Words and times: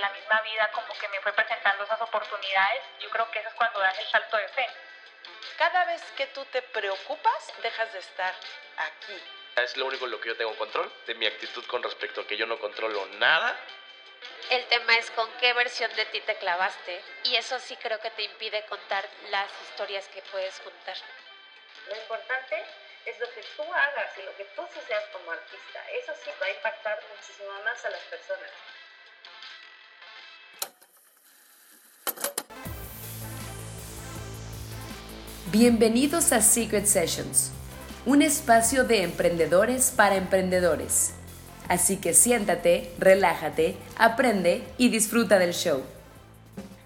la 0.00 0.10
misma 0.10 0.40
vida 0.42 0.70
como 0.72 0.92
que 0.94 1.08
me 1.08 1.20
fue 1.20 1.32
presentando 1.32 1.84
esas 1.84 2.00
oportunidades, 2.00 2.82
yo 3.00 3.10
creo 3.10 3.30
que 3.30 3.38
eso 3.40 3.48
es 3.48 3.54
cuando 3.54 3.80
das 3.80 3.98
el 3.98 4.06
salto 4.06 4.36
de 4.36 4.48
fe. 4.48 4.66
Cada 5.58 5.84
vez 5.84 6.02
que 6.16 6.26
tú 6.28 6.44
te 6.46 6.62
preocupas, 6.62 7.52
dejas 7.62 7.92
de 7.92 7.98
estar 7.98 8.34
aquí. 8.76 9.22
Es 9.56 9.76
lo 9.76 9.86
único 9.86 10.06
en 10.06 10.12
lo 10.12 10.20
que 10.20 10.28
yo 10.28 10.36
tengo 10.36 10.56
control, 10.56 10.90
de 11.06 11.14
mi 11.14 11.26
actitud 11.26 11.64
con 11.66 11.82
respecto 11.82 12.22
a 12.22 12.26
que 12.26 12.36
yo 12.36 12.46
no 12.46 12.58
controlo 12.58 13.04
nada. 13.18 13.56
El 14.50 14.64
tema 14.66 14.96
es 14.96 15.10
con 15.12 15.30
qué 15.34 15.52
versión 15.52 15.94
de 15.96 16.04
ti 16.06 16.20
te 16.20 16.36
clavaste 16.36 17.02
y 17.24 17.36
eso 17.36 17.58
sí 17.58 17.76
creo 17.76 18.00
que 18.00 18.10
te 18.10 18.22
impide 18.22 18.64
contar 18.66 19.06
las 19.30 19.50
historias 19.62 20.08
que 20.08 20.22
puedes 20.22 20.58
contar. 20.60 20.96
Lo 21.88 21.96
importante 21.96 22.64
es 23.06 23.18
lo 23.18 23.30
que 23.32 23.42
tú 23.56 23.62
hagas 23.62 24.18
y 24.18 24.22
lo 24.22 24.36
que 24.36 24.44
tú 24.44 24.66
seas 24.86 25.04
como 25.12 25.30
artista. 25.30 25.90
Eso 25.90 26.14
sí 26.22 26.30
va 26.40 26.46
a 26.46 26.50
impactar 26.50 27.02
muchísimo 27.14 27.50
más 27.62 27.84
a 27.84 27.90
las 27.90 28.02
personas. 28.02 28.50
Bienvenidos 35.52 36.30
a 36.30 36.42
Secret 36.42 36.86
Sessions, 36.86 37.50
un 38.06 38.22
espacio 38.22 38.84
de 38.84 39.02
emprendedores 39.02 39.90
para 39.90 40.14
emprendedores. 40.14 41.12
Así 41.66 41.96
que 41.96 42.14
siéntate, 42.14 42.92
relájate, 43.00 43.74
aprende 43.98 44.62
y 44.78 44.90
disfruta 44.90 45.40
del 45.40 45.52
show. 45.52 45.82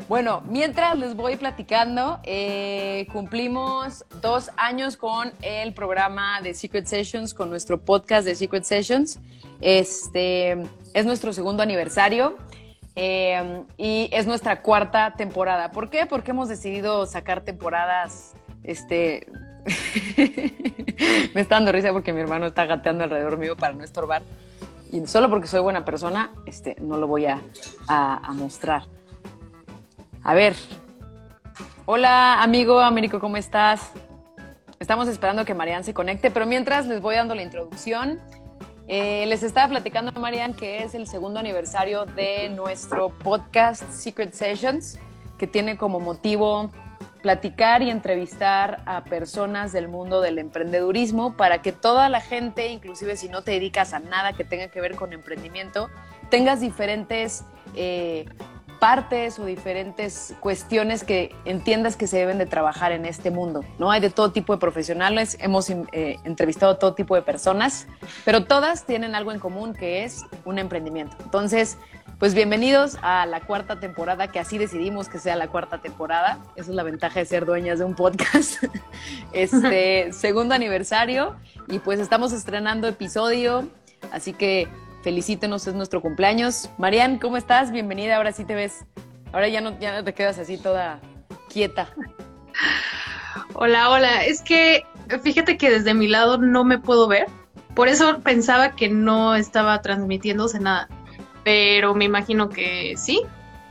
Bueno, 0.08 0.42
mientras 0.48 0.96
les 0.96 1.14
voy 1.14 1.36
platicando, 1.36 2.20
eh, 2.22 3.06
cumplimos 3.12 4.06
dos 4.22 4.50
años 4.56 4.96
con 4.96 5.34
el 5.42 5.74
programa 5.74 6.40
de 6.40 6.54
Secret 6.54 6.86
Sessions, 6.86 7.34
con 7.34 7.50
nuestro 7.50 7.78
podcast 7.78 8.24
de 8.24 8.34
Secret 8.34 8.64
Sessions. 8.64 9.18
Este 9.60 10.52
es 10.94 11.04
nuestro 11.04 11.34
segundo 11.34 11.62
aniversario 11.62 12.38
eh, 12.96 13.62
y 13.76 14.08
es 14.10 14.26
nuestra 14.26 14.62
cuarta 14.62 15.12
temporada. 15.18 15.70
¿Por 15.70 15.90
qué? 15.90 16.06
Porque 16.06 16.30
hemos 16.30 16.48
decidido 16.48 17.04
sacar 17.04 17.42
temporadas. 17.42 18.34
Este, 18.64 19.26
me 21.34 21.40
está 21.40 21.56
dando 21.56 21.70
risa 21.70 21.92
porque 21.92 22.12
mi 22.12 22.20
hermano 22.20 22.46
está 22.46 22.66
gateando 22.66 23.04
alrededor 23.04 23.38
mío 23.38 23.56
para 23.56 23.74
no 23.74 23.84
estorbar. 23.84 24.22
Y 24.90 25.06
solo 25.06 25.30
porque 25.30 25.46
soy 25.46 25.60
buena 25.60 25.84
persona, 25.84 26.32
este, 26.46 26.76
no 26.80 26.96
lo 26.96 27.06
voy 27.06 27.26
a, 27.26 27.40
a 27.88 28.32
mostrar. 28.32 28.84
A 30.22 30.34
ver. 30.34 30.54
Hola, 31.86 32.42
amigo 32.42 32.80
Américo, 32.80 33.20
¿cómo 33.20 33.36
estás? 33.36 33.92
Estamos 34.80 35.08
esperando 35.08 35.44
que 35.44 35.54
Marian 35.54 35.84
se 35.84 35.94
conecte, 35.94 36.30
pero 36.30 36.46
mientras 36.46 36.86
les 36.86 37.00
voy 37.00 37.14
dando 37.14 37.34
la 37.34 37.42
introducción. 37.42 38.20
Eh, 38.86 39.24
les 39.26 39.42
estaba 39.42 39.68
platicando 39.68 40.12
Marian 40.20 40.52
que 40.52 40.82
es 40.82 40.94
el 40.94 41.06
segundo 41.06 41.40
aniversario 41.40 42.04
de 42.04 42.50
nuestro 42.50 43.08
podcast 43.08 43.82
Secret 43.90 44.34
Sessions, 44.34 44.98
que 45.38 45.46
tiene 45.46 45.78
como 45.78 46.00
motivo 46.00 46.70
platicar 47.24 47.80
y 47.80 47.88
entrevistar 47.88 48.82
a 48.84 49.02
personas 49.04 49.72
del 49.72 49.88
mundo 49.88 50.20
del 50.20 50.38
emprendedurismo 50.38 51.38
para 51.38 51.62
que 51.62 51.72
toda 51.72 52.10
la 52.10 52.20
gente, 52.20 52.68
inclusive 52.68 53.16
si 53.16 53.30
no 53.30 53.40
te 53.40 53.52
dedicas 53.52 53.94
a 53.94 53.98
nada 53.98 54.34
que 54.34 54.44
tenga 54.44 54.68
que 54.68 54.78
ver 54.82 54.94
con 54.94 55.14
emprendimiento, 55.14 55.88
tengas 56.28 56.60
diferentes 56.60 57.42
eh, 57.76 58.26
partes 58.78 59.38
o 59.38 59.46
diferentes 59.46 60.34
cuestiones 60.40 61.02
que 61.02 61.34
entiendas 61.46 61.96
que 61.96 62.06
se 62.06 62.18
deben 62.18 62.36
de 62.36 62.44
trabajar 62.44 62.92
en 62.92 63.06
este 63.06 63.30
mundo, 63.30 63.64
¿no? 63.78 63.90
Hay 63.90 64.02
de 64.02 64.10
todo 64.10 64.30
tipo 64.30 64.52
de 64.52 64.58
profesionales, 64.58 65.38
hemos 65.40 65.70
eh, 65.70 66.18
entrevistado 66.24 66.72
a 66.72 66.78
todo 66.78 66.92
tipo 66.92 67.14
de 67.14 67.22
personas, 67.22 67.86
pero 68.26 68.44
todas 68.44 68.84
tienen 68.84 69.14
algo 69.14 69.32
en 69.32 69.38
común 69.38 69.72
que 69.72 70.04
es 70.04 70.26
un 70.44 70.58
emprendimiento. 70.58 71.16
Entonces, 71.24 71.78
pues 72.18 72.34
bienvenidos 72.34 72.96
a 73.02 73.26
la 73.26 73.40
cuarta 73.40 73.80
temporada, 73.80 74.28
que 74.28 74.38
así 74.38 74.58
decidimos 74.58 75.08
que 75.08 75.18
sea 75.18 75.36
la 75.36 75.48
cuarta 75.48 75.78
temporada. 75.78 76.38
Esa 76.56 76.70
es 76.70 76.76
la 76.76 76.82
ventaja 76.82 77.20
de 77.20 77.26
ser 77.26 77.44
dueñas 77.44 77.78
de 77.78 77.84
un 77.84 77.94
podcast. 77.94 78.62
Este 79.32 80.12
segundo 80.12 80.54
aniversario 80.54 81.36
y 81.68 81.80
pues 81.80 81.98
estamos 81.98 82.32
estrenando 82.32 82.86
episodio, 82.86 83.68
así 84.12 84.32
que 84.32 84.68
felicítenos, 85.02 85.66
es 85.66 85.74
nuestro 85.74 86.00
cumpleaños. 86.00 86.70
Marian, 86.78 87.18
¿cómo 87.18 87.36
estás? 87.36 87.72
Bienvenida, 87.72 88.16
ahora 88.16 88.32
sí 88.32 88.44
te 88.44 88.54
ves. 88.54 88.84
Ahora 89.32 89.48
ya 89.48 89.60
no, 89.60 89.78
ya 89.80 89.94
no 89.96 90.04
te 90.04 90.14
quedas 90.14 90.38
así 90.38 90.56
toda 90.56 91.00
quieta. 91.48 91.88
Hola, 93.54 93.90
hola. 93.90 94.24
Es 94.24 94.40
que 94.40 94.86
fíjate 95.22 95.56
que 95.56 95.70
desde 95.70 95.94
mi 95.94 96.06
lado 96.06 96.38
no 96.38 96.64
me 96.64 96.78
puedo 96.78 97.08
ver. 97.08 97.26
Por 97.74 97.88
eso 97.88 98.20
pensaba 98.20 98.76
que 98.76 98.88
no 98.88 99.34
estaba 99.34 99.82
transmitiéndose 99.82 100.60
nada. 100.60 100.88
Pero 101.44 101.94
me 101.94 102.04
imagino 102.06 102.48
que 102.48 102.94
sí. 102.96 103.22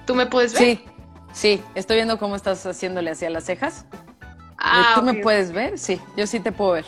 ¿Tú 0.05 0.15
me 0.15 0.25
puedes 0.25 0.53
ver? 0.53 0.61
Sí, 0.61 0.85
sí. 1.33 1.61
Estoy 1.75 1.97
viendo 1.97 2.17
cómo 2.17 2.35
estás 2.35 2.65
haciéndole 2.65 3.11
hacia 3.11 3.29
las 3.29 3.45
cejas. 3.45 3.85
Ah, 4.57 4.93
¿Tú 4.95 5.03
me 5.03 5.15
puedes 5.15 5.51
ver? 5.51 5.77
Sí, 5.77 5.99
yo 6.15 6.25
sí 6.27 6.39
te 6.39 6.51
puedo 6.51 6.73
ver. 6.73 6.85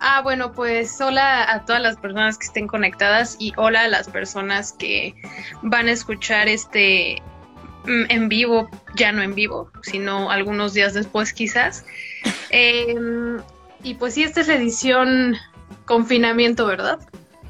Ah, 0.00 0.22
bueno, 0.22 0.52
pues 0.52 0.98
hola 1.00 1.52
a 1.52 1.64
todas 1.66 1.82
las 1.82 1.96
personas 1.98 2.38
que 2.38 2.46
estén 2.46 2.66
conectadas 2.66 3.36
y 3.38 3.52
hola 3.56 3.82
a 3.82 3.88
las 3.88 4.08
personas 4.08 4.72
que 4.72 5.14
van 5.62 5.88
a 5.88 5.92
escuchar 5.92 6.48
este 6.48 7.22
mm, 7.84 8.04
en 8.08 8.28
vivo, 8.30 8.70
ya 8.96 9.12
no 9.12 9.22
en 9.22 9.34
vivo, 9.34 9.70
sino 9.82 10.30
algunos 10.30 10.72
días 10.72 10.94
después 10.94 11.32
quizás. 11.32 11.84
Em, 12.52 13.40
y 13.84 13.94
pues 13.94 14.14
sí, 14.14 14.24
esta 14.24 14.40
es 14.40 14.48
la 14.48 14.54
edición 14.54 15.36
confinamiento, 15.84 16.66
¿verdad? 16.66 16.98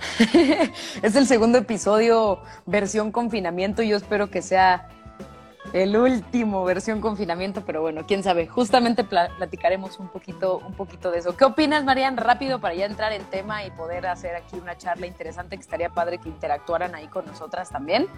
es 1.02 1.16
el 1.16 1.26
segundo 1.26 1.58
episodio 1.58 2.40
versión 2.66 3.12
confinamiento 3.12 3.82
y 3.82 3.88
yo 3.88 3.96
espero 3.96 4.30
que 4.30 4.42
sea 4.42 4.88
el 5.72 5.96
último 5.96 6.64
versión 6.64 7.00
confinamiento, 7.00 7.62
pero 7.64 7.80
bueno, 7.80 8.04
quién 8.06 8.22
sabe. 8.22 8.46
Justamente 8.46 9.04
platicaremos 9.04 9.98
un 10.00 10.08
poquito, 10.08 10.58
un 10.58 10.74
poquito 10.74 11.10
de 11.10 11.18
eso. 11.18 11.36
¿Qué 11.36 11.44
opinas, 11.44 11.84
Marian? 11.84 12.16
Rápido 12.16 12.60
para 12.60 12.74
ya 12.74 12.86
entrar 12.86 13.12
en 13.12 13.22
tema 13.24 13.64
y 13.64 13.70
poder 13.70 14.06
hacer 14.06 14.34
aquí 14.34 14.56
una 14.56 14.76
charla 14.76 15.06
interesante 15.06 15.56
que 15.56 15.62
estaría 15.62 15.90
padre 15.90 16.18
que 16.18 16.28
interactuaran 16.28 16.94
ahí 16.94 17.06
con 17.06 17.26
nosotras 17.26 17.70
también. 17.70 18.08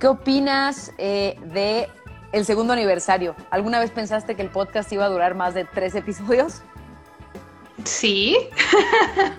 ¿Qué 0.00 0.06
opinas 0.06 0.92
eh, 0.98 1.36
de 1.52 1.88
el 2.32 2.44
segundo 2.44 2.72
aniversario? 2.72 3.34
¿Alguna 3.50 3.80
vez 3.80 3.90
pensaste 3.90 4.34
que 4.34 4.42
el 4.42 4.50
podcast 4.50 4.90
iba 4.92 5.04
a 5.04 5.08
durar 5.08 5.34
más 5.34 5.54
de 5.54 5.64
tres 5.64 5.94
episodios? 5.94 6.62
Sí. 7.84 8.36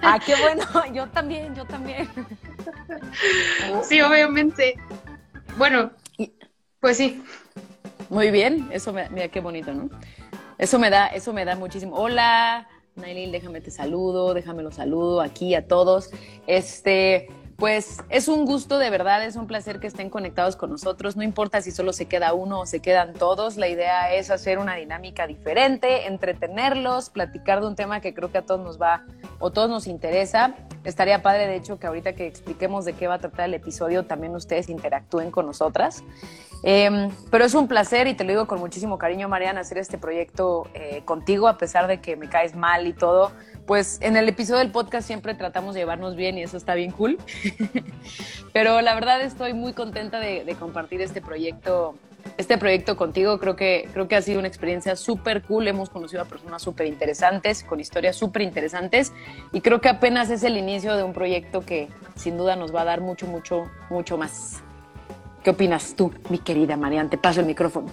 Ah, 0.02 0.20
qué 0.24 0.36
bueno. 0.42 0.64
Yo 0.94 1.08
también, 1.08 1.56
yo 1.56 1.66
también. 1.66 2.10
Sí, 3.84 4.02
obviamente. 4.02 4.76
Bueno, 5.58 5.92
pues 6.80 6.98
sí. 6.98 7.24
Muy 8.10 8.32
bien, 8.32 8.70
eso 8.72 8.94
me, 8.94 9.10
mira 9.10 9.28
qué 9.28 9.40
bonito, 9.40 9.74
¿no? 9.74 9.90
Eso 10.58 10.80
me 10.80 10.90
da, 10.90 11.08
eso 11.08 11.34
me 11.34 11.46
da 11.46 11.56
muchísimo. 11.56 11.96
Hola, 11.96 12.68
Nailin, 12.96 13.32
déjame 13.32 13.62
te 13.62 13.72
saludo, 13.72 14.34
déjame 14.34 14.64
lo 14.64 14.72
saludo 14.72 15.22
aquí 15.22 15.56
a 15.56 15.68
todos. 15.68 16.10
Este, 16.48 17.28
pues 17.60 17.98
es 18.10 18.30
un 18.30 18.46
gusto 18.46 18.80
de 18.80 18.90
verdad, 18.90 19.24
es 19.26 19.36
un 19.36 19.46
placer 19.46 19.82
que 19.82 19.88
estén 19.88 20.10
conectados 20.10 20.56
con 20.56 20.70
nosotros. 20.70 21.18
No 21.18 21.24
importa 21.24 21.62
si 21.62 21.72
solo 21.72 21.92
se 21.92 22.06
queda 22.06 22.34
uno 22.34 22.62
o 22.62 22.66
se 22.66 22.80
quedan 22.80 23.14
todos, 23.14 23.58
la 23.58 23.68
idea 23.68 24.14
es 24.14 24.32
hacer 24.32 24.60
una 24.60 24.76
dinámica 24.76 25.28
diferente, 25.28 26.08
entretenerlos, 26.08 27.10
platicar 27.10 27.60
de 27.60 27.68
un 27.68 27.76
tema 27.76 28.00
que 28.00 28.14
creo 28.14 28.32
que 28.32 28.38
a 28.38 28.46
todos 28.46 28.62
nos 28.62 28.82
va 28.82 29.04
o 29.40 29.52
todos 29.52 29.70
nos 29.70 29.88
interesa. 29.88 30.56
Estaría 30.86 31.22
padre, 31.22 31.48
de 31.48 31.58
hecho, 31.58 31.78
que 31.78 31.88
ahorita 31.88 32.14
que 32.14 32.26
expliquemos 32.26 32.86
de 32.86 32.94
qué 32.94 33.08
va 33.08 33.16
a 33.16 33.20
tratar 33.20 33.50
el 33.50 33.54
episodio, 33.54 34.06
también 34.06 34.34
ustedes 34.36 34.70
interactúen 34.70 35.30
con 35.30 35.46
nosotras. 35.46 36.04
Em, 36.64 37.10
pero 37.32 37.46
es 37.46 37.54
un 37.54 37.68
placer 37.68 38.08
y 38.08 38.14
te 38.14 38.24
lo 38.24 38.32
digo 38.32 38.48
con 38.48 38.60
muchísimo 38.60 38.98
cariño, 38.98 39.30
Mariana, 39.30 39.62
hacer 39.62 39.78
este 39.78 39.98
proyecto 39.98 40.68
eh, 40.74 41.02
contigo, 41.06 41.48
a 41.48 41.58
pesar 41.58 41.88
de 41.88 42.02
que 42.02 42.16
me 42.16 42.30
caes 42.30 42.56
mal 42.56 42.88
y 42.88 42.94
todo. 42.94 43.32
Pues 43.70 44.00
en 44.02 44.18
el 44.18 44.28
episodio 44.28 44.58
del 44.58 44.72
podcast 44.72 45.06
siempre 45.06 45.36
tratamos 45.36 45.76
de 45.76 45.82
llevarnos 45.82 46.16
bien 46.16 46.40
y 46.40 46.42
eso 46.42 46.58
está 46.58 46.74
bien 46.74 46.90
cool. 46.90 47.20
pero 48.52 48.82
la 48.82 48.96
verdad 48.96 49.22
estoy 49.22 49.54
muy 49.54 49.74
contenta 49.74 50.20
de, 50.20 50.56
compartir 50.60 51.02
este 51.02 51.22
proyecto, 51.22 51.94
este 52.40 52.58
proyecto 52.58 52.98
contigo. 52.98 53.40
Creo 53.40 53.56
que, 53.56 53.88
creo 53.94 54.08
que 54.08 54.16
ha 54.16 54.24
sido 54.24 54.40
una 54.40 54.48
experiencia 54.48 54.96
súper 54.96 55.44
cool. 55.44 55.68
Hemos 55.68 55.92
conocido 55.92 56.24
a 56.24 56.26
personas 56.26 56.64
súper 56.64 56.88
interesantes, 56.88 57.64
con 57.64 57.80
historias 57.80 58.16
súper 58.16 58.42
interesantes 58.42 59.14
y 59.54 59.62
creo 59.62 59.82
que 59.82 59.90
apenas 59.90 60.32
es 60.32 60.42
el 60.42 60.58
inicio 60.58 60.96
de 60.96 61.04
un 61.04 61.14
proyecto 61.14 61.62
que 61.62 61.90
sin 62.16 62.40
duda 62.40 62.56
nos 62.56 62.74
va 62.74 62.82
a 62.82 62.86
dar 62.86 63.02
mucho, 63.02 63.28
mucho, 63.28 63.70
mucho 63.92 64.18
más. 64.18 64.64
¿Qué 65.44 65.52
opinas 65.52 65.94
tú, 65.96 66.12
mi 66.32 66.40
querida 66.40 66.76
Marian? 66.76 67.08
Te 67.12 67.20
paso 67.20 67.42
el 67.42 67.46
micrófono. 67.46 67.92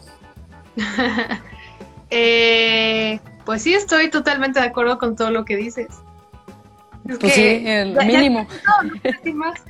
eh, 2.08 3.20
pues 3.46 3.62
sí, 3.62 3.72
estoy 3.72 4.10
totalmente 4.10 4.60
de 4.60 4.66
acuerdo 4.66 4.98
con 4.98 5.14
todo 5.14 5.30
lo 5.30 5.44
que 5.44 5.56
dices. 5.56 5.86
pues 7.20 7.32
sí, 7.32 7.62
el 7.64 7.94
mínimo. 8.04 8.46
no, 9.24 9.34
más. 9.34 9.62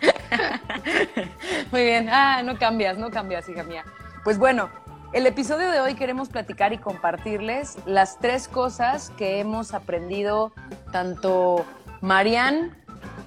Muy 1.70 1.84
bien. 1.84 2.08
Ah, 2.10 2.42
no 2.42 2.58
cambias, 2.58 2.96
no 2.96 3.10
cambias, 3.10 3.48
hija 3.50 3.62
mía. 3.64 3.84
Pues 4.24 4.38
bueno, 4.38 4.70
el 5.12 5.26
episodio 5.26 5.70
de 5.70 5.80
hoy 5.80 5.94
queremos 5.94 6.30
platicar 6.30 6.72
y 6.72 6.78
compartirles 6.78 7.76
las 7.84 8.18
tres 8.18 8.48
cosas 8.48 9.10
que 9.10 9.40
hemos 9.40 9.74
aprendido 9.74 10.52
tanto 10.90 11.66
Marian 12.00 12.74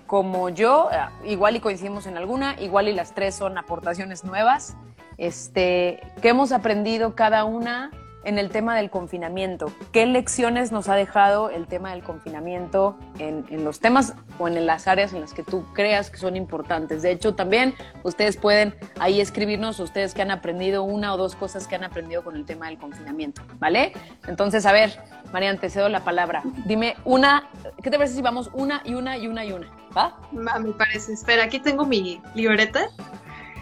como 0.08 0.50
yo, 0.50 0.90
eh, 0.92 1.30
igual 1.30 1.56
y 1.56 1.60
coincidimos 1.60 2.08
en 2.08 2.18
alguna, 2.18 2.60
igual 2.60 2.88
y 2.88 2.94
las 2.94 3.14
tres 3.14 3.36
son 3.36 3.58
aportaciones 3.60 4.24
nuevas. 4.24 4.76
Este, 5.18 6.02
¿qué 6.24 6.30
hemos 6.30 6.52
aprendido 6.52 7.16
cada 7.16 7.46
una 7.46 7.92
en 8.26 8.38
el 8.38 8.50
tema 8.50 8.76
del 8.76 8.90
confinamiento? 8.90 9.72
¿Qué 9.92 10.06
lecciones 10.06 10.72
nos 10.72 10.90
ha 10.90 10.96
dejado 10.96 11.50
el 11.50 11.68
tema 11.68 11.92
del 11.92 12.04
confinamiento 12.04 12.98
en, 13.20 13.46
en 13.50 13.64
los 13.64 13.80
temas 13.80 14.14
o 14.38 14.48
en 14.48 14.66
las 14.66 14.88
áreas 14.88 15.14
en 15.14 15.22
las 15.22 15.34
que 15.34 15.44
tú 15.44 15.64
creas 15.74 16.10
que 16.10 16.18
son 16.18 16.36
importantes? 16.36 17.02
De 17.02 17.12
hecho, 17.12 17.36
también 17.36 17.74
ustedes 18.04 18.36
pueden 18.36 18.76
ahí 19.00 19.22
escribirnos 19.22 19.80
ustedes 19.80 20.14
que 20.14 20.22
han 20.22 20.32
aprendido 20.32 20.84
una 20.84 21.14
o 21.14 21.18
dos 21.18 21.36
cosas 21.36 21.68
que 21.68 21.76
han 21.76 21.84
aprendido 21.84 22.24
con 22.24 22.36
el 22.36 22.46
tema 22.46 22.68
del 22.68 22.78
confinamiento, 22.78 23.42
¿vale? 23.60 23.94
Entonces, 24.28 24.66
a 24.66 24.72
ver, 24.72 25.00
Marian, 25.32 25.60
te 25.60 25.70
cedo 25.70 25.90
la 25.90 26.04
palabra. 26.04 26.42
Dime 26.66 26.96
una, 27.06 27.50
¿qué 27.82 27.90
te 27.92 27.98
parece 27.98 28.16
si 28.16 28.22
vamos 28.22 28.50
una 28.54 28.82
y 28.84 28.96
una 28.96 29.18
y 29.18 29.28
una 29.28 29.46
y 29.46 29.52
una? 29.52 29.68
¿Va? 29.96 30.18
Va, 30.36 30.60
me 30.60 30.72
parece. 30.72 31.14
Espera, 31.14 31.44
aquí 31.44 31.60
tengo 31.60 31.86
mi 31.86 32.22
libreta, 32.34 32.88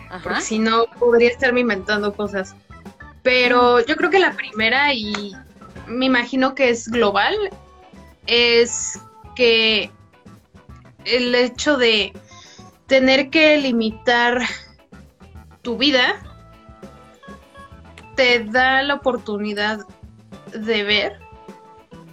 Ajá. 0.09 0.24
porque 0.24 0.42
si 0.42 0.59
no 0.59 0.86
podría 1.00 1.30
estarme 1.30 1.59
inventando 1.59 2.13
cosas. 2.13 2.56
Pero 3.23 3.79
yo 3.85 3.95
creo 3.95 4.09
que 4.09 4.19
la 4.19 4.33
primera, 4.33 4.93
y 4.93 5.33
me 5.87 6.05
imagino 6.05 6.53
que 6.53 6.69
es 6.69 6.89
global, 6.89 7.33
es 8.27 8.99
que 9.35 9.89
el 11.05 11.33
hecho 11.33 11.77
de 11.77 12.13
tener 12.87 13.29
que 13.29 13.57
limitar 13.57 14.41
tu 15.61 15.77
vida 15.77 16.15
te 18.15 18.43
da 18.43 18.83
la 18.83 18.95
oportunidad 18.95 19.79
de 20.53 20.83
ver 20.83 21.19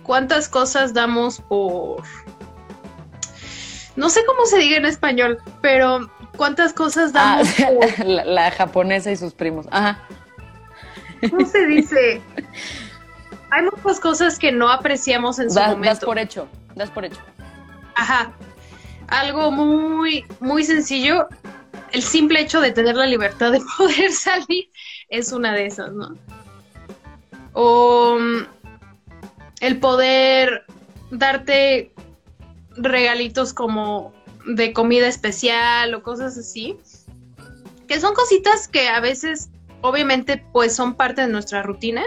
cuántas 0.05 0.49
cosas 0.49 0.95
damos 0.95 1.41
por... 1.41 2.03
No 3.97 4.09
sé 4.09 4.25
cómo 4.25 4.47
se 4.47 4.59
diga 4.59 4.77
en 4.77 4.87
español, 4.87 5.39
pero 5.61 6.09
cuántas 6.37 6.73
cosas 6.73 7.11
Ah, 7.15 7.43
damos 7.43 7.53
por... 7.97 8.07
la, 8.07 8.25
la 8.25 8.51
japonesa 8.53 9.11
y 9.11 9.17
sus 9.17 9.35
primos. 9.35 9.67
Ajá. 9.71 10.01
¿Cómo 11.31 11.47
se 11.47 11.67
dice? 11.67 12.21
Hay 13.51 13.63
muchas 13.65 14.01
cosas 14.01 14.39
que 14.39 14.53
no 14.53 14.71
apreciamos 14.71 15.39
en 15.39 15.51
su 15.51 15.57
Das, 15.57 15.71
momento. 15.71 15.89
das 15.95 16.05
por 16.05 16.19
hecho, 16.19 16.49
das 16.77 16.91
por 16.91 17.05
hecho. 17.05 17.21
Ajá. 17.97 18.33
Algo 19.09 19.51
muy, 19.51 20.25
muy 20.41 20.65
sencillo. 20.65 21.27
El 21.93 22.03
simple 22.03 22.41
hecho 22.41 22.61
de 22.61 22.71
tener 22.71 22.95
la 22.95 23.07
libertad 23.07 23.51
de 23.53 23.61
poder 23.77 24.13
salir 24.13 24.71
es 25.09 25.33
una 25.33 25.53
de 25.53 25.67
esas, 25.67 25.93
¿no? 25.93 26.15
O 27.53 28.17
mm, 28.21 28.47
el 29.61 29.81
poder 29.81 30.65
darte 31.11 31.93
regalitos 32.77 33.53
como 33.53 34.15
de 34.47 34.73
comida 34.73 35.09
especial 35.09 35.93
o 35.95 36.03
cosas 36.05 36.39
así. 36.39 36.77
Que 37.89 37.99
son 38.01 38.15
cositas 38.15 38.69
que 38.69 38.89
a 38.89 39.01
veces, 39.01 39.50
obviamente, 39.81 40.43
pues 40.53 40.75
son 40.75 40.95
parte 40.95 41.23
de 41.23 41.29
nuestra 41.29 41.63
rutina. 41.63 42.03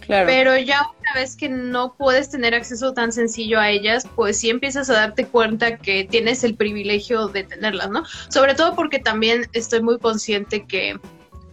Claro. 0.00 0.26
Pero 0.26 0.56
ya 0.56 0.88
una 0.98 1.14
vez 1.14 1.36
que 1.36 1.48
no 1.48 1.94
puedes 1.94 2.30
tener 2.30 2.54
acceso 2.54 2.92
tan 2.94 3.12
sencillo 3.12 3.60
a 3.60 3.70
ellas, 3.70 4.08
pues 4.16 4.38
sí 4.38 4.50
empiezas 4.50 4.90
a 4.90 4.94
darte 4.94 5.26
cuenta 5.26 5.76
que 5.76 6.04
tienes 6.04 6.42
el 6.42 6.56
privilegio 6.56 7.28
de 7.28 7.44
tenerlas, 7.44 7.90
¿no? 7.90 8.02
Sobre 8.28 8.54
todo 8.54 8.74
porque 8.74 8.98
también 8.98 9.46
estoy 9.52 9.82
muy 9.82 9.98
consciente 9.98 10.66
que 10.66 10.98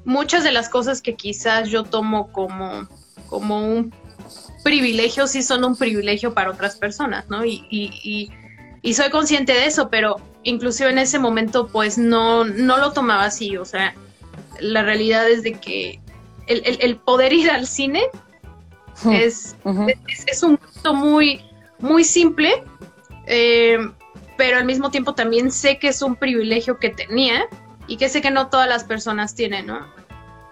muchas 0.06 0.44
de 0.44 0.52
las 0.52 0.70
cosas 0.70 1.02
que 1.02 1.16
quizás 1.16 1.70
yo 1.70 1.84
tomo 1.84 2.32
como, 2.32 2.88
como 3.28 3.60
un 3.60 3.94
privilegio, 4.64 5.28
sí 5.28 5.44
son 5.44 5.64
un 5.64 5.76
privilegio 5.76 6.34
para 6.34 6.50
otras 6.50 6.78
personas, 6.78 7.30
¿no? 7.30 7.46
Y, 7.46 7.66
y, 7.70 7.92
y, 8.04 8.32
y 8.82 8.94
soy 8.94 9.10
consciente 9.10 9.54
de 9.54 9.66
eso, 9.66 9.90
pero 9.90 10.16
inclusive 10.44 10.90
en 10.90 10.98
ese 10.98 11.20
momento 11.20 11.68
pues 11.68 11.98
no, 11.98 12.46
no 12.46 12.78
lo 12.78 12.92
tomaba 12.94 13.26
así, 13.26 13.58
o 13.58 13.66
sea, 13.66 13.94
la 14.60 14.84
realidad 14.84 15.30
es 15.30 15.44
de 15.44 15.54
que 15.54 16.00
el, 16.48 16.62
el, 16.66 16.78
el 16.82 16.98
poder 16.98 17.34
ir 17.34 17.50
al 17.52 17.68
cine 17.68 18.04
es, 19.12 19.56
Ujú. 19.64 19.88
es, 20.08 20.26
es 20.28 20.44
un 20.44 20.56
gusto 20.58 20.94
muy, 20.94 21.42
muy 21.80 22.04
simple, 22.04 22.64
eh, 23.28 23.78
pero 24.38 24.58
al 24.58 24.66
mismo 24.66 24.90
tiempo 24.92 25.14
también 25.14 25.52
sé 25.52 25.78
que 25.78 25.90
es 25.90 26.02
un 26.02 26.16
privilegio 26.16 26.80
que 26.80 26.90
tenía 26.90 27.46
y 27.88 27.98
que 27.98 28.10
sé 28.10 28.22
que 28.22 28.32
no 28.32 28.48
todas 28.50 28.68
las 28.68 28.84
personas 28.84 29.36
tienen, 29.36 29.68
¿no? 29.68 29.88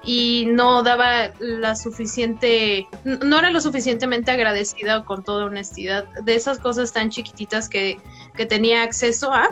Y 0.04 0.46
no 0.50 0.84
daba 0.84 1.32
la 1.40 1.76
suficiente, 1.76 2.88
no 3.04 3.40
era 3.40 3.50
lo 3.50 3.60
suficientemente 3.60 4.32
agradecida 4.32 5.04
con 5.04 5.24
toda 5.24 5.46
honestidad 5.46 6.06
de 6.24 6.36
esas 6.36 6.60
cosas 6.60 6.94
tan 6.94 7.10
chiquititas 7.10 7.68
que, 7.70 7.98
que 8.36 8.46
tenía 8.46 8.84
acceso 8.84 9.34
a 9.34 9.50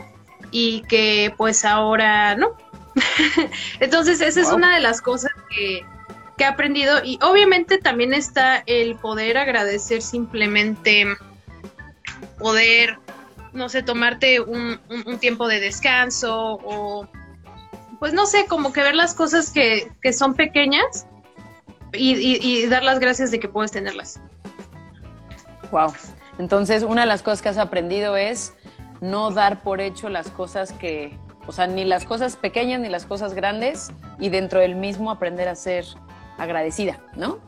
y 0.51 0.81
que 0.81 1.33
pues 1.37 1.65
ahora 1.65 2.35
no. 2.35 2.55
Entonces 3.79 4.21
esa 4.21 4.41
es 4.41 4.51
una 4.51 4.73
de 4.75 4.81
las 4.81 5.01
cosas 5.01 5.31
que, 5.49 5.85
que 6.37 6.43
he 6.43 6.47
aprendido 6.47 7.03
y 7.03 7.17
obviamente 7.21 7.77
también 7.77 8.13
está 8.13 8.63
el 8.65 8.95
poder 8.95 9.37
agradecer 9.37 10.01
simplemente 10.01 11.05
poder, 12.39 12.97
no 13.53 13.69
sé, 13.69 13.83
tomarte 13.83 14.39
un, 14.41 14.79
un- 14.89 15.03
un 15.07 15.19
tiempo 15.19 15.47
de 15.47 15.59
descanso 15.59 16.59
o 16.63 17.07
pues 17.99 18.13
no 18.13 18.25
sé, 18.25 18.45
como 18.47 18.73
que 18.73 18.81
ver 18.83 18.95
las 18.95 19.13
cosas 19.13 19.49
que, 19.51 19.89
que 20.01 20.11
son 20.11 20.33
pequeñas 20.33 21.07
y, 21.93 22.13
y- 22.15 22.39
y 22.41 22.65
dar 22.67 22.83
las 22.83 22.99
gracias 22.99 23.31
de 23.31 23.39
que 23.39 23.47
puedes 23.47 23.71
tenerlas. 23.71 24.19
Wow. 25.71 25.93
Entonces, 26.39 26.83
una 26.83 27.01
de 27.01 27.07
las 27.07 27.21
cosas 27.23 27.41
que 27.41 27.49
has 27.49 27.57
aprendido 27.57 28.17
es 28.17 28.53
no 29.01 29.31
dar 29.31 29.63
por 29.63 29.79
hecho 29.81 30.09
las 30.09 30.29
cosas 30.31 30.73
que, 30.73 31.17
o 31.47 31.51
sea, 31.51 31.67
ni 31.67 31.85
las 31.85 32.05
cosas 32.05 32.35
pequeñas 32.35 32.79
ni 32.79 32.89
las 32.89 33.05
cosas 33.05 33.33
grandes 33.33 33.91
y 34.19 34.29
dentro 34.29 34.59
del 34.59 34.75
mismo 34.75 35.11
aprender 35.11 35.47
a 35.47 35.55
ser 35.55 35.85
agradecida, 36.37 36.99
¿no? 37.15 37.39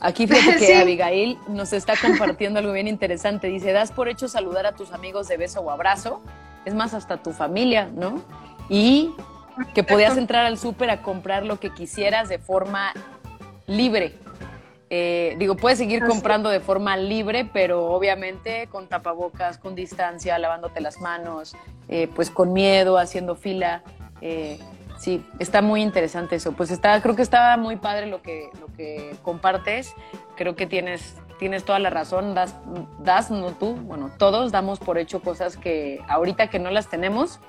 Aquí 0.00 0.26
fíjate 0.26 0.56
que 0.58 0.66
Sí. 0.66 0.72
Abigail 0.72 1.38
nos 1.48 1.72
está 1.72 1.94
compartiendo 2.00 2.58
algo 2.60 2.72
bien 2.72 2.88
interesante. 2.88 3.48
Dice, 3.48 3.72
das 3.72 3.92
por 3.92 4.08
hecho 4.08 4.28
saludar 4.28 4.66
a 4.66 4.72
tus 4.72 4.92
amigos 4.92 5.28
de 5.28 5.36
beso 5.36 5.60
o 5.60 5.70
abrazo, 5.70 6.22
es 6.64 6.74
más, 6.74 6.94
hasta 6.94 7.18
tu 7.18 7.32
familia, 7.32 7.90
¿no? 7.94 8.22
Y 8.68 9.12
que 9.74 9.82
podías 9.82 10.16
entrar 10.16 10.46
al 10.46 10.58
súper 10.58 10.90
a 10.90 11.02
comprar 11.02 11.44
lo 11.44 11.58
que 11.58 11.70
quisieras 11.70 12.28
de 12.28 12.38
forma 12.38 12.92
libre. 13.66 14.14
Eh, 14.90 15.36
digo, 15.38 15.56
puedes 15.56 15.78
seguir 15.78 16.02
Así. 16.02 16.10
comprando 16.10 16.48
de 16.48 16.60
forma 16.60 16.96
libre, 16.96 17.48
pero 17.52 17.86
obviamente 17.86 18.68
con 18.68 18.86
tapabocas, 18.86 19.58
con 19.58 19.74
distancia, 19.74 20.38
lavándote 20.38 20.80
las 20.80 21.00
manos, 21.00 21.56
eh, 21.88 22.08
pues 22.14 22.30
con 22.30 22.52
miedo, 22.52 22.96
haciendo 22.98 23.34
fila. 23.34 23.82
Eh, 24.20 24.58
sí, 24.98 25.24
está 25.38 25.60
muy 25.60 25.82
interesante 25.82 26.36
eso. 26.36 26.52
Pues 26.52 26.70
está, 26.70 27.00
creo 27.02 27.14
que 27.16 27.22
está 27.22 27.56
muy 27.56 27.76
padre 27.76 28.06
lo 28.06 28.22
que, 28.22 28.48
lo 28.60 28.66
que 28.76 29.14
compartes. 29.22 29.94
Creo 30.36 30.56
que 30.56 30.66
tienes, 30.66 31.16
tienes 31.38 31.64
toda 31.64 31.78
la 31.78 31.90
razón. 31.90 32.34
Das, 32.34 32.54
das, 33.00 33.30
no 33.30 33.52
tú, 33.52 33.74
bueno, 33.74 34.10
todos 34.16 34.52
damos 34.52 34.78
por 34.78 34.96
hecho 34.96 35.20
cosas 35.20 35.58
que 35.58 36.00
ahorita 36.08 36.48
que 36.48 36.58
no 36.58 36.70
las 36.70 36.88
tenemos, 36.88 37.40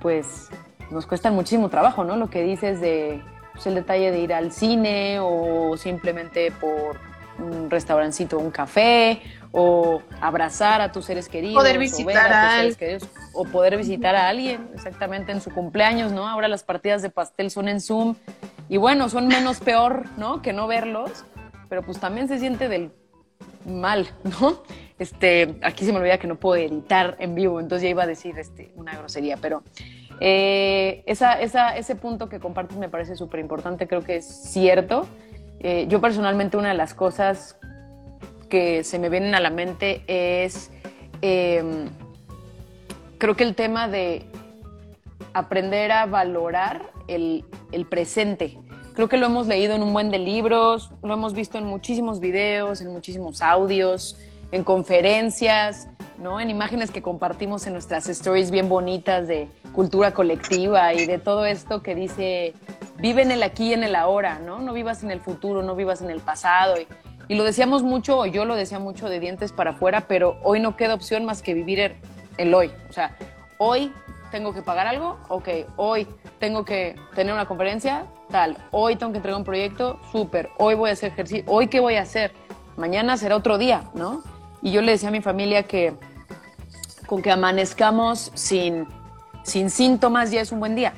pues 0.00 0.48
nos 0.90 1.06
cuestan 1.06 1.34
muchísimo 1.34 1.68
trabajo, 1.68 2.02
¿no? 2.02 2.16
Lo 2.16 2.28
que 2.28 2.42
dices 2.42 2.80
de 2.80 3.22
pues, 3.52 3.66
el 3.66 3.74
detalle 3.74 4.10
de 4.10 4.20
ir 4.20 4.32
al 4.32 4.52
cine 4.52 5.18
o 5.20 5.76
simplemente 5.76 6.50
por 6.52 6.98
un 7.38 7.70
restaurancito, 7.70 8.38
un 8.38 8.50
café 8.50 9.22
o 9.52 10.02
abrazar 10.20 10.80
a 10.80 10.92
tus 10.92 11.04
seres 11.06 11.28
queridos. 11.28 11.56
Poder 11.56 11.78
visitar 11.78 12.14
tus 12.14 12.32
a 12.32 12.40
seres 12.40 12.58
alguien. 12.58 12.74
queridos, 12.76 13.08
o 13.34 13.44
poder 13.44 13.76
visitar 13.76 14.14
a 14.14 14.28
alguien 14.28 14.68
exactamente 14.74 15.32
en 15.32 15.40
su 15.40 15.50
cumpleaños, 15.50 16.12
¿no? 16.12 16.28
Ahora 16.28 16.48
las 16.48 16.62
partidas 16.62 17.02
de 17.02 17.10
pastel 17.10 17.50
son 17.50 17.68
en 17.68 17.80
Zoom 17.80 18.16
y 18.68 18.76
bueno, 18.76 19.08
son 19.08 19.28
menos 19.28 19.60
peor, 19.60 20.04
¿no? 20.16 20.42
Que 20.42 20.52
no 20.52 20.66
verlos, 20.66 21.24
pero 21.68 21.82
pues 21.82 21.98
también 21.98 22.28
se 22.28 22.38
siente 22.38 22.68
del 22.68 22.92
mal, 23.66 24.08
¿no? 24.40 24.62
Este, 24.98 25.56
aquí 25.62 25.84
se 25.84 25.92
me 25.92 25.98
olvida 25.98 26.18
que 26.18 26.28
no 26.28 26.36
puedo 26.36 26.56
editar 26.56 27.16
en 27.18 27.34
vivo, 27.34 27.58
entonces 27.58 27.82
ya 27.84 27.88
iba 27.88 28.04
a 28.04 28.06
decir 28.06 28.38
este, 28.38 28.72
una 28.76 28.96
grosería, 28.96 29.36
pero 29.36 29.62
eh, 30.24 31.02
esa, 31.06 31.34
ese 31.40 31.96
punto 31.96 32.28
que 32.28 32.38
compartes 32.38 32.76
me 32.76 32.88
parece 32.88 33.16
súper 33.16 33.40
importante, 33.40 33.88
creo 33.88 34.02
que 34.02 34.16
es 34.16 34.24
cierto. 34.24 35.08
Eh, 35.58 35.86
yo 35.88 36.00
personalmente 36.00 36.56
una 36.56 36.68
de 36.68 36.74
las 36.74 36.94
cosas 36.94 37.58
que 38.48 38.84
se 38.84 39.00
me 39.00 39.08
vienen 39.08 39.34
a 39.34 39.40
la 39.40 39.50
mente 39.50 40.04
es, 40.06 40.70
eh, 41.22 41.88
creo 43.18 43.34
que 43.34 43.42
el 43.42 43.56
tema 43.56 43.88
de 43.88 44.24
aprender 45.34 45.90
a 45.90 46.06
valorar 46.06 46.92
el, 47.08 47.44
el 47.72 47.84
presente. 47.86 48.60
Creo 48.94 49.08
que 49.08 49.16
lo 49.16 49.26
hemos 49.26 49.48
leído 49.48 49.74
en 49.74 49.82
un 49.82 49.92
buen 49.92 50.12
de 50.12 50.20
libros, 50.20 50.92
lo 51.02 51.14
hemos 51.14 51.34
visto 51.34 51.58
en 51.58 51.64
muchísimos 51.64 52.20
videos, 52.20 52.80
en 52.80 52.92
muchísimos 52.92 53.42
audios, 53.42 54.16
en 54.52 54.64
conferencias, 54.64 55.88
¿no? 56.18 56.40
En 56.40 56.50
imágenes 56.50 56.90
que 56.90 57.02
compartimos 57.02 57.66
en 57.66 57.72
nuestras 57.72 58.08
stories 58.08 58.50
bien 58.50 58.68
bonitas 58.68 59.26
de 59.26 59.48
cultura 59.72 60.12
colectiva 60.12 60.94
y 60.94 61.06
de 61.06 61.18
todo 61.18 61.44
esto 61.46 61.82
que 61.82 61.94
dice, 61.94 62.54
vive 62.98 63.22
en 63.22 63.32
el 63.32 63.42
aquí 63.42 63.70
y 63.70 63.72
en 63.72 63.82
el 63.82 63.96
ahora, 63.96 64.38
¿no? 64.38 64.60
No 64.60 64.72
vivas 64.72 65.02
en 65.02 65.10
el 65.10 65.20
futuro, 65.20 65.62
no 65.62 65.74
vivas 65.74 66.00
en 66.02 66.10
el 66.10 66.20
pasado. 66.20 66.76
Y, 66.80 66.86
Y 67.28 67.34
lo 67.34 67.44
decíamos 67.44 67.82
mucho, 67.82 68.18
o 68.18 68.26
yo 68.26 68.44
lo 68.44 68.54
decía 68.54 68.78
mucho 68.78 69.08
de 69.08 69.18
dientes 69.18 69.52
para 69.52 69.70
afuera, 69.70 70.02
pero 70.02 70.36
hoy 70.42 70.60
no 70.60 70.76
queda 70.76 70.94
opción 70.94 71.24
más 71.24 71.40
que 71.40 71.54
vivir 71.54 71.80
el, 71.80 71.96
el 72.36 72.52
hoy. 72.52 72.70
O 72.90 72.92
sea, 72.92 73.16
hoy 73.58 73.92
tengo 74.30 74.52
que 74.52 74.62
pagar 74.62 74.86
algo, 74.86 75.18
ok, 75.28 75.48
hoy 75.76 76.06
tengo 76.38 76.64
que 76.64 76.96
tener 77.14 77.32
una 77.32 77.46
conferencia, 77.46 78.06
tal, 78.30 78.56
hoy 78.70 78.96
tengo 78.96 79.12
que 79.12 79.18
entregar 79.18 79.38
un 79.38 79.44
proyecto, 79.44 80.00
súper, 80.10 80.48
hoy 80.58 80.74
voy 80.74 80.90
a 80.90 80.94
hacer 80.94 81.12
ejercicio, 81.12 81.44
hoy 81.46 81.68
qué 81.68 81.80
voy 81.80 81.96
a 81.96 82.02
hacer, 82.02 82.32
mañana 82.76 83.16
será 83.18 83.36
otro 83.36 83.58
día, 83.58 83.84
¿no? 83.94 84.22
Y 84.62 84.70
yo 84.72 84.80
le 84.80 84.92
decía 84.92 85.08
a 85.08 85.12
mi 85.12 85.20
familia 85.20 85.64
que 85.64 85.94
con 87.06 87.20
que 87.20 87.30
amanezcamos 87.30 88.30
sin, 88.34 88.86
sin 89.42 89.70
síntomas 89.70 90.30
ya 90.30 90.40
es 90.40 90.52
un 90.52 90.60
buen 90.60 90.74
día. 90.76 90.92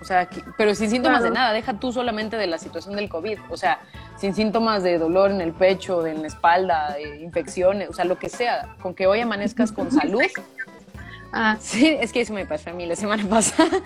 O 0.00 0.04
sea, 0.04 0.26
que- 0.26 0.44
pero 0.56 0.74
sin 0.74 0.90
síntomas 0.90 1.22
de 1.22 1.30
nada, 1.30 1.52
deja 1.52 1.74
tú 1.74 1.92
solamente 1.92 2.36
de 2.36 2.46
la 2.46 2.58
situación 2.58 2.94
del 2.94 3.08
COVID, 3.08 3.38
o 3.50 3.56
sea, 3.56 3.80
sin 4.16 4.34
síntomas 4.34 4.82
de 4.82 4.98
dolor 4.98 5.30
en 5.30 5.40
el 5.40 5.52
pecho, 5.52 6.06
en 6.06 6.20
la 6.22 6.28
espalda, 6.28 6.94
de 6.94 7.20
infecciones, 7.20 7.88
o 7.88 7.92
sea, 7.94 8.04
lo 8.04 8.18
que 8.18 8.28
sea, 8.28 8.76
con 8.80 8.94
que 8.94 9.06
hoy 9.06 9.20
amanezcas 9.20 9.72
con 9.72 9.90
salud. 9.90 10.22
Ah, 11.32 11.56
Sí, 11.60 11.86
es 12.00 12.12
que 12.12 12.20
eso 12.20 12.32
me 12.32 12.46
pasó 12.46 12.70
a 12.70 12.72
mí 12.74 12.86
la 12.86 12.96
semana 12.96 13.24
pasada. 13.28 13.78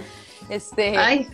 Este, 0.49 0.97
ay, 0.99 1.29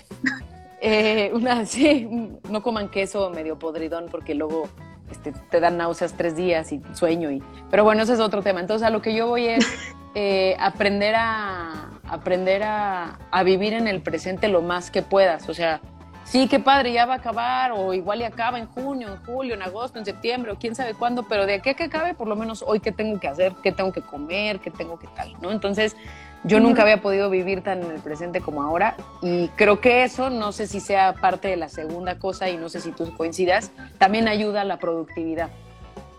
eh, 0.80 1.30
una, 1.34 1.66
sí, 1.66 2.08
no 2.48 2.62
coman 2.62 2.88
queso 2.88 3.30
medio 3.30 3.58
podridón 3.58 4.06
porque 4.10 4.34
luego 4.34 4.68
este, 5.10 5.32
te 5.32 5.60
dan 5.60 5.76
náuseas 5.76 6.14
tres 6.14 6.36
días 6.36 6.72
y 6.72 6.82
sueño. 6.92 7.30
Y, 7.30 7.42
pero 7.70 7.84
bueno, 7.84 8.02
ese 8.02 8.14
es 8.14 8.20
otro 8.20 8.42
tema. 8.42 8.60
Entonces, 8.60 8.86
a 8.86 8.90
lo 8.90 9.02
que 9.02 9.14
yo 9.14 9.26
voy 9.26 9.46
es 9.46 9.66
eh, 10.14 10.56
aprender, 10.58 11.14
a, 11.16 11.90
aprender 12.06 12.62
a, 12.62 13.18
a 13.30 13.42
vivir 13.42 13.72
en 13.72 13.88
el 13.88 14.00
presente 14.00 14.48
lo 14.48 14.62
más 14.62 14.90
que 14.90 15.02
puedas. 15.02 15.48
O 15.48 15.54
sea, 15.54 15.80
sí, 16.24 16.46
qué 16.48 16.60
padre, 16.60 16.92
ya 16.92 17.06
va 17.06 17.14
a 17.14 17.16
acabar, 17.16 17.72
o 17.72 17.94
igual 17.94 18.20
y 18.20 18.24
acaba 18.24 18.58
en 18.58 18.66
junio, 18.66 19.08
en 19.08 19.16
julio, 19.24 19.54
en 19.54 19.62
agosto, 19.62 19.98
en 19.98 20.04
septiembre, 20.04 20.52
o 20.52 20.56
quién 20.56 20.74
sabe 20.74 20.94
cuándo, 20.94 21.24
pero 21.26 21.46
de 21.46 21.54
aquí 21.54 21.70
a 21.70 21.74
que 21.74 21.84
acabe, 21.84 22.14
por 22.14 22.28
lo 22.28 22.36
menos 22.36 22.62
hoy, 22.66 22.80
¿qué 22.80 22.92
tengo 22.92 23.18
que 23.18 23.28
hacer? 23.28 23.54
¿Qué 23.62 23.72
tengo 23.72 23.92
que 23.92 24.02
comer? 24.02 24.60
¿Qué 24.60 24.70
tengo 24.70 24.98
que 24.98 25.08
tal? 25.08 25.34
¿no? 25.40 25.50
Entonces, 25.50 25.96
yo 26.44 26.60
nunca 26.60 26.82
había 26.82 27.00
podido 27.00 27.30
vivir 27.30 27.62
tan 27.62 27.82
en 27.82 27.90
el 27.90 28.00
presente 28.00 28.40
como 28.40 28.62
ahora 28.62 28.96
y 29.22 29.48
creo 29.48 29.80
que 29.80 30.04
eso, 30.04 30.30
no 30.30 30.52
sé 30.52 30.66
si 30.66 30.80
sea 30.80 31.14
parte 31.14 31.48
de 31.48 31.56
la 31.56 31.68
segunda 31.68 32.18
cosa 32.18 32.48
y 32.48 32.56
no 32.56 32.68
sé 32.68 32.80
si 32.80 32.92
tú 32.92 33.12
coincidas, 33.16 33.72
también 33.98 34.28
ayuda 34.28 34.62
a 34.62 34.64
la 34.64 34.78
productividad. 34.78 35.50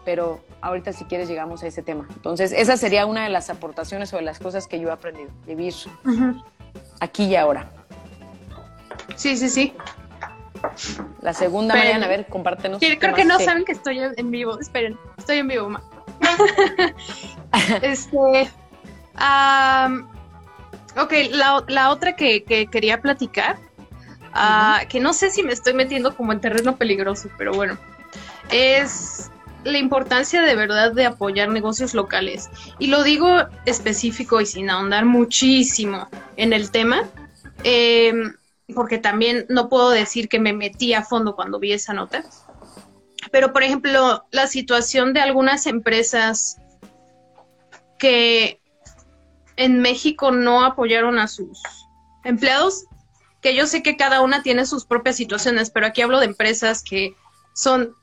Pero 0.06 0.40
ahorita 0.62 0.94
si 0.94 1.06
quieres 1.06 1.30
llegamos 1.30 1.64
a 1.64 1.68
ese 1.68 1.84
tema. 1.84 2.08
Entonces, 2.10 2.52
esa 2.52 2.78
sería 2.78 3.06
una 3.06 3.24
de 3.24 3.30
las 3.30 3.50
aportaciones 3.50 4.14
o 4.14 4.18
de 4.18 4.24
las 4.24 4.40
cosas 4.40 4.68
que 4.68 4.80
yo 4.80 4.90
he 4.90 4.92
aprendido, 4.92 5.30
vivir 5.46 5.74
aquí 7.00 7.26
y 7.26 7.36
ahora. 7.36 7.70
sí, 9.16 9.38
sí, 9.38 9.50
sí. 9.50 9.74
La 11.22 11.34
segunda, 11.34 11.76
Mariana, 11.76 12.06
a 12.06 12.10
ver, 12.10 12.28
compártenos. 12.28 12.80
Creo 12.80 13.16
que 13.16 13.26
no 13.26 13.40
saben 13.40 13.64
que 13.64 13.72
estoy 13.72 14.00
en 14.00 14.32
vivo. 14.32 14.60
Esperen, 14.60 14.98
estoy 15.18 15.38
en 15.38 15.48
vivo, 15.48 15.70
este. 17.82 18.50
Ok, 20.98 21.14
la, 21.32 21.64
la 21.68 21.90
otra 21.92 22.16
que, 22.16 22.44
que 22.44 22.68
quería 22.68 23.02
platicar, 23.02 23.58
ah, 24.34 24.82
que 24.90 25.00
no 25.00 25.14
sé 25.14 25.32
si 25.32 25.44
me 25.44 25.54
estoy 25.54 25.74
metiendo 25.74 26.16
como 26.16 26.34
en 26.34 26.42
terreno 26.42 26.78
peligroso, 26.78 27.30
pero 27.38 27.54
bueno, 27.54 27.78
es 28.50 29.30
la 29.64 29.78
importancia 29.78 30.42
de 30.42 30.56
verdad 30.56 30.94
de 30.94 31.06
apoyar 31.06 31.50
negocios 31.50 31.94
locales. 31.94 32.50
Y 32.80 32.88
lo 32.88 33.04
digo 33.04 33.30
específico 33.66 34.42
y 34.42 34.46
sin 34.46 34.70
ahondar 34.70 35.06
muchísimo 35.06 36.08
en 36.38 36.54
el 36.54 36.72
tema, 36.72 37.08
em, 37.64 38.36
porque 38.74 38.98
también 38.98 39.46
no 39.50 39.70
puedo 39.70 39.90
decir 39.90 40.30
que 40.30 40.40
me 40.40 40.54
metí 40.54 40.94
a 40.94 41.04
fondo 41.04 41.36
cuando 41.36 41.60
vi 41.60 41.74
esa 41.74 41.94
nota. 41.94 42.24
Pero, 43.32 43.52
por 43.52 43.64
ejemplo, 43.64 44.26
la 44.32 44.48
situación 44.48 45.14
de 45.14 45.20
algunas 45.22 45.68
empresas 45.68 46.58
que 47.98 48.59
en 49.60 49.82
México 49.82 50.32
no 50.32 50.64
apoyaron 50.64 51.20
a 51.20 51.28
sus 51.28 51.62
empleados, 52.24 52.86
que 53.42 53.54
yo 53.54 53.68
sé 53.68 53.84
que 53.84 53.98
cada 53.98 54.22
una 54.22 54.42
tiene 54.42 54.66
sus 54.66 54.86
propias 54.86 55.18
situaciones, 55.18 55.70
pero 55.70 55.86
aquí 55.86 56.02
hablo 56.02 56.20
de 56.20 56.28
empresas 56.28 56.82
que 56.82 57.14
son, 57.54 57.94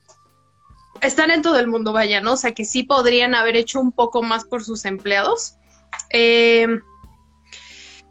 están 1.00 1.30
en 1.30 1.40
todo 1.40 1.58
el 1.58 1.66
mundo, 1.66 1.94
vaya, 1.94 2.20
¿no? 2.20 2.34
O 2.34 2.36
sea, 2.36 2.52
que 2.52 2.66
sí 2.66 2.82
podrían 2.82 3.34
haber 3.34 3.56
hecho 3.56 3.80
un 3.80 3.90
poco 3.90 4.22
más 4.22 4.44
por 4.44 4.64
sus 4.64 4.84
empleados. 4.84 5.56
Eh, 6.10 6.68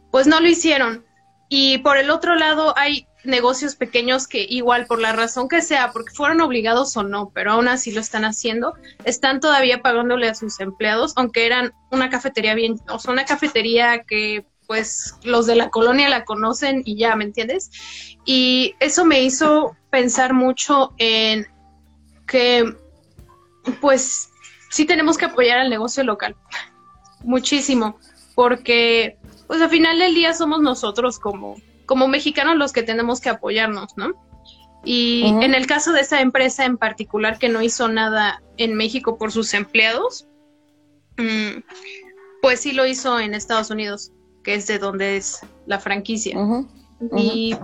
pues 0.10 0.26
no 0.26 0.40
lo 0.40 0.48
hicieron. 0.48 1.06
Y 1.48 1.78
por 1.80 1.98
el 1.98 2.10
otro 2.10 2.34
lado 2.36 2.76
hay 2.76 3.08
negocios 3.26 3.76
pequeños 3.76 4.28
que 4.28 4.46
igual 4.48 4.86
por 4.86 5.00
la 5.00 5.14
razón 5.14 5.48
que 5.48 5.62
sea, 5.62 5.92
porque 5.92 6.14
fueron 6.14 6.42
obligados 6.42 6.96
o 6.98 7.04
no, 7.04 7.32
pero 7.34 7.54
aún 7.54 7.68
así 7.68 7.92
lo 7.92 8.02
están 8.02 8.26
haciendo, 8.26 8.74
están 9.04 9.40
todavía 9.40 9.82
pagándole 9.82 10.30
a 10.30 10.36
sus 10.36 10.60
empleados, 10.60 11.14
aunque 11.16 11.46
eran 11.46 11.74
una 11.92 12.10
cafetería 12.10 12.56
bien, 12.56 12.80
o 12.90 13.00
sea, 13.00 13.14
una 13.14 13.26
cafetería 13.26 14.04
que 14.04 14.46
pues 14.68 15.16
los 15.24 15.46
de 15.46 15.56
la 15.56 15.70
colonia 15.70 16.10
la 16.10 16.26
conocen 16.26 16.82
y 16.86 16.98
ya, 16.98 17.16
¿me 17.16 17.24
entiendes? 17.24 17.72
Y 18.26 18.76
eso 18.80 19.06
me 19.06 19.22
hizo 19.24 19.76
pensar 19.92 20.34
mucho 20.34 20.94
en 20.98 21.48
que 22.28 22.76
pues 23.82 24.30
sí 24.70 24.86
tenemos 24.86 25.18
que 25.18 25.26
apoyar 25.26 25.60
al 25.60 25.70
negocio 25.70 26.04
local, 26.04 26.36
muchísimo, 27.24 28.00
porque 28.34 29.18
pues 29.48 29.62
al 29.62 29.70
final 29.70 30.00
del 30.00 30.14
día 30.16 30.34
somos 30.34 30.62
nosotros 30.62 31.20
como, 31.20 31.56
como 31.86 32.08
mexicanos 32.08 32.58
los 32.58 32.74
que 32.74 32.84
tenemos 32.84 33.22
que 33.22 33.30
apoyarnos, 33.30 33.98
¿no? 33.98 34.14
Y 34.84 35.26
en 35.42 35.56
el 35.56 35.66
caso 35.66 35.94
de 35.94 36.02
esa 36.02 36.22
empresa 36.22 36.64
en 36.64 36.78
particular 36.78 37.40
que 37.40 37.50
no 37.50 37.64
hizo 37.64 37.88
nada 37.88 38.44
en 38.58 38.76
México 38.76 39.18
por 39.18 39.32
sus 39.32 39.56
empleados, 39.56 40.28
mm, 41.18 41.62
pues 42.42 42.60
sí 42.60 42.72
lo 42.72 42.86
hizo 42.86 43.20
en 43.20 43.34
Estados 43.34 43.72
Unidos, 43.72 44.12
que 44.44 44.54
es 44.54 44.68
de 44.68 44.78
donde 44.78 45.18
es 45.18 45.40
la 45.66 45.80
franquicia. 45.80 46.38
Y 47.18 47.58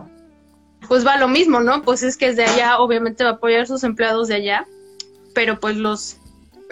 pues 0.88 1.06
va 1.06 1.18
lo 1.18 1.28
mismo, 1.28 1.60
¿no? 1.60 1.84
Pues 1.84 2.02
es 2.02 2.18
que 2.18 2.28
es 2.28 2.36
de 2.36 2.46
allá, 2.46 2.80
obviamente 2.80 3.24
va 3.24 3.32
a 3.32 3.34
apoyar 3.34 3.62
a 3.62 3.66
sus 3.68 3.84
empleados 3.84 4.28
de 4.28 4.36
allá, 4.36 4.68
pero 5.36 5.60
pues 5.60 5.78
los 5.78 6.18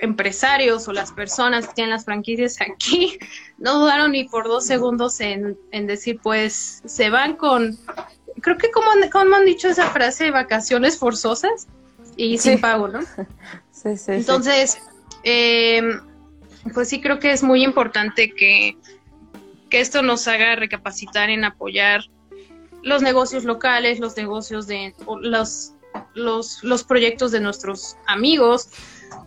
empresarios 0.01 0.87
o 0.87 0.93
las 0.93 1.11
personas 1.11 1.67
que 1.67 1.73
tienen 1.75 1.91
las 1.91 2.05
franquicias 2.05 2.57
aquí 2.61 3.17
no 3.57 3.79
dudaron 3.79 4.11
ni 4.11 4.23
por 4.27 4.47
dos 4.47 4.65
segundos 4.65 5.19
en, 5.19 5.57
en 5.71 5.87
decir, 5.87 6.19
pues 6.21 6.81
se 6.85 7.09
van 7.09 7.35
con, 7.35 7.77
creo 8.41 8.57
que 8.57 8.71
como, 8.71 8.91
han- 8.91 9.09
como 9.09 9.35
han 9.35 9.45
dicho 9.45 9.67
esa 9.67 9.87
frase, 9.89 10.31
vacaciones 10.31 10.97
forzosas 10.97 11.67
y 12.17 12.37
sin 12.37 12.59
pago, 12.59 12.87
¿no? 12.87 12.99
Sí, 13.71 13.91
sí, 13.91 13.97
sí. 13.97 14.11
Entonces, 14.11 14.77
eh, 15.23 15.81
pues 16.73 16.89
sí 16.89 16.99
creo 16.99 17.19
que 17.19 17.31
es 17.31 17.43
muy 17.43 17.63
importante 17.63 18.33
que, 18.33 18.77
que 19.69 19.79
esto 19.79 20.01
nos 20.01 20.27
haga 20.27 20.55
recapacitar 20.57 21.29
en 21.29 21.45
apoyar 21.45 22.01
los 22.83 23.01
negocios 23.01 23.45
locales, 23.45 23.99
los 23.99 24.17
negocios 24.17 24.67
de 24.67 24.93
los, 25.21 25.73
los, 26.13 26.61
los 26.63 26.83
proyectos 26.83 27.31
de 27.31 27.39
nuestros 27.39 27.95
amigos, 28.05 28.69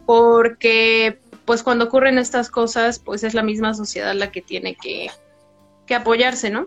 porque 0.06 1.20
pues 1.44 1.62
cuando 1.62 1.86
ocurren 1.86 2.18
estas 2.18 2.50
cosas, 2.50 2.98
pues 2.98 3.24
es 3.24 3.34
la 3.34 3.42
misma 3.42 3.74
sociedad 3.74 4.14
la 4.14 4.30
que 4.30 4.42
tiene 4.42 4.76
que, 4.76 5.10
que 5.86 5.94
apoyarse, 5.94 6.50
¿no? 6.50 6.66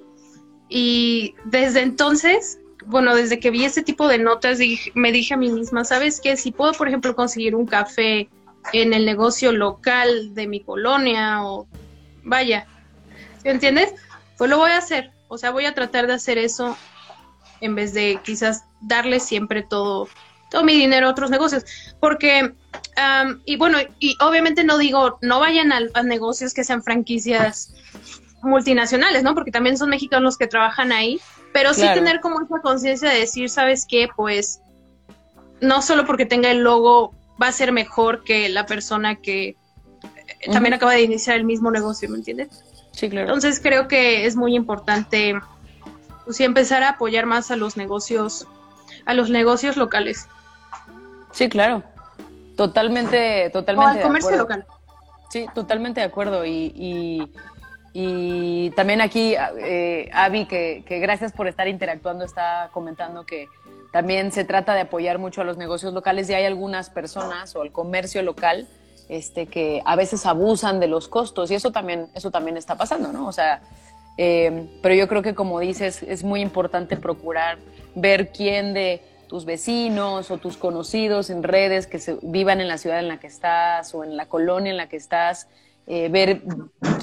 Y 0.70 1.36
desde 1.46 1.82
entonces, 1.82 2.60
bueno, 2.86 3.16
desde 3.16 3.40
que 3.40 3.52
vi 3.52 3.66
ese 3.66 3.84
tipo 3.84 4.08
de 4.08 4.18
notas, 4.18 4.60
me 4.94 5.12
dije 5.12 5.34
a 5.34 5.38
mí 5.38 5.52
misma, 5.52 5.86
¿sabes 5.86 6.20
qué? 6.22 6.38
Si 6.38 6.52
puedo, 6.52 6.74
por 6.74 6.88
ejemplo, 6.88 7.16
conseguir 7.16 7.56
un 7.56 7.66
café 7.66 8.30
en 8.74 8.94
el 8.94 9.06
negocio 9.06 9.52
local 9.52 10.34
de 10.34 10.48
mi 10.48 10.62
colonia 10.62 11.44
o 11.44 11.68
vaya, 12.24 12.68
¿me 13.44 13.52
entiendes? 13.52 13.94
Pues 14.38 14.50
lo 14.50 14.58
voy 14.58 14.72
a 14.72 14.78
hacer, 14.78 15.12
o 15.28 15.38
sea, 15.38 15.52
voy 15.52 15.66
a 15.66 15.74
tratar 15.74 16.08
de 16.08 16.14
hacer 16.14 16.38
eso 16.38 16.76
en 17.62 17.76
vez 17.76 17.94
de 17.94 18.20
quizás 18.24 18.66
darle 18.82 19.20
siempre 19.20 19.64
todo, 19.64 20.10
todo 20.50 20.64
mi 20.64 20.76
dinero 20.76 21.08
a 21.08 21.12
otros 21.12 21.30
negocios, 21.30 21.66
porque, 22.00 22.54
am, 22.96 23.42
y 23.46 23.58
bueno, 23.58 23.78
y 24.00 24.16
obviamente 24.22 24.64
no 24.64 24.78
digo, 24.78 25.18
no 25.22 25.40
vayan 25.40 25.72
a, 25.72 25.80
a 25.94 26.04
negocios 26.04 26.54
que 26.54 26.64
sean 26.64 26.84
franquicias 26.84 27.74
multinacionales, 28.42 29.24
¿no? 29.24 29.34
Porque 29.34 29.52
también 29.52 29.78
son 29.78 29.90
mexicanos 29.90 30.24
los 30.24 30.38
que 30.38 30.48
trabajan 30.48 30.92
ahí, 30.92 31.20
pero 31.54 31.74
sí 31.74 31.82
tener 31.94 32.20
como 32.20 32.42
esa 32.42 32.62
conciencia 32.62 33.10
de 33.10 33.20
decir, 33.20 33.50
¿sabes 33.50 33.86
qué? 33.90 34.10
Pues 34.16 34.62
no 35.62 35.82
solo 35.82 36.06
porque 36.06 36.26
tenga 36.26 36.52
el 36.52 36.60
logo 36.60 37.14
va 37.42 37.48
a 37.48 37.52
ser 37.52 37.72
mejor 37.72 38.24
que 38.24 38.50
la 38.50 38.66
persona 38.66 39.16
que 39.16 39.48
eh, 39.48 40.52
también 40.52 40.74
acaba 40.74 40.94
de 40.94 41.02
iniciar 41.02 41.38
el 41.38 41.44
mismo 41.44 41.72
negocio, 41.72 42.10
¿me 42.10 42.18
entiendes? 42.18 42.50
Sí, 42.92 43.10
claro. 43.10 43.28
Entonces 43.28 43.60
creo 43.60 43.88
que 43.88 44.26
es 44.26 44.36
muy 44.36 44.56
importante 44.56 45.36
pues, 46.24 46.40
empezar 46.40 46.84
a 46.84 46.90
apoyar 46.90 47.26
más 47.26 47.52
a 47.52 47.56
los 47.56 47.78
negocios, 47.78 48.48
a 49.06 49.14
los 49.14 49.30
negocios 49.30 49.78
locales 49.78 50.28
Sí, 51.32 51.50
claro. 51.50 51.84
Totalmente, 52.56 53.48
o 53.48 53.52
totalmente. 53.52 53.90
al 53.92 53.98
de 53.98 54.04
comercio 54.04 54.30
acuerdo. 54.30 54.44
local. 54.44 54.66
Sí, 55.30 55.46
totalmente 55.54 56.00
de 56.00 56.06
acuerdo. 56.06 56.46
Y, 56.46 56.72
y, 56.74 57.30
y 57.94 58.70
también 58.72 59.02
aquí, 59.02 59.36
eh, 59.58 60.10
Avi, 60.14 60.46
que, 60.46 60.84
que 60.88 61.00
gracias 61.00 61.34
por 61.34 61.48
estar 61.50 61.68
interactuando, 61.68 62.24
está 62.24 62.70
comentando 62.72 63.26
que 63.26 63.48
también 63.92 64.32
se 64.32 64.46
trata 64.46 64.74
de 64.74 64.82
apoyar 64.82 65.20
mucho 65.20 65.42
a 65.42 65.44
los 65.44 65.58
negocios 65.58 65.94
locales 65.94 66.30
y 66.30 66.34
hay 66.34 66.46
algunas 66.46 66.90
personas 66.90 67.54
o 67.58 67.64
el 67.64 67.74
comercio 67.74 68.22
local 68.24 68.66
este, 69.10 69.48
que 69.48 69.82
a 69.86 69.98
veces 69.98 70.26
abusan 70.26 70.80
de 70.80 70.88
los 70.88 71.10
costos 71.10 71.52
y 71.52 71.56
eso 71.56 71.72
también, 71.72 72.08
eso 72.14 72.32
también 72.32 72.56
está 72.56 72.76
pasando, 72.76 73.12
¿no? 73.12 73.28
O 73.28 73.32
sea, 73.34 73.62
eh, 74.18 74.68
pero 74.82 74.96
yo 74.96 75.08
creo 75.08 75.22
que 75.22 75.36
como 75.36 75.60
dices, 75.60 76.04
es 76.04 76.24
muy 76.24 76.42
importante 76.42 76.98
procurar 76.98 77.58
ver 77.96 78.32
quién 78.32 78.74
de 78.74 79.02
tus 79.28 79.46
vecinos 79.46 80.32
o 80.32 80.38
tus 80.38 80.58
conocidos 80.58 81.30
en 81.30 81.44
redes 81.44 81.88
que 81.88 82.00
se, 82.00 82.18
vivan 82.22 82.62
en 82.62 82.68
la 82.68 82.78
ciudad 82.78 83.00
en 83.00 83.08
la 83.08 83.20
que 83.20 83.28
estás 83.28 83.94
o 83.96 84.04
en 84.04 84.16
la 84.16 84.28
colonia 84.28 84.72
en 84.72 84.78
la 84.78 84.88
que 84.88 84.98
estás, 84.98 85.48
eh, 85.88 86.10
ver 86.10 86.42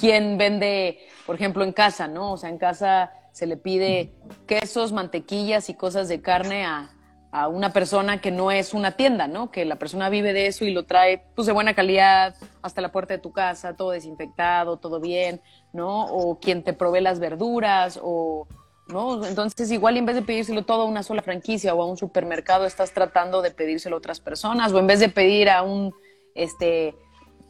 quién 0.00 0.38
vende, 0.38 1.00
por 1.26 1.34
ejemplo, 1.34 1.64
en 1.64 1.72
casa, 1.72 2.08
¿no? 2.08 2.32
O 2.32 2.36
sea, 2.36 2.48
en 2.48 2.58
casa 2.58 3.12
se 3.32 3.46
le 3.46 3.56
pide 3.56 4.12
quesos, 4.46 4.92
mantequillas 4.92 5.68
y 5.68 5.74
cosas 5.74 6.08
de 6.08 6.20
carne 6.20 6.64
a, 6.64 6.90
a 7.32 7.48
una 7.48 7.72
persona 7.72 8.20
que 8.20 8.30
no 8.30 8.50
es 8.50 8.74
una 8.74 8.92
tienda, 8.92 9.26
¿no? 9.26 9.50
Que 9.50 9.64
la 9.64 9.76
persona 9.76 10.10
vive 10.10 10.34
de 10.34 10.46
eso 10.46 10.66
y 10.66 10.70
lo 10.70 10.84
trae 10.84 11.24
pues 11.34 11.46
de 11.46 11.52
buena 11.52 11.74
calidad 11.74 12.36
hasta 12.60 12.82
la 12.82 12.92
puerta 12.92 13.14
de 13.14 13.20
tu 13.20 13.32
casa, 13.32 13.74
todo 13.74 13.90
desinfectado, 13.92 14.76
todo 14.76 15.00
bien, 15.00 15.40
¿no? 15.72 16.04
O 16.04 16.38
quien 16.38 16.62
te 16.62 16.74
provee 16.74 17.00
las 17.00 17.18
verduras 17.18 17.98
o 18.02 18.46
¿no? 18.88 19.24
Entonces, 19.24 19.70
igual 19.70 19.96
en 19.96 20.04
vez 20.04 20.14
de 20.16 20.22
pedírselo 20.22 20.64
todo 20.64 20.82
a 20.82 20.84
una 20.84 21.02
sola 21.02 21.22
franquicia 21.22 21.74
o 21.74 21.82
a 21.82 21.86
un 21.86 21.96
supermercado, 21.96 22.66
estás 22.66 22.92
tratando 22.92 23.40
de 23.40 23.50
pedírselo 23.50 23.96
a 23.96 23.98
otras 23.98 24.20
personas, 24.20 24.72
o 24.72 24.78
en 24.78 24.86
vez 24.86 25.00
de 25.00 25.08
pedir 25.08 25.48
a 25.48 25.62
un 25.62 25.94
este 26.34 26.94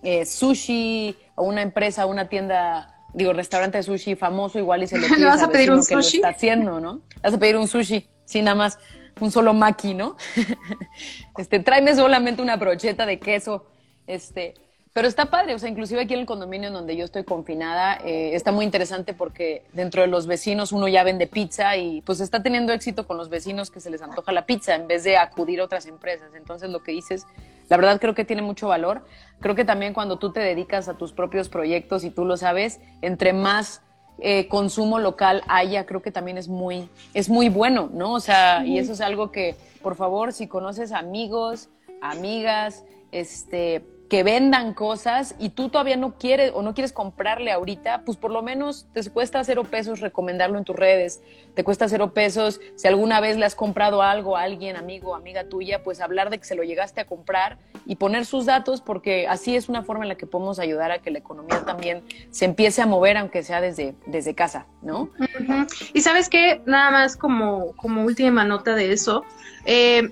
eh, 0.04 0.24
sushi, 0.24 1.16
a 1.34 1.42
una 1.42 1.62
empresa, 1.62 2.02
a 2.02 2.06
una 2.06 2.28
tienda, 2.28 2.94
digo, 3.14 3.32
restaurante 3.32 3.78
de 3.78 3.82
sushi 3.82 4.14
famoso, 4.14 4.60
igual 4.60 4.84
y 4.84 4.86
se 4.86 4.98
lo 4.98 5.06
pides 5.06 5.18
¿Le 5.18 5.26
vas 5.26 5.42
a 5.42 5.48
pedir 5.48 5.72
un 5.72 5.84
que 5.84 5.96
lo 5.96 6.02
sushi? 6.02 6.18
está 6.18 6.28
haciendo, 6.28 6.80
¿no? 6.80 7.00
Vas 7.22 7.34
a 7.34 7.38
pedir 7.38 7.56
un 7.56 7.66
sushi, 7.66 8.08
sí, 8.24 8.42
nada 8.42 8.54
más, 8.54 8.78
un 9.20 9.30
solo 9.30 9.54
maki, 9.54 9.94
¿no? 9.94 10.16
este, 11.38 11.60
tráeme 11.60 11.94
solamente 11.94 12.42
una 12.42 12.56
brocheta 12.56 13.06
de 13.06 13.18
queso, 13.18 13.66
este, 14.06 14.54
pero 14.92 15.08
está 15.08 15.26
padre, 15.26 15.54
o 15.54 15.58
sea, 15.58 15.70
inclusive 15.70 16.02
aquí 16.02 16.12
en 16.12 16.20
el 16.20 16.26
condominio 16.26 16.68
en 16.68 16.74
donde 16.74 16.96
yo 16.96 17.06
estoy 17.06 17.24
confinada, 17.24 17.96
eh, 18.04 18.34
está 18.34 18.52
muy 18.52 18.66
interesante 18.66 19.14
porque 19.14 19.64
dentro 19.72 20.02
de 20.02 20.08
los 20.08 20.26
vecinos 20.26 20.70
uno 20.70 20.86
ya 20.86 21.02
vende 21.02 21.26
pizza 21.26 21.78
y 21.78 22.02
pues 22.02 22.20
está 22.20 22.42
teniendo 22.42 22.74
éxito 22.74 23.06
con 23.06 23.16
los 23.16 23.30
vecinos 23.30 23.70
que 23.70 23.80
se 23.80 23.88
les 23.88 24.02
antoja 24.02 24.32
la 24.32 24.44
pizza 24.44 24.74
en 24.74 24.86
vez 24.88 25.02
de 25.04 25.16
acudir 25.16 25.60
a 25.60 25.64
otras 25.64 25.86
empresas. 25.86 26.34
Entonces 26.34 26.68
lo 26.68 26.82
que 26.82 26.92
dices, 26.92 27.26
la 27.70 27.78
verdad 27.78 27.98
creo 28.02 28.14
que 28.14 28.26
tiene 28.26 28.42
mucho 28.42 28.68
valor. 28.68 29.02
Creo 29.40 29.54
que 29.54 29.64
también 29.64 29.94
cuando 29.94 30.18
tú 30.18 30.30
te 30.30 30.40
dedicas 30.40 30.88
a 30.88 30.94
tus 30.98 31.12
propios 31.12 31.48
proyectos 31.48 32.04
y 32.04 32.10
tú 32.10 32.26
lo 32.26 32.36
sabes, 32.36 32.78
entre 33.00 33.32
más 33.32 33.80
eh, 34.18 34.48
consumo 34.48 34.98
local 34.98 35.42
haya, 35.48 35.86
creo 35.86 36.02
que 36.02 36.10
también 36.10 36.38
es 36.38 36.48
muy, 36.48 36.88
es 37.14 37.28
muy 37.28 37.48
bueno, 37.48 37.90
¿no? 37.92 38.14
O 38.14 38.20
sea, 38.20 38.64
y 38.64 38.78
eso 38.78 38.92
es 38.92 39.00
algo 39.00 39.32
que, 39.32 39.56
por 39.82 39.96
favor, 39.96 40.32
si 40.32 40.46
conoces 40.46 40.92
amigos, 40.92 41.68
amigas, 42.00 42.84
este, 43.10 43.84
que 44.12 44.24
vendan 44.24 44.74
cosas 44.74 45.34
y 45.38 45.48
tú 45.48 45.70
todavía 45.70 45.96
no 45.96 46.18
quieres 46.18 46.52
o 46.54 46.60
no 46.60 46.74
quieres 46.74 46.92
comprarle 46.92 47.50
ahorita, 47.50 48.02
pues 48.04 48.18
por 48.18 48.30
lo 48.30 48.42
menos 48.42 48.86
te 48.92 49.08
cuesta 49.08 49.42
cero 49.42 49.64
pesos 49.64 50.00
recomendarlo 50.00 50.58
en 50.58 50.64
tus 50.64 50.76
redes, 50.76 51.22
te 51.54 51.64
cuesta 51.64 51.88
cero 51.88 52.12
pesos 52.12 52.60
si 52.76 52.86
alguna 52.86 53.20
vez 53.20 53.38
le 53.38 53.46
has 53.46 53.54
comprado 53.54 54.02
algo 54.02 54.36
a 54.36 54.42
alguien, 54.42 54.76
amigo, 54.76 55.14
amiga 55.14 55.44
tuya, 55.44 55.82
pues 55.82 56.02
hablar 56.02 56.28
de 56.28 56.36
que 56.36 56.44
se 56.44 56.54
lo 56.54 56.62
llegaste 56.62 57.00
a 57.00 57.06
comprar 57.06 57.56
y 57.86 57.96
poner 57.96 58.26
sus 58.26 58.44
datos 58.44 58.82
porque 58.82 59.26
así 59.26 59.56
es 59.56 59.70
una 59.70 59.82
forma 59.82 60.04
en 60.04 60.10
la 60.10 60.16
que 60.16 60.26
podemos 60.26 60.58
ayudar 60.58 60.92
a 60.92 60.98
que 60.98 61.10
la 61.10 61.16
economía 61.16 61.64
también 61.64 62.02
se 62.30 62.44
empiece 62.44 62.82
a 62.82 62.86
mover, 62.86 63.16
aunque 63.16 63.42
sea 63.42 63.62
desde, 63.62 63.94
desde 64.04 64.34
casa, 64.34 64.66
¿no? 64.82 65.08
Y 65.94 66.02
sabes 66.02 66.28
qué, 66.28 66.60
nada 66.66 66.90
más 66.90 67.16
como, 67.16 67.72
como 67.76 68.04
última 68.04 68.44
nota 68.44 68.74
de 68.74 68.92
eso, 68.92 69.24
eh, 69.64 70.10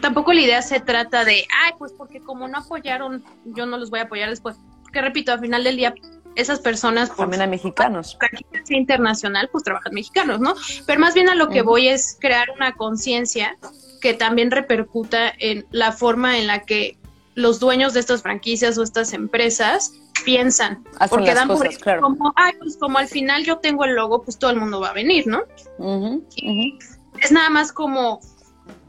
tampoco 0.00 0.32
la 0.32 0.40
idea 0.40 0.62
se 0.62 0.80
trata 0.80 1.24
de, 1.24 1.44
ay, 1.64 1.72
pues 1.78 1.92
porque 1.92 2.20
como 2.20 2.48
no 2.48 2.58
apoyaron, 2.58 3.24
yo 3.44 3.66
no 3.66 3.78
los 3.78 3.90
voy 3.90 4.00
a 4.00 4.04
apoyar 4.04 4.30
después. 4.30 4.56
Que 4.92 5.00
repito, 5.00 5.32
al 5.32 5.40
final 5.40 5.64
del 5.64 5.76
día, 5.76 5.94
esas 6.34 6.60
personas, 6.60 7.10
por 7.10 7.18
También 7.18 7.42
a 7.42 7.46
mexicanos. 7.46 8.16
franquicia 8.18 8.76
internacional, 8.76 9.48
pues 9.50 9.64
trabajan 9.64 9.94
mexicanos, 9.94 10.40
¿no? 10.40 10.54
Pero 10.86 11.00
más 11.00 11.14
bien 11.14 11.28
a 11.28 11.34
lo 11.34 11.48
que 11.48 11.62
voy 11.62 11.88
es 11.88 12.16
crear 12.20 12.50
una 12.50 12.72
conciencia 12.72 13.56
que 14.00 14.14
también 14.14 14.50
repercuta 14.50 15.32
en 15.38 15.66
la 15.70 15.92
forma 15.92 16.38
en 16.38 16.46
la 16.46 16.62
que 16.62 16.98
los 17.34 17.60
dueños 17.60 17.94
de 17.94 18.00
estas 18.00 18.22
franquicias 18.22 18.76
o 18.76 18.82
estas 18.82 19.12
empresas 19.12 19.92
piensan. 20.24 20.84
Hacen 20.98 21.18
porque 21.18 21.34
dan 21.34 21.48
por 21.48 21.58
cosas, 21.58 21.78
claro. 21.78 22.02
como, 22.02 22.32
ay, 22.36 22.52
pues 22.58 22.76
como 22.76 22.98
al 22.98 23.08
final 23.08 23.44
yo 23.44 23.58
tengo 23.58 23.84
el 23.84 23.94
logo, 23.94 24.22
pues 24.22 24.38
todo 24.38 24.50
el 24.50 24.58
mundo 24.58 24.80
va 24.80 24.90
a 24.90 24.92
venir, 24.92 25.26
¿no? 25.26 25.42
Es 27.20 27.32
nada 27.32 27.50
más 27.50 27.72
como 27.72 28.20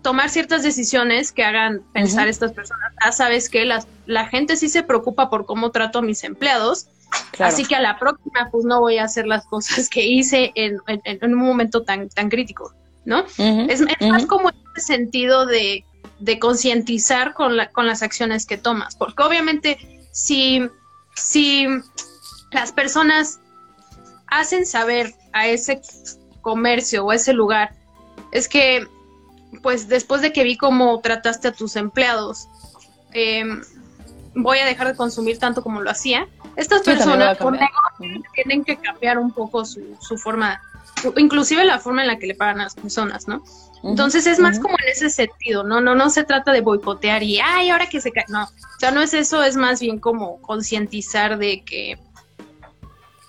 tomar 0.03 0.29
ciertas 0.29 0.61
decisiones 0.61 1.31
que 1.31 1.43
hagan 1.43 1.81
pensar 1.93 2.23
Ujú. 2.25 2.29
estas 2.29 2.51
personas, 2.53 2.93
ah, 3.01 3.11
sabes 3.11 3.49
que 3.49 3.65
la, 3.65 3.83
la 4.05 4.27
gente 4.27 4.55
sí 4.57 4.69
se 4.69 4.83
preocupa 4.83 5.29
por 5.31 5.45
cómo 5.47 5.71
trato 5.71 5.99
a 5.99 6.01
mis 6.03 6.23
empleados, 6.23 6.87
Claro. 7.31 7.53
así 7.53 7.65
que 7.65 7.75
a 7.75 7.81
la 7.81 7.97
próxima 7.99 8.49
pues 8.51 8.65
no 8.65 8.79
voy 8.79 8.97
a 8.97 9.03
hacer 9.05 9.27
las 9.27 9.45
cosas 9.45 9.87
que 9.89 10.03
hice 10.05 10.51
en, 10.55 10.77
en- 10.87 11.01
en 11.05 11.33
un 11.33 11.39
momento 11.39 11.83
tan, 11.83 12.09
tan 12.09 12.27
crítico, 12.29 12.73
¿no? 13.05 13.23
Es, 13.69 13.81
es 13.81 14.07
más 14.09 14.25
como 14.25 14.49
ese 14.75 14.85
sentido 14.85 15.45
de, 15.45 15.85
de 16.19 16.39
concientizar 16.39 17.33
con, 17.33 17.55
la, 17.55 17.69
con 17.69 17.85
las 17.87 18.01
acciones 18.01 18.45
que 18.47 18.57
tomas, 18.57 18.95
porque 18.95 19.21
obviamente 19.23 19.77
si, 20.11 20.67
si 21.15 21.67
las 22.51 22.71
personas 22.71 23.39
hacen 24.27 24.65
saber 24.65 25.13
a 25.33 25.47
ese 25.47 25.81
comercio 26.41 27.05
o 27.05 27.11
a 27.11 27.15
ese 27.15 27.33
lugar, 27.33 27.75
es 28.31 28.47
que 28.47 28.87
pues 29.63 29.88
después 29.88 30.21
de 30.21 30.32
que 30.32 30.43
vi 30.43 30.58
cómo 30.58 30.99
trataste 30.99 31.47
a 31.47 31.52
tus 31.54 31.76
empleados, 31.76 32.47
em, 33.13 33.63
voy 34.36 34.60
a 34.60 34.65
dejar 34.65 34.88
de 34.88 34.95
consumir 34.95 35.39
tanto 35.39 35.63
como 35.63 35.82
lo 35.82 35.89
hacía. 35.89 36.28
Estas 36.56 36.80
Sí, 36.84 36.91
personas 36.91 37.38
por 37.38 37.58
cambiar. 37.58 37.69
negocio, 37.99 38.23
tienen 38.36 38.63
que 38.63 38.78
cambiar 38.78 39.17
un 39.17 39.32
poco 39.32 39.65
su, 39.65 39.97
su 39.99 40.17
forma, 40.19 40.62
su- 41.02 41.13
inclusive 41.17 41.63
la 41.65 41.80
forma 41.80 42.02
en 42.02 42.08
la 42.10 42.19
que 42.19 42.28
le 42.28 42.36
pagan 42.36 42.60
a 42.60 42.65
las 42.65 42.76
personas, 42.76 43.28
¿no? 43.28 43.43
Entonces 43.84 44.28
es 44.28 44.39
más 44.39 44.60
como 44.60 44.76
en 44.82 44.89
ese 44.91 45.10
sentido, 45.10 45.63
¿no? 45.63 45.82
No, 45.82 45.93
no 45.95 46.10
se 46.10 46.23
trata 46.23 46.52
de 46.54 46.62
boicotear 46.62 47.21
y, 47.23 47.39
ay, 47.41 47.69
ahora 47.69 47.88
que 47.89 47.99
se 47.99 48.12
cae. 48.12 48.23
No, 48.30 48.43
o 48.45 48.80
sea, 48.80 48.91
no 48.91 49.02
es 49.02 49.13
eso, 49.13 49.43
es 49.43 49.58
más 49.58 49.82
bien 49.82 49.99
como 49.99 50.39
concientizar 50.41 51.38
de 51.38 51.63
que, 51.65 51.97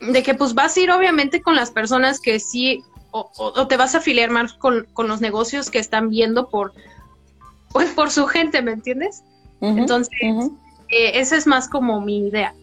de 0.00 0.22
que 0.22 0.34
pues 0.34 0.54
vas 0.54 0.76
a 0.76 0.80
ir 0.80 0.90
obviamente 0.92 1.42
con 1.42 1.56
las 1.56 1.70
personas 1.72 2.20
que 2.20 2.38
sí, 2.38 2.84
o, 3.16 3.68
te 3.68 3.76
vas 3.76 3.94
a 3.94 3.98
afiliar 3.98 4.30
más 4.30 4.54
con, 4.54 4.88
con 4.92 5.06
los 5.06 5.20
negocios 5.20 5.70
que 5.70 5.78
están 5.78 6.10
viendo 6.10 6.48
por, 6.48 6.72
pues 7.70 7.90
por 7.90 8.10
su 8.10 8.26
gente, 8.26 8.60
¿me 8.60 8.72
entiendes? 8.72 9.22
Entonces, 9.60 10.12
eh, 10.88 11.12
esa 11.14 11.36
es 11.36 11.46
más 11.46 11.68
como 11.68 12.00
mi 12.00 12.26
idea. 12.26 12.54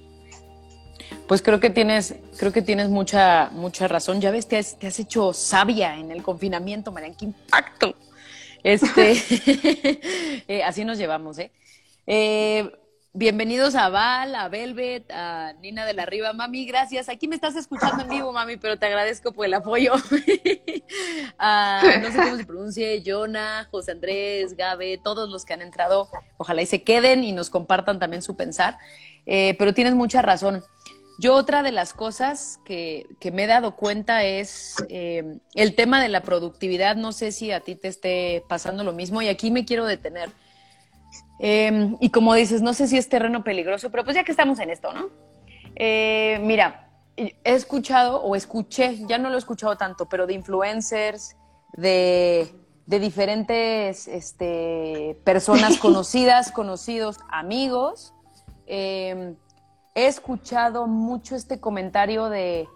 Pues 1.26 1.42
creo 1.42 1.62
que 1.62 1.70
tienes, 1.70 2.16
creo 2.38 2.52
que 2.52 2.62
tienes 2.62 2.90
mucha, 2.90 3.50
mucha 3.54 3.88
razón. 3.88 4.20
Ya 4.20 4.30
ves, 4.30 4.48
te 4.48 4.58
has, 4.58 4.78
te 4.78 4.88
has 4.88 5.00
hecho 5.00 5.32
sabia 5.32 5.96
en 5.96 6.12
el 6.12 6.22
confinamiento, 6.22 6.92
Marian, 6.92 7.16
qué 7.16 7.26
impacto. 7.26 7.96
Este, 8.62 9.14
eh, 10.48 10.64
así 10.64 10.84
nos 10.84 10.98
llevamos, 10.98 11.40
¿eh? 11.40 11.52
Eh, 12.06 12.70
Bienvenidos 13.13 13.76
a 13.76 13.89
Val, 13.89 14.36
a 14.36 14.47
Velvet, 14.47 15.12
a 15.12 15.52
Nina 15.60 15.86
de 15.86 15.93
la 15.93 16.06
Riva. 16.06 16.32
Mami, 16.32 16.65
gracias. 16.65 17.10
Aquí 17.10 17.28
me 17.28 17.36
estás 17.36 17.58
escuchando 17.58 18.04
en 18.04 18.10
vivo, 18.10 18.32
mami, 18.32 18.56
pero 18.56 18.80
te 18.80 18.86
agradezco 18.86 19.34
por 19.34 19.45
el 19.45 19.54
apoyo. 19.54 19.93
Ah, 21.43 21.82
no 22.02 22.12
sé 22.12 22.17
cómo 22.17 22.38
se 22.38 22.45
pronuncie, 22.45 23.04
Jonah, 23.06 23.67
José 23.71 23.93
Andrés, 23.93 24.56
Gabe, 24.56 25.00
todos 25.04 25.30
los 25.30 25.45
que 25.45 25.54
han 25.54 25.62
entrado, 25.62 26.10
ojalá 26.38 26.62
y 26.62 26.65
se 26.65 26.84
queden 26.84 27.24
y 27.24 27.32
nos 27.32 27.50
compartan 27.50 27.97
también 27.97 28.21
su 28.21 28.36
pensar. 28.36 28.78
Eh, 29.26 29.56
pero 29.58 29.74
tienes 29.74 29.95
mucha 29.95 30.21
razón. 30.21 30.63
Yo 31.17 31.34
otra 31.34 31.63
de 31.63 31.71
las 31.71 31.93
cosas 31.93 32.60
que, 32.65 33.08
que 33.19 33.32
me 33.32 33.45
he 33.45 33.47
dado 33.47 33.76
cuenta 33.76 34.24
es 34.24 34.76
eh, 34.89 35.39
el 35.56 35.76
tema 35.76 36.02
de 36.02 36.10
la 36.10 36.21
productividad. 36.21 36.95
No 36.95 37.12
sé 37.12 37.32
si 37.32 37.52
a 37.52 37.62
ti 37.62 37.76
te 37.76 37.88
esté 37.88 38.43
pasando 38.47 38.84
lo 38.84 38.93
mismo 38.93 39.21
y 39.21 39.30
aquí 39.30 39.50
me 39.50 39.65
quiero 39.65 39.86
detener. 39.86 40.30
Eh, 41.43 41.95
y 41.99 42.12
como 42.12 42.36
dices, 42.36 42.62
no 42.62 42.75
sé 42.75 42.88
si 42.88 42.97
es 42.97 43.10
terreno 43.10 43.43
peligroso, 43.43 43.89
pero 43.89 44.04
pues 44.04 44.15
ya 44.15 44.23
que 44.23 44.32
estamos 44.32 44.60
en 44.60 44.69
esto, 44.69 44.93
¿no? 44.93 45.10
Eh, 45.75 46.39
mira, 46.43 46.91
he 47.17 47.34
escuchado 47.43 48.21
o 48.21 48.36
escuché, 48.36 48.99
ya 49.08 49.17
no 49.17 49.30
lo 49.30 49.36
he 49.36 49.39
escuchado 49.39 49.75
tanto, 49.75 50.08
pero 50.08 50.27
de 50.27 50.34
influencers, 50.34 51.36
de, 51.73 52.54
de 52.86 52.99
diferentes 52.99 54.08
este, 54.08 55.17
personas 55.23 55.77
conocidas, 55.80 56.51
conocidos, 56.51 57.17
amigos. 57.27 58.13
eh, 58.67 59.34
he 59.95 60.06
escuchado 60.06 60.86
mucho 60.86 61.36
este 61.36 61.60
comentario 61.60 62.30
de, 62.30 62.69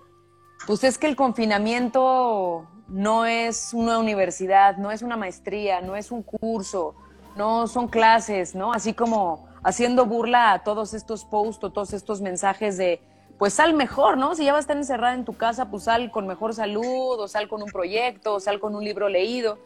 pues 0.65 0.83
es 0.83 0.97
que 0.97 1.07
el 1.07 1.15
confinamiento 1.15 2.67
no 2.87 3.25
es 3.25 3.73
una 3.73 3.99
universidad, 3.99 4.77
no 4.77 4.91
es 4.91 5.01
una 5.01 5.17
maestría, 5.17 5.81
no 5.81 5.95
es 5.95 6.11
un 6.11 6.23
curso, 6.23 6.95
no 7.35 7.67
son 7.67 7.87
clases, 7.87 8.55
¿no? 8.55 8.73
Así 8.73 8.93
como 8.93 9.47
haciendo 9.63 10.05
burla 10.05 10.53
a 10.53 10.63
todos 10.63 10.93
estos 10.93 11.25
posts 11.25 11.63
o 11.63 11.71
todos 11.71 11.93
estos 11.93 12.21
mensajes 12.21 12.77
de, 12.77 13.01
pues 13.37 13.53
sal 13.55 13.73
mejor, 13.73 14.17
¿no? 14.17 14.35
Si 14.35 14.45
ya 14.45 14.53
vas 14.53 14.59
a 14.59 14.61
estar 14.61 14.77
encerrada 14.77 15.15
en 15.15 15.25
tu 15.25 15.33
casa, 15.33 15.69
pues 15.69 15.83
sal 15.83 16.11
con 16.11 16.27
mejor 16.27 16.53
salud, 16.53 17.19
o 17.19 17.27
sal 17.27 17.47
con 17.47 17.61
un 17.61 17.69
proyecto, 17.69 18.35
o 18.35 18.39
sal 18.39 18.59
con 18.59 18.75
un 18.75 18.83
libro 18.83 19.09
leído. 19.09 19.57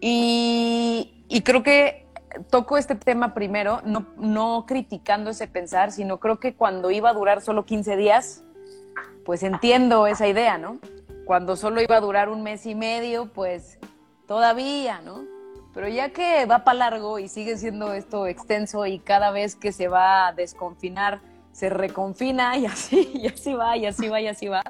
Y, 0.00 1.42
creo 1.44 1.62
que 1.62 2.06
toco 2.50 2.76
este 2.76 2.94
tema 2.94 3.34
primero, 3.34 3.80
no, 3.84 4.06
no 4.16 4.64
criticando 4.66 5.30
ese 5.30 5.46
pensar, 5.46 5.92
sino 5.92 6.18
creo 6.18 6.38
que 6.38 6.54
cuando 6.54 6.90
iba 6.90 7.10
a 7.10 7.14
durar 7.14 7.40
solo 7.40 7.64
15 7.64 7.96
días, 7.96 8.42
pues 9.24 9.42
entiendo 9.42 10.06
esa 10.06 10.26
idea, 10.26 10.58
¿no? 10.58 10.78
Cuando 11.24 11.56
solo 11.56 11.80
iba 11.80 11.96
a 11.96 12.00
durar 12.00 12.28
un 12.28 12.42
mes 12.42 12.66
y 12.66 12.74
medio, 12.74 13.26
pues 13.26 13.78
todavía, 14.26 15.00
¿no? 15.02 15.39
Pero 15.72 15.88
ya 15.88 16.10
que 16.10 16.46
va 16.46 16.64
para 16.64 16.90
largo 16.90 17.18
y 17.18 17.28
sigue 17.28 17.56
siendo 17.56 17.92
esto 17.92 18.26
extenso 18.26 18.86
y 18.86 18.98
cada 18.98 19.30
vez 19.30 19.54
que 19.54 19.72
se 19.72 19.88
va 19.88 20.28
a 20.28 20.32
desconfinar, 20.32 21.20
se 21.52 21.68
reconfina 21.68 22.56
y 22.56 22.66
así, 22.66 23.10
y 23.14 23.28
así 23.28 23.54
va, 23.54 23.76
y 23.76 23.86
así 23.86 24.08
va, 24.08 24.20
y 24.20 24.26
así 24.26 24.48
va. 24.48 24.62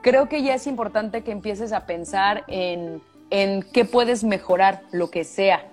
Creo 0.00 0.28
que 0.28 0.42
ya 0.42 0.54
es 0.54 0.66
importante 0.66 1.22
que 1.22 1.30
empieces 1.30 1.72
a 1.72 1.86
pensar 1.86 2.44
en, 2.46 3.02
en 3.30 3.62
qué 3.62 3.84
puedes 3.84 4.24
mejorar, 4.24 4.82
lo 4.92 5.10
que 5.10 5.24
sea. 5.24 5.66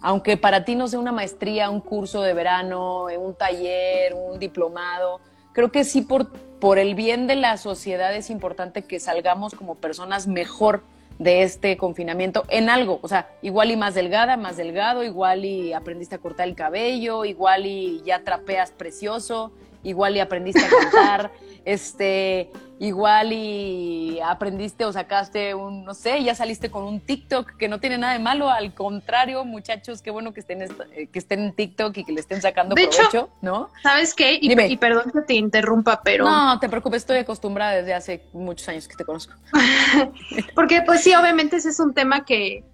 Aunque 0.00 0.36
para 0.36 0.64
ti 0.64 0.74
no 0.74 0.88
sea 0.88 0.98
una 0.98 1.12
maestría, 1.12 1.70
un 1.70 1.80
curso 1.80 2.22
de 2.22 2.32
verano, 2.34 3.06
un 3.06 3.34
taller, 3.34 4.14
un 4.14 4.38
diplomado, 4.38 5.20
creo 5.52 5.70
que 5.70 5.84
sí 5.84 6.02
por, 6.02 6.32
por 6.58 6.78
el 6.78 6.94
bien 6.94 7.26
de 7.26 7.36
la 7.36 7.56
sociedad 7.56 8.14
es 8.14 8.30
importante 8.30 8.82
que 8.82 8.98
salgamos 8.98 9.54
como 9.54 9.76
personas 9.76 10.26
mejor 10.26 10.82
de 11.22 11.42
este 11.42 11.76
confinamiento 11.76 12.44
en 12.48 12.68
algo, 12.68 12.98
o 13.02 13.08
sea, 13.08 13.28
igual 13.42 13.70
y 13.70 13.76
más 13.76 13.94
delgada, 13.94 14.36
más 14.36 14.56
delgado, 14.56 15.04
igual 15.04 15.44
y 15.44 15.72
aprendiste 15.72 16.16
a 16.16 16.18
cortar 16.18 16.48
el 16.48 16.54
cabello, 16.54 17.24
igual 17.24 17.66
y 17.66 18.02
ya 18.04 18.24
trapeas 18.24 18.72
precioso, 18.72 19.52
igual 19.82 20.16
y 20.16 20.20
aprendiste 20.20 20.64
a 20.64 20.68
cantar, 20.68 21.32
este, 21.64 22.50
igual 22.78 23.32
y 23.32 24.18
aprendiste 24.24 24.84
o 24.84 24.92
sacaste 24.92 25.54
un, 25.54 25.84
no 25.84 25.94
sé, 25.94 26.22
ya 26.24 26.34
saliste 26.34 26.70
con 26.70 26.82
un 26.82 27.00
TikTok 27.00 27.56
que 27.56 27.68
no 27.68 27.78
tiene 27.78 27.96
nada 27.98 28.12
de 28.12 28.18
malo, 28.18 28.50
al 28.50 28.74
contrario, 28.74 29.44
muchachos, 29.44 30.02
qué 30.02 30.10
bueno 30.10 30.32
que 30.32 30.40
estén, 30.40 30.62
eh, 30.62 31.08
que 31.12 31.18
estén 31.18 31.40
en 31.40 31.52
TikTok 31.52 31.96
y 31.98 32.04
que 32.04 32.12
le 32.12 32.20
estén 32.20 32.42
sacando 32.42 32.74
De 32.74 32.82
provecho, 32.82 33.08
hecho, 33.08 33.30
¿no? 33.40 33.70
¿Sabes 33.82 34.14
qué? 34.14 34.38
Y, 34.40 34.48
Dime. 34.48 34.66
y 34.66 34.76
perdón 34.76 35.12
que 35.12 35.20
te 35.20 35.34
interrumpa, 35.34 36.02
pero... 36.02 36.24
No, 36.24 36.58
te 36.58 36.68
preocupes, 36.68 37.02
estoy 37.02 37.18
acostumbrada 37.18 37.72
desde 37.76 37.94
hace 37.94 38.24
muchos 38.32 38.68
años 38.68 38.88
que 38.88 38.96
te 38.96 39.04
conozco. 39.04 39.34
Porque 40.54 40.82
pues 40.82 41.02
sí, 41.02 41.14
obviamente 41.14 41.56
ese 41.56 41.68
es 41.68 41.78
un 41.78 41.94
tema 41.94 42.24
que, 42.24 42.64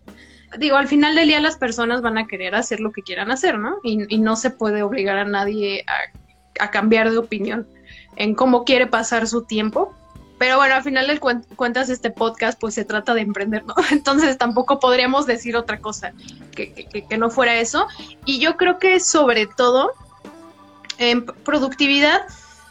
digo, 0.58 0.76
al 0.76 0.88
final 0.88 1.14
del 1.14 1.28
día 1.28 1.40
las 1.40 1.56
personas 1.56 2.00
van 2.00 2.16
a 2.16 2.26
querer 2.26 2.54
hacer 2.54 2.80
lo 2.80 2.92
que 2.92 3.02
quieran 3.02 3.30
hacer, 3.30 3.58
¿no? 3.58 3.76
Y, 3.82 4.14
y 4.14 4.18
no 4.18 4.36
se 4.36 4.50
puede 4.50 4.82
obligar 4.82 5.18
a 5.18 5.24
nadie 5.24 5.84
a, 5.86 6.18
a 6.60 6.70
cambiar 6.70 7.10
de 7.10 7.18
opinión 7.18 7.66
en 8.16 8.34
cómo 8.34 8.64
quiere 8.64 8.86
pasar 8.86 9.26
su 9.28 9.42
tiempo. 9.44 9.94
Pero 10.38 10.56
bueno, 10.56 10.76
al 10.76 10.82
final 10.84 11.08
de 11.08 11.20
cuen- 11.20 11.44
cuentas 11.56 11.88
este 11.90 12.10
podcast 12.10 12.60
pues 12.60 12.72
se 12.74 12.84
trata 12.84 13.12
de 13.14 13.22
emprender, 13.22 13.64
¿no? 13.64 13.74
Entonces 13.90 14.38
tampoco 14.38 14.78
podríamos 14.78 15.26
decir 15.26 15.56
otra 15.56 15.80
cosa 15.80 16.12
que, 16.54 16.72
que- 16.72 17.04
que- 17.06 17.18
no 17.18 17.28
fuera 17.30 17.56
eso. 17.56 17.88
Y 18.24 18.38
yo 18.38 18.56
creo 18.56 18.78
que 18.78 19.00
sobre 19.00 19.46
todo 19.46 19.90
en 20.98 21.24
productividad, 21.26 22.22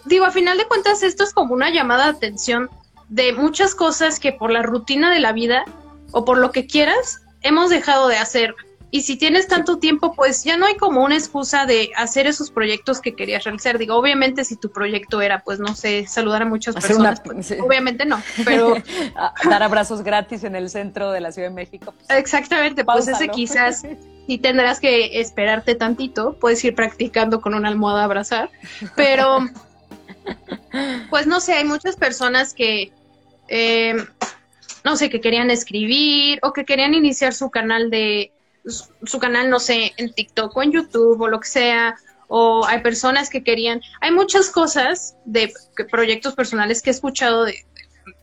digo, 0.05 0.25
a 0.25 0.31
final 0.31 0.57
de 0.57 0.65
cuentas 0.65 1.03
esto 1.03 1.23
es 1.23 1.33
como 1.33 1.53
una 1.53 1.69
llamada 1.69 2.05
de 2.05 2.11
atención 2.11 2.69
de 3.09 3.33
muchas 3.33 3.73
cosas 3.75 4.19
que 4.19 4.33
por 4.33 4.51
la 4.51 4.63
rutina 4.63 5.11
de 5.13 5.19
la 5.19 5.31
vida 5.31 5.63
o 6.11 6.25
por 6.25 6.37
lo 6.37 6.51
que 6.51 6.67
quieras 6.67 7.21
hemos 7.41 7.69
dejado 7.69 8.07
de 8.07 8.17
hacer. 8.17 8.55
Y 8.89 9.01
si 9.01 9.17
tienes 9.17 9.47
tanto 9.47 9.79
tiempo, 9.79 10.13
pues 10.13 10.45
ya 10.45 10.55
no 10.55 10.65
hay 10.65 10.77
como 10.77 11.03
una 11.03 11.15
excusa 11.15 11.65
de 11.65 11.91
hacer 11.97 12.25
esos 12.25 12.49
proyectos 12.51 13.01
que 13.01 13.15
querías 13.15 13.43
realizar. 13.43 13.77
Digo, 13.77 13.95
obviamente 13.95 14.45
si 14.45 14.55
tu 14.55 14.71
proyecto 14.71 15.21
era, 15.21 15.39
pues 15.43 15.59
no 15.59 15.75
sé, 15.75 16.07
saludar 16.07 16.43
a 16.43 16.45
muchas 16.45 16.75
Hacer 16.77 16.95
una- 16.95 17.09
personas, 17.09 17.21
pues, 17.35 17.47
sí. 17.47 17.55
obviamente 17.61 18.05
no, 18.05 18.21
pero 18.45 18.75
dar 19.49 19.61
abrazos 19.61 20.03
gratis 20.03 20.45
en 20.45 20.55
el 20.55 20.69
centro 20.69 21.11
de 21.11 21.19
la 21.19 21.33
Ciudad 21.33 21.49
de 21.49 21.55
México. 21.55 21.93
exactamente, 22.07 22.85
pues 22.85 23.09
ese 23.09 23.27
quizás 23.27 23.83
sí 24.27 24.37
tendrás 24.37 24.79
que 24.79 25.19
esperarte 25.19 25.75
tantito, 25.75 26.37
puedes 26.39 26.63
ir 26.63 26.73
practicando 26.73 27.41
con 27.41 27.55
una 27.55 27.67
almohada 27.67 28.01
a 28.01 28.05
abrazar, 28.05 28.49
pero 28.95 29.39
pues 31.09 31.27
no 31.27 31.39
sé, 31.41 31.53
hay 31.53 31.65
muchas 31.65 31.95
personas 31.97 32.53
que, 32.53 32.91
eh, 33.49 33.95
no 34.83 34.95
sé, 34.95 35.09
que 35.09 35.19
querían 35.21 35.51
escribir 35.51 36.39
o 36.41 36.53
que 36.53 36.65
querían 36.65 36.93
iniciar 36.93 37.33
su 37.33 37.49
canal 37.49 37.89
de, 37.89 38.31
su, 38.67 39.19
canal, 39.19 39.49
no 39.49 39.59
sé, 39.59 39.93
en 39.97 40.13
TikTok 40.13 40.55
o 40.55 40.63
en 40.63 40.71
YouTube 40.71 41.19
o 41.21 41.27
lo 41.27 41.39
que 41.39 41.47
sea, 41.47 41.95
o 42.27 42.65
hay 42.65 42.81
personas 42.81 43.29
que 43.29 43.43
querían, 43.43 43.81
hay 44.01 44.11
muchas 44.11 44.49
cosas 44.49 45.15
de 45.25 45.53
proyectos 45.89 46.35
personales 46.35 46.81
que 46.81 46.89
he 46.89 46.93
escuchado 46.93 47.45
de, 47.45 47.65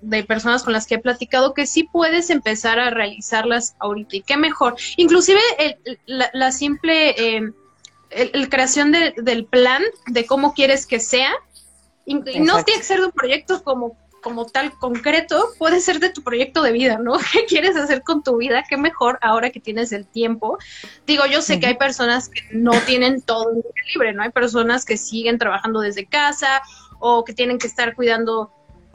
de 0.00 0.24
personas 0.24 0.62
con 0.62 0.72
las 0.72 0.86
que 0.86 0.96
he 0.96 0.98
platicado 0.98 1.54
que 1.54 1.66
sí 1.66 1.84
puedes 1.90 2.30
empezar 2.30 2.78
a 2.78 2.90
realizarlas 2.90 3.74
ahorita 3.78 4.16
y 4.16 4.22
qué 4.22 4.36
mejor. 4.36 4.76
Inclusive 4.96 5.40
el- 5.58 5.98
la, 6.06 6.30
la 6.34 6.52
simple 6.52 7.10
eh, 7.10 7.50
el, 8.10 8.30
el 8.34 8.48
creación 8.48 8.92
de- 8.92 9.14
del 9.16 9.46
plan 9.46 9.82
de 10.06 10.26
cómo 10.26 10.52
quieres 10.54 10.86
que 10.86 11.00
sea, 11.00 11.32
y, 12.06 12.14
no 12.14 12.62
tiene 12.64 12.80
que 12.80 12.82
ser 12.86 13.00
de 13.00 13.06
un 13.06 13.12
proyecto 13.12 13.62
como, 13.64 13.96
como 14.24 14.46
tal 14.46 14.72
concreto, 14.72 15.50
puede 15.58 15.80
ser 15.80 16.00
de 16.00 16.08
tu 16.08 16.22
proyecto 16.22 16.62
de 16.62 16.72
vida, 16.72 16.98
¿no? 16.98 17.12
¿Qué 17.32 17.44
quieres 17.44 17.76
hacer 17.76 18.02
con 18.02 18.22
tu 18.22 18.38
vida? 18.38 18.64
Qué 18.68 18.78
mejor 18.78 19.18
ahora 19.20 19.50
que 19.50 19.60
tienes 19.60 19.92
el 19.92 20.06
tiempo. 20.06 20.58
Digo, 21.06 21.26
yo 21.26 21.42
sé 21.42 21.60
que 21.60 21.66
hay 21.66 21.76
personas 21.76 22.30
que 22.30 22.40
no 22.50 22.72
tienen 22.86 23.20
todo 23.20 23.50
el 23.50 23.56
día 23.56 23.72
libre, 23.92 24.12
¿no? 24.14 24.22
Hay 24.22 24.30
personas 24.30 24.86
que 24.86 24.96
siguen 24.96 25.38
trabajando 25.38 25.80
desde 25.80 26.06
casa 26.06 26.62
o 26.98 27.22
que 27.22 27.34
tienen 27.34 27.58
que 27.58 27.66
estar 27.66 27.94
cuidando 27.94 28.50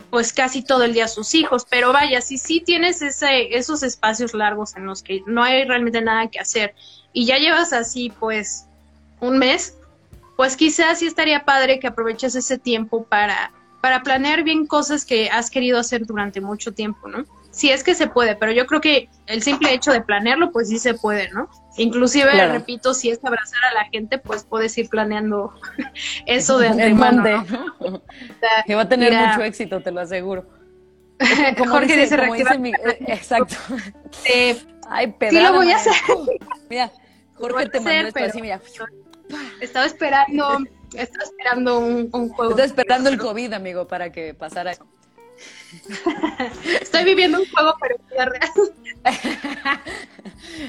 pues 0.10 0.34
casi 0.34 0.63
todo 0.63 0.84
el 0.84 0.94
día 0.94 1.06
a 1.06 1.10
sus 1.10 1.36
hijos, 1.36 1.68
pero 1.70 1.94
vaya, 1.94 2.22
si 2.22 2.39
sí 2.39 2.62
tienes 2.62 3.04
ese, 3.04 3.56
esos 3.56 3.84
espacios 3.84 4.34
largos 4.34 4.76
en 4.76 4.88
los 4.88 5.04
que 5.04 5.22
no 5.28 5.44
hay 5.44 5.65
realmente 5.65 6.02
nada 6.02 6.28
que 6.28 6.39
hacer 6.39 6.74
y 7.13 7.28
ya 7.28 7.38
llevas 7.38 7.74
así 7.74 8.12
pues 8.20 8.65
un 9.20 9.38
mes, 9.38 9.76
pues 10.36 10.56
quizás 10.56 11.00
sí 11.00 11.06
estaría 11.06 11.46
padre 11.46 11.80
que 11.80 11.88
aproveches 11.88 12.34
ese 12.34 12.58
tiempo 12.58 13.04
para, 13.04 13.52
para 13.82 14.04
planear 14.04 14.44
bien 14.44 14.65
cosas 14.68 15.06
que 15.06 15.30
has 15.30 15.50
querido 15.50 15.80
hacer 15.80 16.06
durante 16.06 16.42
mucho 16.42 16.74
tiempo, 16.74 17.08
¿no? 17.08 17.26
Si 17.52 17.72
es 17.72 17.84
que 17.84 17.96
se 17.96 18.08
puede, 18.08 18.36
pero 18.36 18.52
yo 18.52 18.65
creo 18.68 18.80
que 18.80 19.10
el 19.26 19.42
simple 19.42 19.74
hecho 19.74 19.92
de 19.92 20.02
planearlo, 20.02 20.52
pues 20.52 20.70
sí 20.70 20.78
se 20.78 20.94
puede, 20.94 21.30
¿no? 21.32 21.50
Inclusive, 21.78 22.30
Claro. 22.32 22.54
repito, 22.54 22.94
si 22.94 23.10
es 23.10 23.20
abrazar 23.24 23.60
a 23.72 23.74
la 23.74 23.89
gente, 23.89 24.18
pues 24.20 24.44
puedes 24.44 24.78
ir 24.78 24.88
planeando 24.89 25.54
eso 26.26 26.60
de 26.60 26.68
antemano. 26.68 27.24
¿no? 27.80 28.02
Que 28.68 28.76
va 28.76 28.82
a 28.84 28.89
tener 28.89 29.12
Mira. 29.12 29.28
mucho 29.30 29.44
éxito, 29.44 29.82
te 29.82 29.92
lo 29.92 30.02
aseguro. 30.02 30.46
Como 31.58 31.72
Jorge 31.72 31.98
dice, 31.98 32.18
como 32.18 32.34
reactivar- 32.36 32.60
mi- 32.60 32.70
eh, 32.72 32.98
exacto. 33.08 33.56
Eh, 34.26 34.58
Ay, 34.88 35.08
sí 35.08 35.13
pedrada, 35.20 35.52
lo 35.52 35.58
voy 35.58 35.72
a 35.72 35.76
hacer. 35.76 35.94
Mira, 36.70 36.92
Jorge 37.36 37.68
te 37.70 37.80
mandó 37.80 38.00
esto 38.08 38.12
pero- 38.13 38.26
así, 38.28 38.42
mira. 38.42 38.62
Estaba 39.60 39.86
esperando, 39.86 40.60
estaba 40.93 41.23
esperando 41.23 41.80
un, 41.80 42.10
un 42.12 42.30
juego. 42.30 42.52
Estoy 42.52 42.65
esperando 42.65 43.10
el 43.10 43.17
COVID, 43.17 43.54
amigo, 43.54 43.88
para 43.88 44.12
que 44.12 44.34
pasara 44.34 44.71
eso. 44.71 44.86
Estoy 46.82 47.04
viviendo 47.04 47.39
un 47.39 47.45
juego, 47.49 47.75
pero 47.80 47.95
real. 48.10 48.52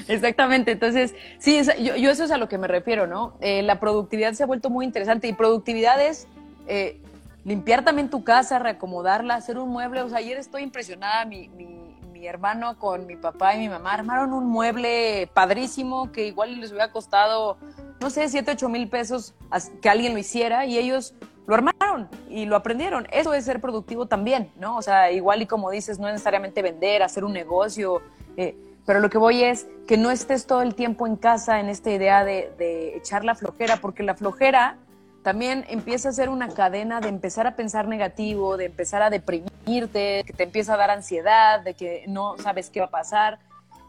Exactamente, 0.07 0.71
entonces, 0.71 1.13
sí, 1.39 1.61
yo, 1.79 1.95
yo 1.95 2.11
eso 2.11 2.23
es 2.23 2.31
a 2.31 2.37
lo 2.37 2.47
que 2.47 2.57
me 2.57 2.67
refiero, 2.67 3.07
¿no? 3.07 3.35
Eh, 3.41 3.61
la 3.63 3.79
productividad 3.79 4.33
se 4.33 4.43
ha 4.43 4.45
vuelto 4.45 4.69
muy 4.69 4.85
interesante 4.85 5.27
y 5.27 5.33
productividad 5.33 6.01
es 6.01 6.27
eh, 6.67 6.99
limpiar 7.43 7.83
también 7.83 8.09
tu 8.09 8.23
casa, 8.23 8.59
reacomodarla, 8.59 9.35
hacer 9.35 9.57
un 9.57 9.69
mueble. 9.69 10.01
O 10.01 10.09
sea, 10.09 10.19
ayer 10.19 10.37
estoy 10.37 10.63
impresionada, 10.63 11.25
mi, 11.25 11.49
mi, 11.49 11.90
mi 12.21 12.27
hermano 12.27 12.77
con 12.77 13.07
mi 13.07 13.15
papá 13.15 13.55
y 13.55 13.57
mi 13.57 13.67
mamá 13.67 13.93
armaron 13.93 14.31
un 14.31 14.47
mueble 14.47 15.27
padrísimo 15.33 16.11
que 16.11 16.27
igual 16.27 16.61
les 16.61 16.69
hubiera 16.69 16.91
costado, 16.91 17.57
no 17.99 18.11
sé, 18.11 18.29
7, 18.29 18.51
8 18.51 18.69
mil 18.69 18.87
pesos 18.89 19.33
que 19.81 19.89
alguien 19.89 20.13
lo 20.13 20.19
hiciera 20.19 20.67
y 20.67 20.77
ellos 20.77 21.15
lo 21.47 21.55
armaron 21.55 22.09
y 22.29 22.45
lo 22.45 22.55
aprendieron. 22.55 23.07
Eso 23.11 23.33
es 23.33 23.45
ser 23.45 23.59
productivo 23.59 24.05
también, 24.05 24.51
¿no? 24.59 24.77
O 24.77 24.83
sea, 24.83 25.11
igual 25.11 25.41
y 25.41 25.47
como 25.47 25.71
dices, 25.71 25.97
no 25.97 26.07
es 26.09 26.13
necesariamente 26.13 26.61
vender, 26.61 27.01
hacer 27.01 27.23
un 27.23 27.33
negocio, 27.33 28.03
eh, 28.37 28.55
pero 28.85 28.99
lo 28.99 29.09
que 29.09 29.17
voy 29.17 29.43
es 29.43 29.65
que 29.87 29.97
no 29.97 30.11
estés 30.11 30.45
todo 30.45 30.61
el 30.61 30.75
tiempo 30.75 31.07
en 31.07 31.15
casa 31.15 31.59
en 31.59 31.69
esta 31.69 31.89
idea 31.89 32.23
de, 32.23 32.53
de 32.59 32.97
echar 32.97 33.25
la 33.25 33.33
flojera, 33.33 33.77
porque 33.77 34.03
la 34.03 34.13
flojera 34.13 34.77
también 35.23 35.65
empieza 35.69 36.09
a 36.09 36.13
ser 36.13 36.29
una 36.29 36.49
cadena 36.49 36.99
de 36.99 37.09
empezar 37.09 37.45
a 37.45 37.55
pensar 37.55 37.87
negativo, 37.87 38.57
de 38.57 38.65
empezar 38.65 39.03
a 39.03 39.09
deprimirte, 39.09 40.23
que 40.25 40.33
te 40.33 40.43
empieza 40.43 40.73
a 40.73 40.77
dar 40.77 40.89
ansiedad, 40.89 41.61
de 41.61 41.75
que 41.75 42.05
no 42.07 42.37
sabes 42.39 42.69
qué 42.69 42.79
va 42.79 42.87
a 42.87 42.91
pasar. 42.91 43.39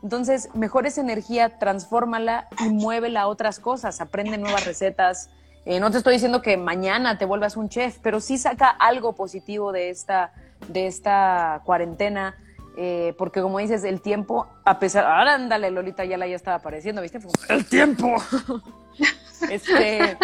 Entonces, 0.02 0.50
mejor 0.54 0.86
esa 0.86 1.00
energía, 1.00 1.58
transfórmala 1.58 2.48
y 2.60 2.68
muévela 2.68 3.22
a 3.22 3.26
otras 3.28 3.60
cosas, 3.60 4.00
aprende 4.00 4.36
nuevas 4.36 4.66
recetas. 4.66 5.30
Eh, 5.64 5.80
no 5.80 5.90
te 5.90 5.98
estoy 5.98 6.14
diciendo 6.14 6.42
que 6.42 6.56
mañana 6.56 7.16
te 7.16 7.24
vuelvas 7.24 7.56
un 7.56 7.68
chef, 7.68 7.98
pero 8.02 8.20
sí 8.20 8.36
saca 8.36 8.68
algo 8.68 9.14
positivo 9.14 9.72
de 9.72 9.90
esta, 9.90 10.32
de 10.68 10.86
esta 10.86 11.62
cuarentena. 11.64 12.36
eh, 12.76 13.14
porque 13.18 13.42
como 13.42 13.58
dices, 13.58 13.84
el 13.84 14.00
tiempo, 14.00 14.46
a 14.64 14.78
pesar... 14.78 15.04
Ándale, 15.06 15.70
Lolita 15.70 16.06
ya 16.06 16.16
la 16.16 16.26
ya 16.26 16.36
estaba 16.36 16.56
apareciendo, 16.56 17.02
¿viste? 17.02 17.20
El 17.50 17.66
tiempo. 17.66 18.16
este, 19.50 20.16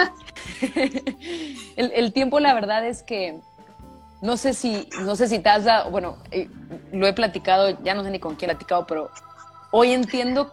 el, 1.76 2.12
tiempo, 2.12 2.40
la 2.40 2.54
verdad 2.54 2.86
es 2.86 3.02
que 3.02 3.40
no 4.20 4.36
sé 4.36 4.54
si, 4.54 4.88
no 5.00 5.16
sé 5.16 5.28
si 5.28 5.38
te 5.38 5.48
has 5.48 5.64
dado, 5.64 5.90
bueno, 5.90 6.18
eh, 6.30 6.48
lo 6.92 7.06
he 7.06 7.12
platicado, 7.12 7.82
ya 7.82 7.94
no 7.94 8.04
sé 8.04 8.10
ni 8.10 8.18
con 8.18 8.34
quién 8.36 8.50
he 8.50 8.54
platicado, 8.54 8.86
pero 8.86 9.10
hoy 9.70 9.92
entiendo 9.92 10.50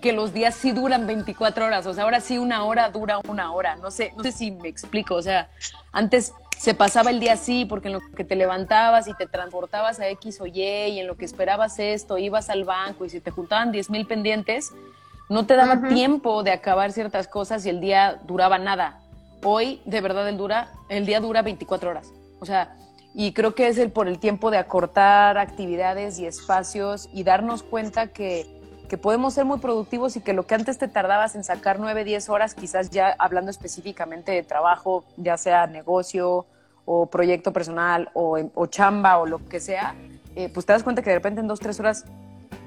que 0.00 0.12
los 0.12 0.32
días 0.32 0.54
sí 0.54 0.72
duran 0.72 1.06
24 1.06 1.66
horas. 1.66 1.86
O 1.86 1.94
sea, 1.94 2.04
ahora 2.04 2.20
sí 2.20 2.38
una 2.38 2.64
hora 2.64 2.90
dura 2.90 3.20
una 3.28 3.52
hora. 3.52 3.76
No 3.76 3.90
sé, 3.90 4.12
no 4.16 4.22
sé 4.22 4.32
si 4.32 4.50
me 4.50 4.68
explico. 4.68 5.14
O 5.14 5.22
sea, 5.22 5.50
antes 5.92 6.32
se 6.58 6.74
pasaba 6.74 7.10
el 7.10 7.20
día 7.20 7.34
así 7.34 7.64
porque 7.64 7.88
en 7.88 7.94
lo 7.94 8.00
que 8.16 8.24
te 8.24 8.36
levantabas 8.36 9.08
y 9.08 9.14
te 9.14 9.26
transportabas 9.26 10.00
a 10.00 10.08
X 10.08 10.40
o 10.40 10.46
Y 10.46 10.60
y 10.60 11.00
en 11.00 11.06
lo 11.06 11.16
que 11.16 11.24
esperabas 11.24 11.78
esto, 11.78 12.18
ibas 12.18 12.50
al 12.50 12.64
banco 12.64 13.04
y 13.04 13.10
si 13.10 13.20
te 13.20 13.30
juntaban 13.30 13.72
10 13.72 13.90
mil 13.90 14.06
pendientes, 14.06 14.72
no 15.30 15.46
te 15.46 15.54
daba 15.54 15.88
tiempo 15.88 16.42
de 16.42 16.50
acabar 16.50 16.90
ciertas 16.90 17.28
cosas 17.28 17.64
y 17.64 17.70
el 17.70 17.80
día 17.80 18.20
duraba 18.26 18.58
nada. 18.58 18.98
Hoy, 19.44 19.80
de 19.84 20.00
verdad, 20.00 20.28
el, 20.28 20.36
dura, 20.36 20.72
el 20.88 21.06
día 21.06 21.20
dura 21.20 21.42
24 21.42 21.88
horas. 21.88 22.12
O 22.40 22.46
sea, 22.46 22.76
y 23.14 23.32
creo 23.32 23.54
que 23.54 23.68
es 23.68 23.78
el 23.78 23.92
por 23.92 24.08
el 24.08 24.18
tiempo 24.18 24.50
de 24.50 24.58
acortar 24.58 25.38
actividades 25.38 26.18
y 26.18 26.26
espacios 26.26 27.08
y 27.12 27.22
darnos 27.22 27.62
cuenta 27.62 28.08
que, 28.08 28.44
que 28.88 28.98
podemos 28.98 29.34
ser 29.34 29.44
muy 29.44 29.60
productivos 29.60 30.16
y 30.16 30.20
que 30.20 30.32
lo 30.32 30.48
que 30.48 30.56
antes 30.56 30.78
te 30.78 30.88
tardabas 30.88 31.36
en 31.36 31.44
sacar 31.44 31.78
9, 31.78 32.02
10 32.02 32.28
horas, 32.28 32.56
quizás 32.56 32.90
ya 32.90 33.14
hablando 33.16 33.52
específicamente 33.52 34.32
de 34.32 34.42
trabajo, 34.42 35.04
ya 35.16 35.36
sea 35.36 35.68
negocio 35.68 36.44
o 36.84 37.06
proyecto 37.06 37.52
personal 37.52 38.10
o, 38.14 38.36
o 38.52 38.66
chamba 38.66 39.18
o 39.18 39.26
lo 39.26 39.48
que 39.48 39.60
sea, 39.60 39.94
eh, 40.34 40.50
pues 40.52 40.66
te 40.66 40.72
das 40.72 40.82
cuenta 40.82 41.02
que 41.02 41.10
de 41.10 41.16
repente 41.16 41.40
en 41.40 41.46
2, 41.46 41.60
3 41.60 41.78
horas 41.78 42.04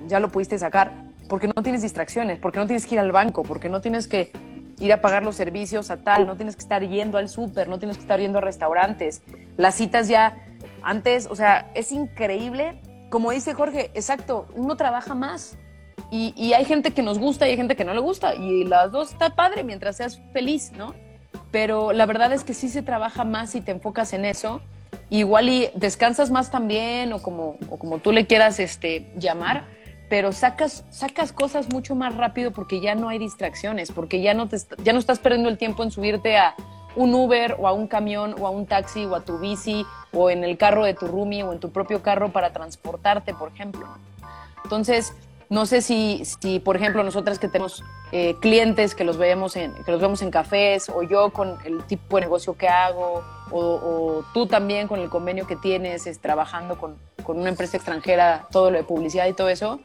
ya 0.07 0.21
lo 0.21 0.29
pudiste 0.29 0.57
sacar 0.57 1.12
porque 1.33 1.47
no 1.47 1.63
tienes 1.63 1.81
distracciones, 1.81 2.37
porque 2.37 2.59
no 2.59 2.67
tienes 2.67 2.85
que 2.85 2.93
ir 2.93 2.99
al 2.99 3.11
banco, 3.11 3.41
porque 3.41 3.67
no 3.67 3.81
tienes 3.81 4.07
que 4.07 4.31
ir 4.79 4.93
a 4.93 5.01
pagar 5.01 5.23
los 5.23 5.35
servicios 5.35 5.89
a 5.89 5.97
tal, 5.97 6.27
no 6.27 6.35
tienes 6.35 6.55
que 6.55 6.61
estar 6.61 6.87
yendo 6.87 7.17
al 7.17 7.27
súper, 7.27 7.67
no 7.67 7.79
tienes 7.79 7.97
que 7.97 8.03
estar 8.03 8.19
yendo 8.19 8.37
a 8.37 8.41
restaurantes. 8.41 9.23
Las 9.57 9.73
citas 9.73 10.07
ya 10.07 10.45
antes, 10.83 11.25
o 11.25 11.35
sea, 11.35 11.71
es 11.73 11.91
increíble. 11.91 12.79
Como 13.09 13.31
dice 13.31 13.55
Jorge, 13.55 13.89
exacto, 13.95 14.45
uno 14.53 14.77
trabaja 14.77 15.15
más. 15.15 15.57
Y, 16.11 16.35
y, 16.37 16.53
hay 16.53 16.65
gente 16.65 16.91
que 16.91 17.01
nos 17.01 17.17
gusta 17.17 17.47
y 17.47 17.49
hay 17.49 17.57
gente 17.57 17.75
que 17.75 17.83
no 17.83 17.95
le 17.95 17.99
gusta. 17.99 18.35
Y 18.35 18.65
las 18.65 18.91
dos 18.91 19.13
está 19.13 19.31
padre 19.31 19.63
mientras 19.63 19.97
seas 19.97 20.21
feliz, 20.33 20.71
¿no? 20.73 20.93
Pero 21.49 21.93
la 21.93 22.05
verdad 22.05 22.31
es 22.31 22.43
que 22.43 22.53
sí 22.53 22.69
se 22.69 22.83
trabaja 22.83 23.23
más 23.23 23.49
si 23.49 23.61
te 23.61 23.71
enfocas 23.71 24.13
en 24.13 24.25
eso. 24.25 24.61
Igual 25.09 25.49
y 25.49 25.71
descansas 25.73 26.29
más 26.29 26.51
también 26.51 27.11
o 27.11 27.23
como, 27.23 27.57
o 27.71 27.79
como 27.79 27.97
tú 27.97 28.11
le 28.11 28.27
quieras 28.27 28.59
este, 28.59 29.11
llamar 29.17 29.81
pero 30.13 30.31
sacas, 30.31 30.85
sacas 30.91 31.33
cosas 31.33 31.69
mucho 31.73 31.95
más 31.95 32.15
rápido 32.15 32.51
porque 32.51 32.79
ya 32.79 32.93
no 32.93 33.09
hay 33.09 33.17
distracciones, 33.17 33.91
porque 33.91 34.21
ya 34.21 34.35
no, 34.35 34.47
te, 34.47 34.57
ya 34.83 34.93
no 34.93 34.99
estás 34.99 35.17
perdiendo 35.17 35.49
el 35.49 35.57
tiempo 35.57 35.81
en 35.81 35.89
subirte 35.89 36.37
a 36.37 36.53
un 36.95 37.15
Uber 37.15 37.55
o 37.57 37.67
a 37.67 37.73
un 37.73 37.87
camión 37.87 38.35
o 38.39 38.45
a 38.45 38.51
un 38.51 38.67
taxi 38.67 39.05
o 39.05 39.15
a 39.15 39.21
tu 39.21 39.39
bici 39.39 39.87
o 40.11 40.29
en 40.29 40.43
el 40.43 40.55
carro 40.55 40.85
de 40.85 40.93
tu 40.93 41.07
roomie 41.07 41.41
o 41.41 41.51
en 41.51 41.59
tu 41.59 41.71
propio 41.71 42.03
carro 42.03 42.31
para 42.31 42.53
transportarte, 42.53 43.33
por 43.33 43.51
ejemplo. 43.53 43.87
Entonces, 44.63 45.15
no 45.49 45.65
sé 45.65 45.81
si, 45.81 46.23
si 46.25 46.59
por 46.59 46.75
ejemplo, 46.75 47.03
nosotras 47.03 47.39
que 47.39 47.47
tenemos 47.47 47.83
eh, 48.11 48.35
clientes 48.39 48.93
que 48.93 49.05
los, 49.05 49.17
vemos 49.17 49.55
en, 49.55 49.73
que 49.83 49.91
los 49.91 49.99
vemos 49.99 50.21
en 50.21 50.29
cafés 50.29 50.89
o 50.89 51.01
yo 51.01 51.31
con 51.31 51.57
el 51.65 51.83
tipo 51.85 52.17
de 52.17 52.21
negocio 52.21 52.55
que 52.55 52.67
hago 52.67 53.23
o, 53.53 54.23
tú 54.33 54.47
también 54.47 54.87
con 54.87 54.99
el 54.99 55.09
convenio 55.09 55.45
que 55.45 55.55
tienes 55.55 56.07
es, 56.07 56.19
trabajando 56.19 56.77
con, 56.77 56.97
con 57.23 57.39
una 57.39 57.49
empresa 57.49 57.77
extranjera, 57.77 58.47
todo 58.51 58.71
lo 58.71 58.77
de 58.77 58.83
publicidad 58.83 59.27
y 59.27 59.33
todo 59.33 59.49
eso, 59.49 59.79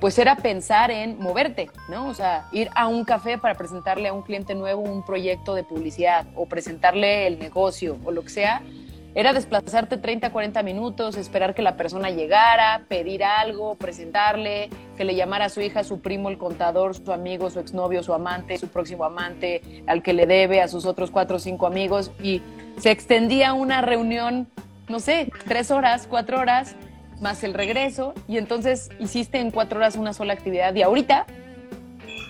pues 0.00 0.18
era 0.18 0.36
pensar 0.36 0.90
en 0.90 1.18
moverte, 1.18 1.70
¿no? 1.88 2.08
O 2.08 2.14
sea, 2.14 2.48
ir 2.52 2.68
a 2.74 2.86
un 2.86 3.04
café 3.04 3.38
para 3.38 3.54
presentarle 3.54 4.08
a 4.08 4.12
un 4.12 4.22
cliente 4.22 4.54
nuevo 4.54 4.82
un 4.82 5.04
proyecto 5.04 5.54
de 5.54 5.64
publicidad 5.64 6.26
o 6.34 6.46
presentarle 6.46 7.26
el 7.26 7.38
negocio 7.38 7.96
o 8.04 8.10
lo 8.10 8.22
que 8.22 8.28
sea. 8.28 8.62
Era 9.14 9.32
desplazarte 9.32 9.96
30, 9.96 10.30
40 10.30 10.62
minutos, 10.62 11.16
esperar 11.16 11.54
que 11.54 11.62
la 11.62 11.76
persona 11.76 12.10
llegara, 12.10 12.84
pedir 12.88 13.24
algo, 13.24 13.74
presentarle, 13.76 14.68
que 14.96 15.04
le 15.04 15.14
llamara 15.14 15.44
a 15.44 15.48
su 15.48 15.60
hija, 15.60 15.84
su 15.84 16.00
primo, 16.00 16.28
el 16.28 16.38
contador, 16.38 16.94
su 16.96 17.12
amigo, 17.12 17.50
su 17.50 17.60
exnovio, 17.60 18.02
su 18.02 18.12
amante, 18.12 18.58
su 18.58 18.68
próximo 18.68 19.04
amante, 19.04 19.84
al 19.86 20.02
que 20.02 20.12
le 20.12 20.26
debe, 20.26 20.60
a 20.60 20.68
sus 20.68 20.86
otros 20.86 21.10
cuatro 21.10 21.36
o 21.36 21.38
cinco 21.38 21.66
amigos. 21.66 22.10
Y 22.22 22.42
se 22.78 22.90
extendía 22.90 23.52
una 23.52 23.82
reunión, 23.82 24.48
no 24.88 24.98
sé, 24.98 25.30
tres 25.46 25.70
horas, 25.70 26.06
cuatro 26.08 26.40
horas, 26.40 26.74
más 27.20 27.44
el 27.44 27.54
regreso, 27.54 28.14
y 28.28 28.38
entonces 28.38 28.90
hiciste 28.98 29.38
en 29.38 29.50
cuatro 29.50 29.78
horas 29.78 29.96
una 29.96 30.12
sola 30.12 30.32
actividad. 30.32 30.74
Y 30.74 30.82
ahorita, 30.82 31.26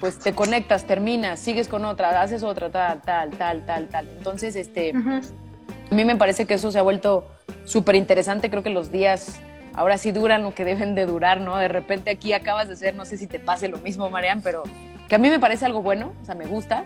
pues 0.00 0.18
te 0.18 0.32
conectas, 0.34 0.84
terminas, 0.84 1.40
sigues 1.40 1.68
con 1.68 1.84
otra, 1.84 2.20
haces 2.20 2.42
otra, 2.42 2.70
tal, 2.70 3.00
tal, 3.02 3.30
tal, 3.30 3.64
tal, 3.64 3.88
tal. 3.88 4.08
Entonces, 4.16 4.56
este, 4.56 4.92
a 4.92 5.94
mí 5.94 6.04
me 6.04 6.16
parece 6.16 6.46
que 6.46 6.54
eso 6.54 6.70
se 6.70 6.78
ha 6.78 6.82
vuelto 6.82 7.26
súper 7.64 7.94
interesante. 7.94 8.50
Creo 8.50 8.62
que 8.62 8.70
los 8.70 8.92
días 8.92 9.40
ahora 9.76 9.98
sí 9.98 10.10
duran 10.10 10.42
lo 10.42 10.54
que 10.54 10.64
deben 10.64 10.94
de 10.94 11.06
durar, 11.06 11.40
¿no? 11.40 11.56
De 11.58 11.68
repente 11.68 12.10
aquí 12.10 12.32
acabas 12.32 12.66
de 12.66 12.74
hacer, 12.74 12.96
no 12.96 13.04
sé 13.04 13.18
si 13.18 13.26
te 13.26 13.38
pase 13.38 13.68
lo 13.68 13.78
mismo, 13.78 14.10
Marian, 14.10 14.40
pero 14.42 14.64
que 15.08 15.14
a 15.14 15.18
mí 15.18 15.30
me 15.30 15.38
parece 15.38 15.66
algo 15.66 15.82
bueno, 15.82 16.12
o 16.20 16.24
sea, 16.24 16.34
me 16.34 16.46
gusta 16.46 16.84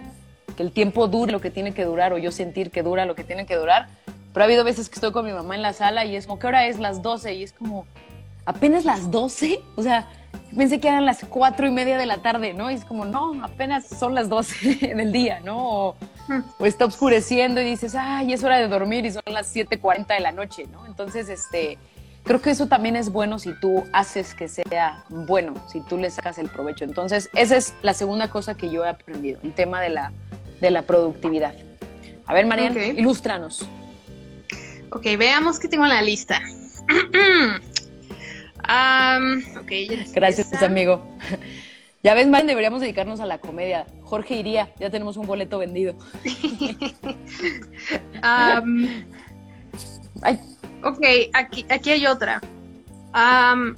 que 0.57 0.63
el 0.63 0.73
tiempo 0.73 1.07
dure 1.07 1.33
lo 1.33 1.41
que 1.41 1.51
tiene 1.51 1.73
que 1.73 1.85
durar 1.85 2.13
o 2.13 2.19
yo 2.19 2.33
sentir 2.33 2.71
que 2.71 2.83
dura 2.83 3.07
lo 3.07 3.15
que 3.15 3.25
tiene 3.25 3.47
que 3.47 3.57
durar. 3.57 3.89
Pero 4.33 4.45
ha 4.45 4.47
habido 4.47 4.65
veces 4.65 4.89
que 4.89 4.97
estoy 4.97 5.13
con 5.13 5.25
mi 5.25 5.33
mamá 5.33 5.55
en 5.55 5.63
la 5.63 5.73
sala 5.73 6.05
y 6.05 6.17
es 6.17 6.27
como, 6.27 6.39
¿qué 6.39 6.47
hora 6.49 6.67
es? 6.67 6.79
Las 6.79 7.03
12 7.03 7.35
y 7.35 7.43
es 7.45 7.53
como, 7.53 7.87
¿apenas 8.45 8.85
las 8.85 9.11
12? 9.11 9.61
O 9.77 9.83
sea, 9.83 10.09
pensé 10.57 10.81
que 10.81 10.89
eran 10.89 11.07
las 11.07 11.25
cuatro 11.29 11.67
y 11.67 11.71
media 11.71 11.97
de 11.97 12.07
la 12.07 12.19
tarde, 12.19 12.55
¿no? 12.55 12.71
Y 12.71 12.75
es 12.75 12.85
como, 12.85 13.05
no, 13.05 13.43
apenas 13.45 13.87
son 13.87 14.15
las 14.15 14.29
12 14.29 14.95
del 14.97 15.13
día, 15.13 15.41
¿no? 15.45 15.59
O, 15.59 15.97
o, 16.59 16.67
está 16.67 16.85
oscureciendo 16.85 17.61
y 17.61 17.65
dices, 17.65 17.95
ay, 17.97 18.33
es 18.33 18.45
hora 18.45 18.59
de 18.59 18.69
dormir 18.69 19.05
y 19.07 19.13
son 19.13 19.23
las 19.27 19.55
7.40 19.55 20.07
de 20.07 20.21
la 20.21 20.33
noche, 20.33 20.67
¿no? 20.71 20.87
Entonces, 20.87 21.29
este, 21.29 21.79
creo 22.25 22.41
que 22.41 22.51
eso 22.51 22.67
también 22.67 22.97
es 22.97 23.11
bueno 23.11 23.39
si 23.39 23.53
tú 23.61 23.85
haces 23.93 24.35
que 24.35 24.49
sea 24.49 25.05
bueno, 25.09 25.55
si 25.71 25.81
tú 25.81 25.99
le 25.99 26.11
sacas 26.11 26.39
el 26.39 26.49
provecho. 26.49 26.85
Entonces, 26.85 27.31
esa 27.35 27.57
es 27.57 27.75
la 27.83 27.95
segunda 27.95 28.29
cosa 28.29 28.57
que 28.57 28.71
yo 28.71 28.85
he 28.85 28.89
aprendido, 28.89 29.41
el 29.43 29.53
tema 29.53 29.81
de 29.81 29.91
la, 29.91 30.13
de 30.61 30.71
la 30.71 30.83
productividad. 30.83 31.55
A 32.27 32.35
ver, 32.35 32.47
Mariana, 32.47 32.73
okay. 32.73 32.91
ilústranos. 32.91 33.67
Ok, 34.93 35.05
veamos 35.19 35.59
qué 35.59 35.69
tengo 35.69 35.85
en 35.85 35.91
la 35.91 36.03
lista. 36.03 36.41
um, 38.69 39.59
okay, 39.59 39.87
Gracias, 40.15 40.53
esa. 40.53 40.67
amigo. 40.67 41.05
Ya 42.03 42.15
ves, 42.15 42.27
Marian, 42.29 42.47
deberíamos 42.47 42.81
dedicarnos 42.81 43.21
a 43.21 43.27
la 43.27 43.37
comedia. 43.37 43.85
Jorge 44.05 44.37
iría, 44.37 44.73
ya 44.79 44.89
tenemos 44.89 45.19
un 45.19 45.27
boleto 45.27 45.59
vendido. 45.59 45.97
um, 48.25 48.89
Ay. 50.23 50.41
Ok, 50.83 51.01
aquí, 51.35 51.67
aquí 51.69 51.91
hay 51.91 52.07
otra. 52.07 52.41
Um, 53.15 53.75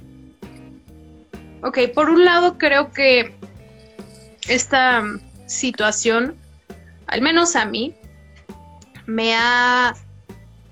ok, 1.62 1.78
por 1.94 2.10
un 2.10 2.24
lado 2.24 2.58
creo 2.58 2.92
que 2.92 3.34
esta 4.48 5.02
situación, 5.46 6.36
al 7.06 7.22
menos 7.22 7.56
a 7.56 7.64
mí, 7.64 7.94
me 9.06 9.34
ha 9.34 9.94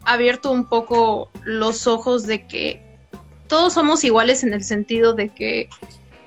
abierto 0.05 0.51
un 0.51 0.69
poco 0.69 1.31
los 1.45 1.87
ojos 1.87 2.27
de 2.27 2.47
que 2.47 2.83
todos 3.49 3.75
somos 3.75 4.05
iguales 4.05 4.45
en 4.45 4.55
el 4.55 4.63
sentido 4.63 5.15
de 5.15 5.29
que 5.29 5.69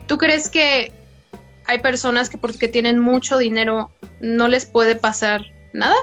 tú 0.07 0.17
crees 0.17 0.49
que 0.49 0.91
hay 1.65 1.79
personas 1.79 2.29
que 2.29 2.37
porque 2.37 2.67
tienen 2.67 2.99
mucho 2.99 3.37
dinero 3.37 3.89
no 4.19 4.47
les 4.47 4.65
puede 4.65 4.95
pasar 4.95 5.41
nada 5.71 5.95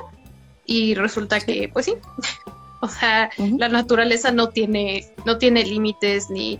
y 0.65 0.95
resulta 0.95 1.41
que 1.41 1.69
pues 1.73 1.87
sí. 1.87 1.95
O 2.81 2.89
sea, 2.89 3.31
uh 3.39 3.45
-huh. 3.45 3.59
la 3.59 3.69
naturaleza 3.69 4.31
no 4.31 4.49
tiene 4.49 5.07
no 5.25 5.39
tiene 5.39 5.65
límites 5.65 6.31
ni 6.31 6.59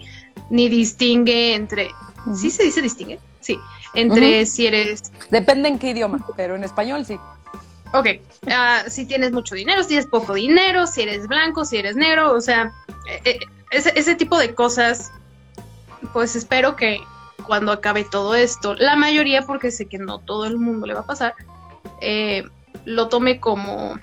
ni 0.51 0.69
distingue 0.69 1.55
entre 1.55 1.87
uh 1.87 2.31
-huh. 2.31 2.35
¿Sí 2.37 2.51
se 2.51 2.65
dice 2.65 2.83
distingue? 2.83 3.19
Sí, 3.41 3.59
entre 3.95 4.41
uh 4.41 4.43
-huh. 4.43 4.47
si 4.47 4.67
eres 4.67 5.13
Depende 5.31 5.69
en 5.69 5.79
qué 5.79 5.91
idioma, 5.91 6.25
pero 6.37 6.57
en 6.57 6.65
español 6.65 7.05
sí. 7.05 7.19
Ok, 7.93 8.07
uh, 8.47 8.89
si 8.89 9.05
tienes 9.05 9.33
mucho 9.33 9.57
dinero, 9.57 9.83
si 9.83 9.89
tienes 9.89 10.07
poco 10.07 10.35
dinero, 10.35 10.87
si 10.87 11.03
eres 11.03 11.27
blanco, 11.27 11.65
si 11.65 11.77
eres 11.79 11.97
negro, 11.97 12.33
o 12.33 12.41
sea, 12.41 12.71
eh, 13.25 13.41
ese, 13.73 13.93
ese 13.97 14.15
tipo 14.15 14.39
de 14.39 14.55
cosas, 14.55 15.11
pues 16.13 16.37
espero 16.37 16.77
que 16.77 17.01
cuando 17.47 17.73
acabe 17.73 18.05
todo 18.05 18.37
esto, 18.37 18.77
la 18.77 18.95
mayoría, 18.95 19.43
porque 19.43 19.73
sé 19.73 19.87
que 19.87 19.99
no 19.99 20.21
todo 20.21 20.45
el 20.45 20.57
mundo 20.57 20.87
le 20.87 20.95
va 20.95 21.01
a 21.01 21.07
pasar, 21.07 21.35
eh, 22.01 22.45
lo 22.85 23.09
tome 23.09 23.41
como, 23.41 23.99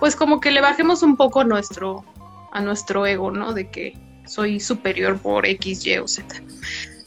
pues 0.00 0.16
como 0.16 0.40
que 0.40 0.50
le 0.50 0.60
bajemos 0.60 1.02
un 1.02 1.16
poco 1.16 1.44
nuestro, 1.44 2.04
a 2.52 2.60
nuestro 2.60 3.06
ego, 3.06 3.30
¿no? 3.30 3.52
De 3.52 3.70
que 3.70 3.96
soy 4.26 4.60
superior 4.60 5.18
por 5.18 5.46
X, 5.46 5.86
Y 5.86 5.98
o 5.98 6.06
Z. 6.06 6.42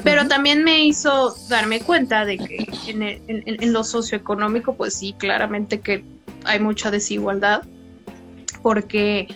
Pero 0.04 0.22
uh 0.22 0.26
-huh. 0.26 0.30
también 0.30 0.64
me 0.64 0.84
hizo 0.84 1.36
darme 1.48 1.80
cuenta 1.80 2.26
de 2.26 2.38
que 2.38 2.68
en, 2.88 3.04
el, 3.04 3.22
en, 3.28 3.44
en, 3.46 3.74
lo 3.74 3.84
socioeconómico, 3.84 4.76
pues 4.76 4.96
sí, 4.96 5.14
claramente 5.18 5.80
que 5.80 6.04
hay 6.44 6.60
mucha 6.60 6.90
desigualdad, 6.90 7.64
porque, 8.64 9.28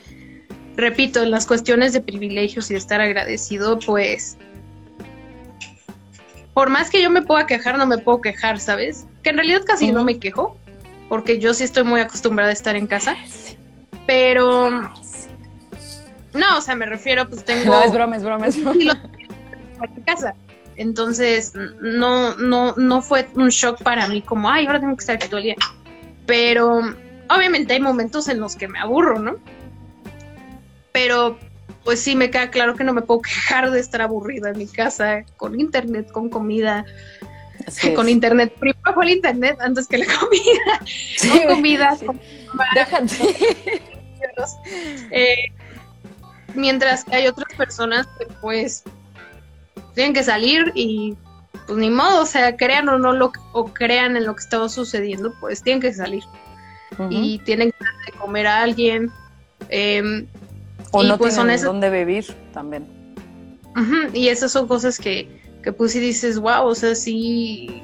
repito, 0.75 1.21
en 1.21 1.31
las 1.31 1.45
cuestiones 1.45 1.93
de 1.93 2.01
privilegios 2.01 2.69
y 2.69 2.73
de 2.73 2.79
estar 2.79 2.99
agradecido, 2.99 3.79
pues, 3.79 4.37
por 6.53 6.69
más 6.69 6.89
que 6.89 7.01
yo 7.01 7.09
me 7.09 7.21
pueda 7.21 7.45
quejar, 7.45 7.77
no 7.77 7.85
me 7.85 7.99
puedo 7.99 8.21
quejar, 8.21 8.59
¿sabes? 8.59 9.05
Que 9.21 9.29
en 9.29 9.37
realidad 9.37 9.61
casi 9.65 9.85
uh 9.85 9.89
-huh. 9.89 9.93
no 9.93 10.03
me 10.03 10.17
quejo, 10.17 10.57
porque 11.09 11.39
yo 11.39 11.53
sí 11.53 11.63
estoy 11.63 11.83
muy 11.83 12.01
acostumbrada 12.01 12.49
a 12.49 12.53
estar 12.53 12.75
en 12.75 12.87
casa, 12.87 13.15
pero... 14.05 14.69
No, 16.33 16.57
o 16.57 16.61
sea, 16.61 16.75
me 16.75 16.85
refiero, 16.85 17.29
pues 17.29 17.45
tengo... 17.45 17.65
No, 17.65 17.83
es 17.83 17.93
broma, 17.93 18.17
es 18.17 18.23
broma, 18.23 18.47
es 18.47 18.61
broma. 18.61 19.09
casa. 20.05 20.35
Entonces, 20.75 21.53
no, 21.81 22.35
no, 22.35 22.73
no 22.75 23.01
fue 23.01 23.27
un 23.35 23.49
shock 23.49 23.81
para 23.81 24.07
mí 24.07 24.21
como, 24.21 24.49
ay, 24.49 24.65
ahora 24.65 24.79
tengo 24.79 24.95
que 24.95 25.01
estar 25.01 25.15
aquí 25.15 25.27
todo 25.27 25.37
el 25.37 25.43
día. 25.43 25.55
Pero 26.25 26.81
obviamente 27.29 27.73
hay 27.73 27.79
momentos 27.79 28.27
en 28.27 28.39
los 28.39 28.55
que 28.55 28.67
me 28.67 28.79
aburro, 28.79 29.19
¿no? 29.19 29.35
Pero 30.91 31.37
pues 31.83 32.01
sí 32.01 32.15
me 32.15 32.31
queda 32.31 32.49
claro 32.49 32.75
que 32.75 32.83
no 32.83 32.93
me 32.93 33.03
puedo 33.03 33.21
quejar 33.21 33.69
de 33.69 33.79
estar 33.79 34.01
aburrida 34.01 34.49
en 34.49 34.57
mi 34.57 34.67
casa, 34.67 35.23
con 35.37 35.59
internet, 35.59 36.11
con 36.11 36.29
comida, 36.29 36.83
con 37.95 38.09
internet. 38.09 38.53
Primero 38.59 38.93
fue 38.93 39.05
el 39.05 39.11
internet 39.11 39.57
antes 39.59 39.87
que 39.87 39.97
la 39.97 40.05
comida. 40.05 40.79
con 41.45 41.55
comida, 41.55 41.97
con 42.05 42.19
eh, 45.11 45.51
mientras 46.53 47.03
que 47.03 47.15
hay 47.15 47.27
otras 47.27 47.53
personas 47.55 48.07
que 48.17 48.27
pues 48.41 48.83
tienen 49.93 50.13
que 50.13 50.23
salir 50.23 50.71
y 50.75 51.15
pues 51.67 51.77
ni 51.77 51.89
modo, 51.89 52.21
o 52.21 52.25
sea, 52.25 52.55
crean 52.55 52.89
o 52.89 52.97
no 52.97 53.13
lo 53.13 53.31
o 53.53 53.65
crean 53.65 54.17
en 54.17 54.25
lo 54.25 54.35
que 54.35 54.43
estaba 54.43 54.69
sucediendo, 54.69 55.33
pues 55.39 55.63
tienen 55.63 55.81
que 55.81 55.93
salir. 55.93 56.23
Y 57.09 57.39
tienen 57.39 57.71
que 57.71 58.11
comer 58.17 58.47
a 58.47 58.61
alguien. 58.61 59.11
Em, 59.69 60.27
o 60.91 61.03
no 61.03 61.17
pues 61.17 61.35
tienen 61.35 61.59
son 61.59 61.67
dónde 61.67 61.89
vivir 61.89 62.25
también. 62.53 62.87
y 64.13 64.29
esas 64.29 64.51
son 64.51 64.67
cosas 64.67 64.97
que, 64.97 65.27
que 65.65 65.73
pues 65.73 65.93
si 65.93 65.99
dices, 65.99 66.37
wow, 66.37 66.63
o 66.67 66.75
sea, 66.75 66.93
sí, 66.93 67.81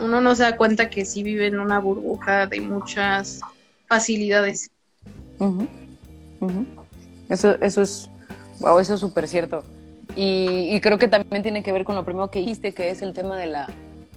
uno 0.00 0.20
no 0.20 0.34
se 0.34 0.42
da 0.42 0.56
cuenta 0.56 0.90
que 0.90 1.04
sí 1.04 1.22
vive 1.22 1.46
en 1.46 1.60
una 1.60 1.78
burbuja 1.78 2.48
de 2.48 2.60
muchas 2.60 3.40
facilidades. 3.86 4.72
Eso, 7.28 7.54
eso 7.60 7.82
es, 7.82 8.10
wow, 8.58 8.80
eso 8.80 8.94
es 8.94 9.00
súper 9.00 9.28
cierto. 9.28 9.62
Y, 10.16 10.80
creo 10.80 10.98
que 10.98 11.06
también 11.06 11.44
tiene 11.44 11.62
que 11.62 11.70
ver 11.70 11.84
con 11.84 11.94
lo 11.94 12.04
primero 12.04 12.32
que 12.32 12.40
dijiste, 12.40 12.74
que 12.74 12.90
es 12.90 13.00
el 13.00 13.12
tema 13.12 13.36
de 13.36 13.46
la, 13.46 13.68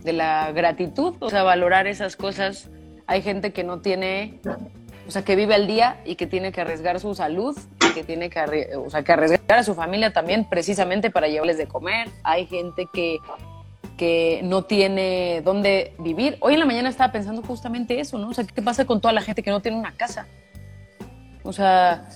de 0.03 0.13
la 0.13 0.51
gratitud, 0.51 1.13
o 1.19 1.29
sea, 1.29 1.43
valorar 1.43 1.85
esas 1.85 2.15
cosas. 2.15 2.67
Hay 3.05 3.21
gente 3.21 3.53
que 3.53 3.63
no 3.63 3.81
tiene, 3.81 4.39
o 5.07 5.11
sea, 5.11 5.23
que 5.23 5.35
vive 5.35 5.55
al 5.55 5.67
día 5.67 6.01
y 6.05 6.15
que 6.15 6.27
tiene 6.27 6.51
que 6.51 6.61
arriesgar 6.61 6.99
su 6.99 7.15
salud, 7.15 7.57
y 7.89 7.93
que 7.93 8.03
tiene 8.03 8.29
que, 8.29 8.69
o 8.75 8.89
sea, 8.89 9.03
que 9.03 9.11
arriesgar 9.11 9.59
a 9.59 9.63
su 9.63 9.75
familia 9.75 10.13
también 10.13 10.45
precisamente 10.49 11.09
para 11.09 11.27
llevarles 11.27 11.57
de 11.57 11.67
comer. 11.67 12.09
Hay 12.23 12.45
gente 12.47 12.87
que, 12.93 13.17
que 13.97 14.41
no 14.43 14.63
tiene 14.63 15.41
dónde 15.43 15.93
vivir. 15.99 16.37
Hoy 16.41 16.53
en 16.53 16.59
la 16.59 16.65
mañana 16.65 16.89
estaba 16.89 17.11
pensando 17.11 17.41
justamente 17.41 17.99
eso, 17.99 18.17
¿no? 18.17 18.29
O 18.29 18.33
sea, 18.33 18.45
¿qué 18.45 18.61
pasa 18.61 18.85
con 18.85 19.01
toda 19.01 19.13
la 19.13 19.21
gente 19.21 19.43
que 19.43 19.51
no 19.51 19.61
tiene 19.61 19.77
una 19.77 19.93
casa? 19.93 20.27
O 21.43 21.53
sea, 21.53 22.07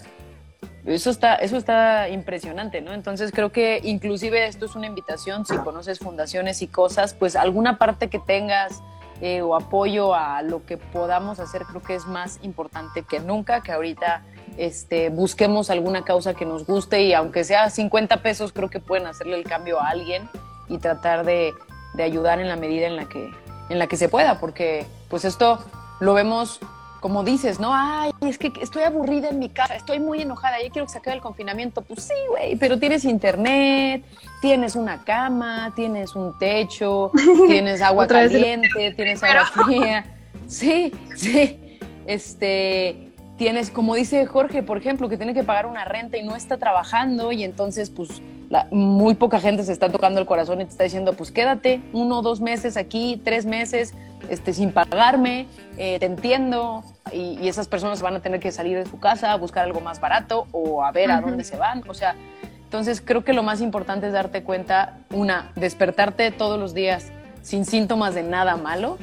eso 0.85 1.09
está, 1.09 1.35
eso 1.35 1.57
está 1.57 2.09
impresionante, 2.09 2.81
¿no? 2.81 2.93
Entonces 2.93 3.31
creo 3.31 3.51
que 3.51 3.81
inclusive 3.83 4.45
esto 4.45 4.65
es 4.65 4.75
una 4.75 4.87
invitación, 4.87 5.45
si 5.45 5.55
conoces 5.57 5.99
fundaciones 5.99 6.61
y 6.61 6.67
cosas, 6.67 7.13
pues 7.15 7.35
alguna 7.35 7.77
parte 7.77 8.07
que 8.07 8.19
tengas 8.19 8.81
eh, 9.21 9.41
o 9.41 9.55
apoyo 9.55 10.13
a 10.13 10.41
lo 10.41 10.65
que 10.65 10.77
podamos 10.77 11.39
hacer, 11.39 11.63
creo 11.63 11.81
que 11.81 11.95
es 11.95 12.05
más 12.05 12.39
importante 12.41 13.03
que 13.03 13.19
nunca, 13.19 13.61
que 13.61 13.71
ahorita 13.71 14.23
este, 14.57 15.09
busquemos 15.09 15.69
alguna 15.69 16.03
causa 16.03 16.33
que 16.33 16.45
nos 16.45 16.65
guste 16.65 17.03
y 17.03 17.13
aunque 17.13 17.43
sea 17.43 17.69
50 17.69 18.21
pesos, 18.21 18.51
creo 18.51 18.69
que 18.69 18.79
pueden 18.79 19.07
hacerle 19.07 19.37
el 19.37 19.43
cambio 19.43 19.79
a 19.79 19.89
alguien 19.89 20.29
y 20.67 20.77
tratar 20.79 21.25
de, 21.25 21.53
de 21.93 22.03
ayudar 22.03 22.39
en 22.39 22.49
la 22.49 22.55
medida 22.55 22.87
en 22.87 22.95
la 22.95 23.05
que, 23.05 23.31
en 23.69 23.79
la 23.79 23.87
que 23.87 23.97
se 23.97 24.09
pueda, 24.09 24.39
porque 24.39 24.85
pues 25.09 25.25
esto 25.25 25.59
lo 25.99 26.13
vemos 26.13 26.59
como 27.05 27.23
dices, 27.23 27.59
¿no? 27.59 27.69
Ay, 27.71 28.09
es 28.21 28.39
que 28.39 28.51
estoy 28.63 28.81
aburrida 28.81 29.29
en 29.29 29.37
mi 29.37 29.49
casa, 29.49 29.75
estoy 29.75 29.99
muy 29.99 30.23
enojada, 30.23 30.59
ya 30.59 30.71
quiero 30.71 30.87
que 30.87 30.93
se 30.93 30.97
acabe 30.97 31.17
el 31.17 31.21
confinamiento. 31.21 31.83
Pues 31.83 32.01
sí, 32.05 32.15
güey, 32.29 32.55
pero 32.55 32.79
tienes 32.79 33.05
internet, 33.05 34.03
tienes 34.41 34.75
una 34.75 35.03
cama, 35.03 35.71
tienes 35.75 36.15
un 36.15 36.35
techo, 36.39 37.11
tienes 37.47 37.83
agua 37.83 38.07
caliente, 38.07 38.91
tienes 38.95 39.21
agua 39.21 39.45
fría. 39.45 40.03
Sí, 40.47 40.91
sí. 41.15 41.77
Este, 42.07 43.11
tienes, 43.37 43.69
como 43.69 43.93
dice 43.93 44.25
Jorge, 44.25 44.63
por 44.63 44.79
ejemplo, 44.79 45.07
que 45.07 45.17
tiene 45.17 45.35
que 45.35 45.43
pagar 45.43 45.67
una 45.67 45.85
renta 45.85 46.17
y 46.17 46.23
no 46.23 46.35
está 46.35 46.57
trabajando 46.57 47.31
y 47.31 47.43
entonces, 47.43 47.91
pues, 47.91 48.19
muy 48.71 49.15
poca 49.15 49.39
gente 49.39 49.63
se 49.63 49.71
está 49.71 49.89
tocando 49.89 50.19
el 50.19 50.25
corazón 50.25 50.61
y 50.61 50.65
te 50.65 50.71
está 50.71 50.83
diciendo, 50.83 51.13
pues 51.13 51.31
quédate 51.31 51.81
uno 51.93 52.19
o 52.19 52.21
dos 52.21 52.41
meses 52.41 52.77
aquí, 52.77 53.21
tres 53.23 53.45
meses, 53.45 53.93
este, 54.29 54.53
sin 54.53 54.71
pagarme, 54.71 55.47
eh, 55.77 55.99
te 55.99 56.05
entiendo, 56.05 56.83
y, 57.11 57.47
esas 57.47 57.67
personas 57.67 58.01
van 58.01 58.15
a 58.15 58.19
tener 58.19 58.39
que 58.39 58.51
salir 58.51 58.77
de 58.77 58.85
su 58.85 58.99
casa 58.99 59.31
a 59.31 59.37
buscar 59.37 59.65
algo 59.65 59.81
más 59.81 59.99
barato 59.99 60.47
o 60.51 60.83
a 60.83 60.91
ver 60.91 61.11
a 61.11 61.21
dónde 61.21 61.43
se 61.43 61.57
van. 61.57 61.83
O 61.87 61.93
sea, 61.93 62.15
entonces 62.63 63.01
creo 63.01 63.23
que 63.23 63.33
lo 63.33 63.43
más 63.43 63.61
importante 63.61 64.07
es 64.07 64.13
darte 64.13 64.43
cuenta, 64.43 64.97
una, 65.11 65.51
despertarte 65.55 66.31
todos 66.31 66.59
los 66.59 66.73
días 66.73 67.11
sin 67.41 67.65
síntomas 67.65 68.15
de 68.15 68.23
nada 68.23 68.57
malo, 68.57 68.97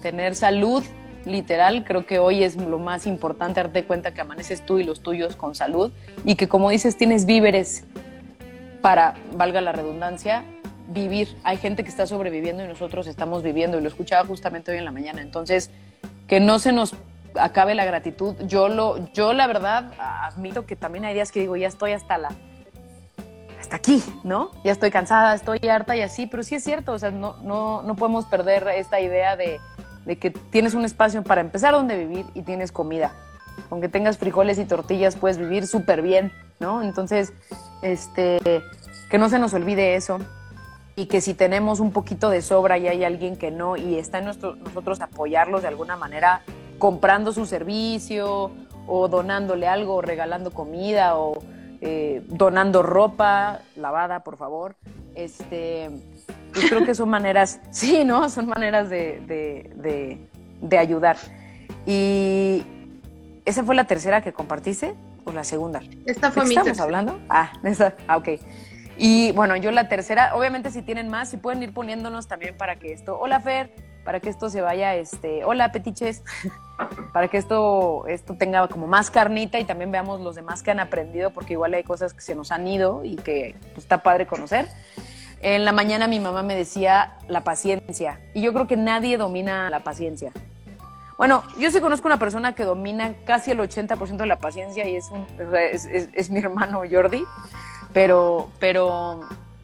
tener 0.00 0.34
salud 0.34 0.82
literal, 1.26 1.84
creo 1.84 2.06
que 2.06 2.18
hoy 2.18 2.44
es 2.44 2.56
lo 2.56 2.78
más 2.78 3.06
importante 3.06 3.60
darte 3.60 3.84
cuenta 3.84 4.14
que 4.14 4.20
amaneces 4.20 4.64
tú 4.64 4.78
y 4.78 4.84
los 4.84 5.00
tuyos 5.00 5.36
con 5.36 5.54
salud 5.54 5.92
y 6.24 6.36
que 6.36 6.48
como 6.48 6.70
dices 6.70 6.96
tienes 6.96 7.26
víveres 7.26 7.84
para, 8.86 9.14
valga 9.32 9.60
la 9.60 9.72
redundancia, 9.72 10.44
vivir. 10.86 11.36
Hay 11.42 11.56
gente 11.56 11.82
que 11.82 11.88
está 11.88 12.06
sobreviviendo 12.06 12.64
y 12.64 12.68
nosotros 12.68 13.08
estamos 13.08 13.42
viviendo 13.42 13.78
y 13.78 13.80
lo 13.80 13.88
escuchaba 13.88 14.24
justamente 14.24 14.70
hoy 14.70 14.78
en 14.78 14.84
la 14.84 14.92
mañana. 14.92 15.22
Entonces, 15.22 15.72
que 16.28 16.38
no 16.38 16.60
se 16.60 16.70
nos 16.70 16.94
acabe 17.34 17.74
la 17.74 17.84
gratitud. 17.84 18.36
Yo 18.46 18.68
lo, 18.68 19.12
yo 19.12 19.32
la 19.32 19.48
verdad 19.48 19.90
admito 19.98 20.66
que 20.66 20.76
también 20.76 21.04
hay 21.04 21.14
días 21.14 21.32
que 21.32 21.40
digo, 21.40 21.56
ya 21.56 21.66
estoy 21.66 21.94
hasta 21.94 22.16
la 22.16 22.28
hasta 23.58 23.74
aquí, 23.74 24.04
¿no? 24.22 24.52
Ya 24.62 24.70
estoy 24.70 24.92
cansada, 24.92 25.34
estoy 25.34 25.58
harta 25.68 25.96
y 25.96 26.02
así, 26.02 26.28
pero 26.28 26.44
sí 26.44 26.54
es 26.54 26.62
cierto, 26.62 26.92
o 26.92 26.98
sea, 27.00 27.10
no, 27.10 27.38
no, 27.42 27.82
no 27.82 27.96
podemos 27.96 28.26
perder 28.26 28.68
esta 28.68 29.00
idea 29.00 29.34
de, 29.34 29.58
de 30.04 30.16
que 30.16 30.30
tienes 30.30 30.74
un 30.74 30.84
espacio 30.84 31.24
para 31.24 31.40
empezar 31.40 31.74
donde 31.74 31.98
vivir 31.98 32.24
y 32.34 32.42
tienes 32.42 32.70
comida. 32.70 33.10
Aunque 33.68 33.88
tengas 33.88 34.18
frijoles 34.18 34.60
y 34.60 34.64
tortillas, 34.64 35.16
puedes 35.16 35.38
vivir 35.38 35.66
súper 35.66 36.02
bien, 36.02 36.30
¿no? 36.60 36.82
Entonces, 36.82 37.32
este, 37.82 38.62
que 39.10 39.18
no 39.18 39.28
se 39.28 39.38
nos 39.38 39.54
olvide 39.54 39.94
eso 39.94 40.18
y 40.96 41.06
que 41.06 41.20
si 41.20 41.34
tenemos 41.34 41.78
un 41.80 41.92
poquito 41.92 42.30
de 42.30 42.40
sobra 42.40 42.78
y 42.78 42.88
hay 42.88 43.04
alguien 43.04 43.36
que 43.36 43.50
no 43.50 43.76
y 43.76 43.96
está 43.96 44.18
en 44.18 44.24
nuestro, 44.24 44.56
nosotros 44.56 45.00
apoyarlos 45.00 45.62
de 45.62 45.68
alguna 45.68 45.96
manera, 45.96 46.42
comprando 46.78 47.32
su 47.32 47.44
servicio 47.44 48.50
o 48.86 49.08
donándole 49.08 49.68
algo, 49.68 49.96
o 49.96 50.02
regalando 50.02 50.52
comida 50.52 51.16
o 51.16 51.42
eh, 51.82 52.22
donando 52.28 52.82
ropa 52.82 53.60
lavada, 53.76 54.20
por 54.20 54.38
favor. 54.38 54.76
Este, 55.14 55.90
pues 56.52 56.68
creo 56.70 56.84
que 56.84 56.94
son 56.94 57.10
maneras, 57.10 57.60
sí, 57.70 58.04
¿no? 58.04 58.30
Son 58.30 58.46
maneras 58.46 58.88
de, 58.88 60.28
ayudar. 60.78 61.16
Y 61.84 62.64
esa 63.44 63.64
fue 63.64 63.74
la 63.74 63.84
tercera 63.84 64.22
que 64.22 64.32
compartiste 64.32 64.94
o 65.24 65.32
la 65.32 65.44
segunda. 65.44 65.82
Esta 66.06 66.30
fue 66.30 66.44
mi 66.44 66.54
estamos 66.54 66.80
hablando? 66.80 67.18
Ah, 67.28 67.52
esa, 67.64 67.94
ah, 68.08 68.16
ok. 68.16 68.28
Y 68.98 69.32
bueno, 69.32 69.56
yo 69.56 69.70
la 69.72 69.88
tercera, 69.88 70.34
obviamente 70.34 70.70
si 70.70 70.82
tienen 70.82 71.08
más, 71.08 71.28
si 71.28 71.36
pueden 71.36 71.62
ir 71.62 71.74
poniéndonos 71.74 72.28
también 72.28 72.56
para 72.56 72.76
que 72.76 72.92
esto, 72.92 73.18
hola 73.18 73.40
Fer, 73.40 73.70
para 74.04 74.20
que 74.20 74.30
esto 74.30 74.48
se 74.48 74.62
vaya, 74.62 74.94
este, 74.94 75.44
hola 75.44 75.70
petiches, 75.70 76.22
para 77.12 77.28
que 77.28 77.36
esto, 77.36 78.06
esto 78.06 78.36
tenga 78.36 78.66
como 78.68 78.86
más 78.86 79.10
carnita 79.10 79.58
y 79.58 79.64
también 79.64 79.90
veamos 79.90 80.20
los 80.20 80.34
demás 80.34 80.62
que 80.62 80.70
han 80.70 80.80
aprendido, 80.80 81.30
porque 81.30 81.54
igual 81.54 81.74
hay 81.74 81.82
cosas 81.82 82.14
que 82.14 82.22
se 82.22 82.34
nos 82.34 82.52
han 82.52 82.66
ido 82.66 83.04
y 83.04 83.16
que 83.16 83.56
pues, 83.74 83.78
está 83.78 84.02
padre 84.02 84.26
conocer. 84.26 84.66
En 85.42 85.66
la 85.66 85.72
mañana 85.72 86.06
mi 86.08 86.18
mamá 86.18 86.42
me 86.42 86.54
decía 86.54 87.18
la 87.28 87.42
paciencia, 87.42 88.20
y 88.32 88.40
yo 88.40 88.54
creo 88.54 88.66
que 88.66 88.78
nadie 88.78 89.18
domina 89.18 89.68
la 89.68 89.80
paciencia. 89.80 90.32
Bueno, 91.18 91.42
yo 91.58 91.70
sí 91.70 91.80
conozco 91.80 92.08
una 92.08 92.18
persona 92.18 92.54
que 92.54 92.64
domina 92.64 93.14
casi 93.24 93.50
el 93.50 93.58
80% 93.58 94.16
de 94.16 94.26
la 94.26 94.38
paciencia 94.38 94.86
y 94.86 94.96
es, 94.96 95.10
es 96.12 96.30
mi 96.30 96.40
hermano 96.40 96.82
Jordi, 96.90 97.24
pero, 97.96 98.50
pero 98.58 99.20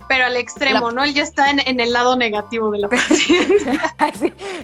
pero 0.08 0.24
al 0.24 0.36
extremo, 0.36 0.90
¿no? 0.90 1.04
Él 1.04 1.12
ya 1.12 1.22
está 1.22 1.50
en, 1.50 1.80
el 1.80 1.92
lado 1.92 2.16
negativo 2.16 2.70
de 2.70 2.78
la 2.78 2.88
paciencia. 2.90 3.94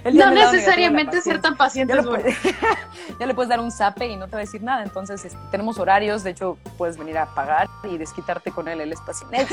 no 0.12 0.30
necesariamente 0.30 1.20
ser 1.20 1.42
tan 1.42 1.54
paciente 1.54 1.94
ya, 1.94 2.02
ya 3.20 3.26
le 3.26 3.34
puedes 3.34 3.50
dar 3.50 3.60
un 3.60 3.70
zape 3.70 4.08
y 4.08 4.16
no 4.16 4.26
te 4.26 4.32
va 4.32 4.38
a 4.38 4.40
decir 4.40 4.62
nada. 4.62 4.82
Entonces, 4.82 5.22
este, 5.22 5.38
tenemos 5.50 5.78
horarios, 5.78 6.24
de 6.24 6.30
hecho, 6.30 6.56
puedes 6.78 6.96
venir 6.96 7.18
a 7.18 7.26
pagar 7.34 7.68
y 7.84 7.98
desquitarte 7.98 8.52
con 8.52 8.68
él, 8.68 8.80
él 8.80 8.90
es 8.90 9.00
paciente. 9.02 9.46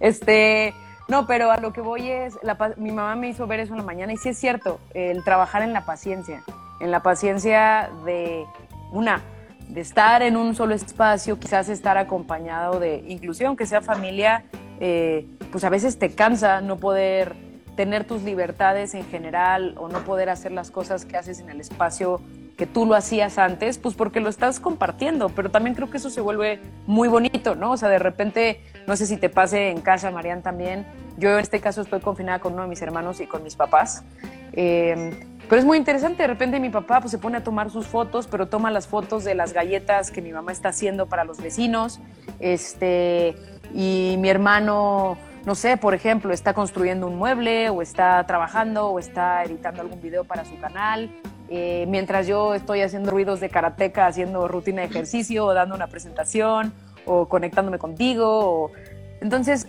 Este, 0.00 0.74
no, 1.06 1.28
pero 1.28 1.52
a 1.52 1.58
lo 1.58 1.72
que 1.72 1.80
voy 1.80 2.10
es, 2.10 2.34
mi 2.76 2.90
mamá 2.90 3.14
me 3.14 3.28
hizo 3.28 3.46
ver 3.46 3.60
eso 3.60 3.72
en 3.72 3.78
la 3.78 3.84
mañana 3.84 4.12
y 4.12 4.16
sí 4.16 4.30
es 4.30 4.38
cierto, 4.38 4.80
el 4.94 5.22
trabajar 5.22 5.62
en 5.62 5.72
la 5.72 5.84
paciencia, 5.84 6.42
en 6.80 6.90
la 6.90 7.04
paciencia 7.04 7.90
de 8.04 8.44
una, 8.90 9.22
de 9.68 9.80
estar 9.80 10.22
en 10.22 10.36
un 10.36 10.54
solo 10.54 10.74
espacio, 10.74 11.38
quizás 11.38 11.68
estar 11.68 11.96
acompañado 11.96 12.78
de, 12.80 13.04
inclusive 13.08 13.46
aunque 13.46 13.66
sea 13.66 13.80
familia, 13.80 14.44
eh, 14.80 15.26
pues 15.50 15.64
a 15.64 15.70
veces 15.70 15.98
te 15.98 16.10
cansa 16.14 16.60
no 16.60 16.76
poder 16.76 17.34
tener 17.76 18.04
tus 18.04 18.22
libertades 18.22 18.94
en 18.94 19.04
general 19.04 19.74
o 19.78 19.88
no 19.88 20.04
poder 20.04 20.28
hacer 20.28 20.52
las 20.52 20.70
cosas 20.70 21.04
que 21.04 21.16
haces 21.16 21.40
en 21.40 21.50
el 21.50 21.60
espacio 21.60 22.20
que 22.56 22.66
tú 22.66 22.86
lo 22.86 22.94
hacías 22.94 23.38
antes, 23.38 23.78
pues 23.78 23.96
porque 23.96 24.20
lo 24.20 24.28
estás 24.28 24.60
compartiendo, 24.60 25.28
pero 25.28 25.50
también 25.50 25.74
creo 25.74 25.90
que 25.90 25.96
eso 25.96 26.08
se 26.08 26.20
vuelve 26.20 26.60
muy 26.86 27.08
bonito, 27.08 27.56
¿no? 27.56 27.72
O 27.72 27.76
sea, 27.76 27.88
de 27.88 27.98
repente 27.98 28.60
No 28.86 28.96
sé 28.96 29.06
si 29.06 29.16
te 29.16 29.30
pase 29.30 29.70
en 29.70 29.80
casa, 29.80 30.10
Marian, 30.10 30.42
también. 30.42 30.86
Yo 31.16 31.32
en 31.32 31.38
este 31.38 31.58
caso 31.58 31.80
estoy 31.80 32.00
confinada 32.00 32.38
con 32.38 32.52
uno 32.52 32.62
de 32.62 32.68
mis 32.68 32.82
hermanos 32.82 33.20
y 33.20 33.26
con 33.26 33.42
mis 33.42 33.56
papás. 33.56 34.04
Eh, 34.52 35.10
pero 35.48 35.60
es 35.60 35.64
muy 35.64 35.78
interesante, 35.78 36.22
de 36.22 36.26
repente 36.26 36.60
mi 36.60 36.70
papá 36.70 37.00
pues, 37.00 37.10
se 37.10 37.18
pone 37.18 37.38
a 37.38 37.44
tomar 37.44 37.70
sus 37.70 37.86
fotos, 37.86 38.26
pero 38.26 38.48
toma 38.48 38.70
las 38.70 38.86
fotos 38.86 39.24
de 39.24 39.34
las 39.34 39.52
galletas 39.52 40.10
que 40.10 40.22
mi 40.22 40.32
mamá 40.32 40.52
está 40.52 40.70
haciendo 40.70 41.06
para 41.06 41.24
los 41.24 41.40
vecinos. 41.40 42.00
Este, 42.40 43.34
y 43.72 44.16
mi 44.18 44.28
hermano, 44.28 45.16
no 45.44 45.54
sé, 45.54 45.76
por 45.76 45.94
ejemplo, 45.94 46.32
está 46.32 46.54
construyendo 46.54 47.06
un 47.06 47.16
mueble 47.16 47.68
o 47.70 47.82
está 47.82 48.24
trabajando 48.26 48.88
o 48.88 48.98
está 48.98 49.44
editando 49.44 49.82
algún 49.82 50.00
video 50.00 50.24
para 50.24 50.44
su 50.44 50.58
canal. 50.58 51.10
Eh, 51.50 51.84
mientras 51.88 52.26
yo 52.26 52.54
estoy 52.54 52.80
haciendo 52.80 53.10
ruidos 53.10 53.40
de 53.40 53.50
karateca, 53.50 54.06
haciendo 54.06 54.48
rutina 54.48 54.82
de 54.82 54.88
ejercicio 54.88 55.44
o 55.46 55.54
dando 55.54 55.74
una 55.74 55.88
presentación 55.88 56.72
o 57.04 57.28
conectándome 57.28 57.78
contigo. 57.78 58.26
O... 58.28 58.70
Entonces, 59.20 59.68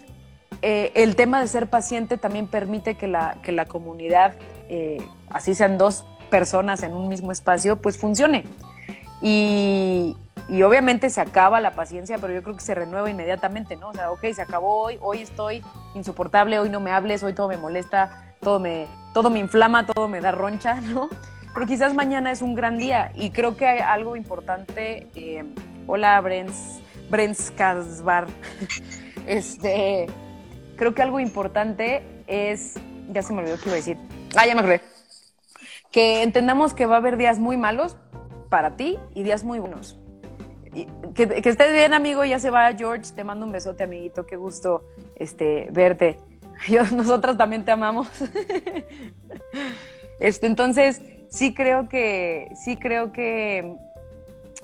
eh, 0.62 0.92
el 0.96 1.16
tema 1.16 1.42
de 1.42 1.48
ser 1.48 1.68
paciente 1.68 2.18
también 2.18 2.48
permite 2.48 2.96
que 2.96 3.08
la, 3.08 3.38
que 3.44 3.52
la 3.52 3.66
comunidad, 3.66 4.34
eh, 4.70 4.98
así 5.30 5.56
sean 5.56 5.78
dos 5.78 6.06
personas 6.30 6.84
en 6.84 6.94
un 6.94 7.08
mismo 7.08 7.32
espacio, 7.32 7.82
pues 7.82 7.98
funcione. 7.98 8.44
Y, 9.22 10.16
y, 10.50 10.62
obviamente 10.64 11.10
se 11.10 11.22
acaba 11.22 11.62
la 11.62 11.72
paciencia, 11.72 12.18
pero 12.18 12.34
yo 12.34 12.44
creo 12.44 12.56
que 12.56 12.62
se 12.62 12.76
renueva 12.76 13.10
inmediatamente, 13.10 13.76
¿no? 13.76 13.90
O 13.90 13.94
sea, 13.94 14.12
ok, 14.12 14.26
se 14.34 14.42
acabó 14.42 14.84
hoy, 14.84 14.98
hoy 15.02 15.22
estoy 15.22 15.64
insoportable, 15.94 16.60
hoy 16.60 16.70
no 16.70 16.80
me 16.80 16.92
hables, 16.92 17.24
hoy 17.24 17.34
todo 17.34 17.48
me 17.48 17.58
molesta, 17.58 18.36
todo 18.42 18.60
me, 18.60 18.88
todo 19.14 19.30
me 19.30 19.40
inflama, 19.40 19.86
todo 19.86 20.08
me 20.08 20.22
da 20.22 20.32
roncha, 20.32 20.76
¿no? 20.82 21.10
Pero 21.54 21.68
quizás 21.68 21.94
mañana 21.94 22.32
es 22.32 22.42
un 22.42 22.54
gran 22.54 22.78
día 22.78 23.12
y 23.16 23.32
creo 23.32 23.56
que 23.56 23.66
algo 23.66 24.18
importante. 24.18 25.08
Eh, 25.16 25.46
hola, 25.88 26.20
Brens, 26.22 26.82
Brens 27.10 27.52
Kasbar. 27.52 28.28
Este, 29.28 30.06
creo 30.76 30.94
que 30.94 31.02
algo 31.02 31.20
importante 31.20 32.04
es, 32.28 32.76
ya 33.10 33.24
se 33.24 33.34
me 33.34 33.40
olvidó 33.40 33.58
qué 33.58 33.64
iba 33.66 33.74
a 33.74 33.78
decir. 33.78 33.98
Ah, 34.36 34.46
ya 34.46 34.54
me 34.54 34.60
acordé. 34.60 34.82
Que 35.96 36.24
entendamos 36.24 36.74
que 36.74 36.86
va 36.88 36.96
a 36.96 36.98
haber 36.98 37.16
días 37.16 37.40
muy 37.40 37.56
malos 37.56 37.96
para 38.50 38.76
ti 38.76 39.00
y 39.14 39.24
días 39.24 39.46
muy 39.46 39.60
buenos. 39.60 39.98
que, 41.14 41.26
que, 41.26 41.50
estés 41.50 41.72
bien, 41.72 41.94
amigo. 41.94 42.26
Ya 42.26 42.38
se 42.38 42.50
va 42.50 42.74
George. 42.74 43.14
Te 43.16 43.24
mando 43.24 43.46
un 43.46 43.54
besote, 43.54 43.86
amiguito. 43.86 44.26
Qué 44.26 44.36
gusto 44.36 44.84
este, 45.16 45.70
verte. 45.72 46.20
Yo, 46.68 46.84
nosotras 46.92 47.38
también 47.38 47.64
te 47.64 47.72
amamos. 47.72 48.10
este, 50.20 50.48
entonces, 50.48 51.02
sí 51.30 51.54
creo 51.54 51.88
que, 51.88 52.50
sí 52.62 52.76
creo 52.76 53.14
que 53.14 53.78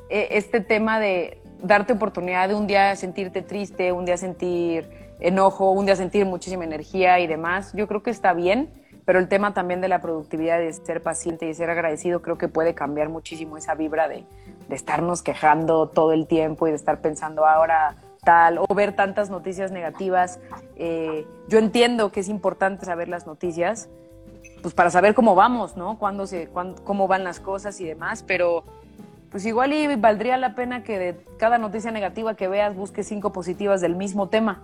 eh, 0.10 0.28
este 0.32 0.60
tema 0.60 1.00
de 1.00 1.42
darte 1.64 1.94
oportunidad 1.94 2.50
de 2.50 2.56
un 2.56 2.68
día 2.68 2.94
sentirte 2.98 3.42
triste, 3.42 3.94
un 3.94 4.04
día 4.04 4.18
sentir 4.18 4.90
enojo, 5.22 5.72
un 5.72 5.86
día 5.86 5.96
sentir 5.96 6.26
muchísima 6.26 6.66
energía 6.66 7.22
y 7.22 7.28
demás, 7.28 7.72
yo 7.74 7.88
creo 7.88 8.04
que 8.04 8.10
está 8.10 8.34
bien, 8.34 8.81
pero 9.06 9.20
el 9.20 9.28
tema 9.28 9.54
también 9.54 9.82
de 9.82 9.88
la 9.88 10.02
productividad, 10.02 10.60
de 10.60 10.72
ser 10.74 11.02
paciente 11.02 11.48
y 11.48 11.54
ser 11.54 11.70
agradecido, 11.70 12.22
creo 12.22 12.38
que 12.38 12.48
puede 12.48 12.76
cambiar 12.76 13.10
muchísimo 13.10 13.58
esa 13.58 13.76
vibra 13.76 14.08
de, 14.08 14.26
de 14.68 14.76
estarnos 14.76 15.22
quejando 15.22 15.88
todo 15.88 16.14
el 16.14 16.28
tiempo 16.28 16.68
y 16.68 16.72
de 16.72 16.78
estar 16.78 17.02
pensando 17.02 17.46
ahora 17.46 17.96
tal 18.24 18.60
o 18.60 18.74
ver 18.74 18.96
tantas 18.96 19.30
noticias 19.30 19.72
negativas. 19.72 20.40
Eh, 20.76 21.26
yo 21.48 21.60
entiendo 21.60 22.12
que 22.12 22.20
es 22.20 22.30
importante 22.30 22.86
saber 22.86 23.10
las 23.10 23.26
noticias, 23.26 23.90
pues 24.62 24.74
para 24.74 24.90
saber 24.90 25.14
cómo 25.14 25.36
vamos, 25.36 25.76
¿no? 25.76 25.98
Cuándo 25.98 26.28
se, 26.28 26.50
cómo 26.84 27.08
van 27.08 27.24
las 27.24 27.40
cosas 27.40 27.80
y 27.82 27.86
demás, 27.86 28.24
pero 28.24 28.64
pues 29.32 29.46
igual 29.46 29.74
y 29.74 29.96
valdría 29.96 30.38
la 30.38 30.56
pena 30.56 30.84
que 30.84 31.00
de 31.00 31.26
cada 31.38 31.58
noticia 31.58 31.92
negativa 31.92 32.36
que 32.36 32.48
veas 32.48 32.76
busques 32.76 33.08
cinco 33.08 33.32
positivas 33.32 33.82
del 33.82 33.96
mismo 33.96 34.30
tema, 34.30 34.62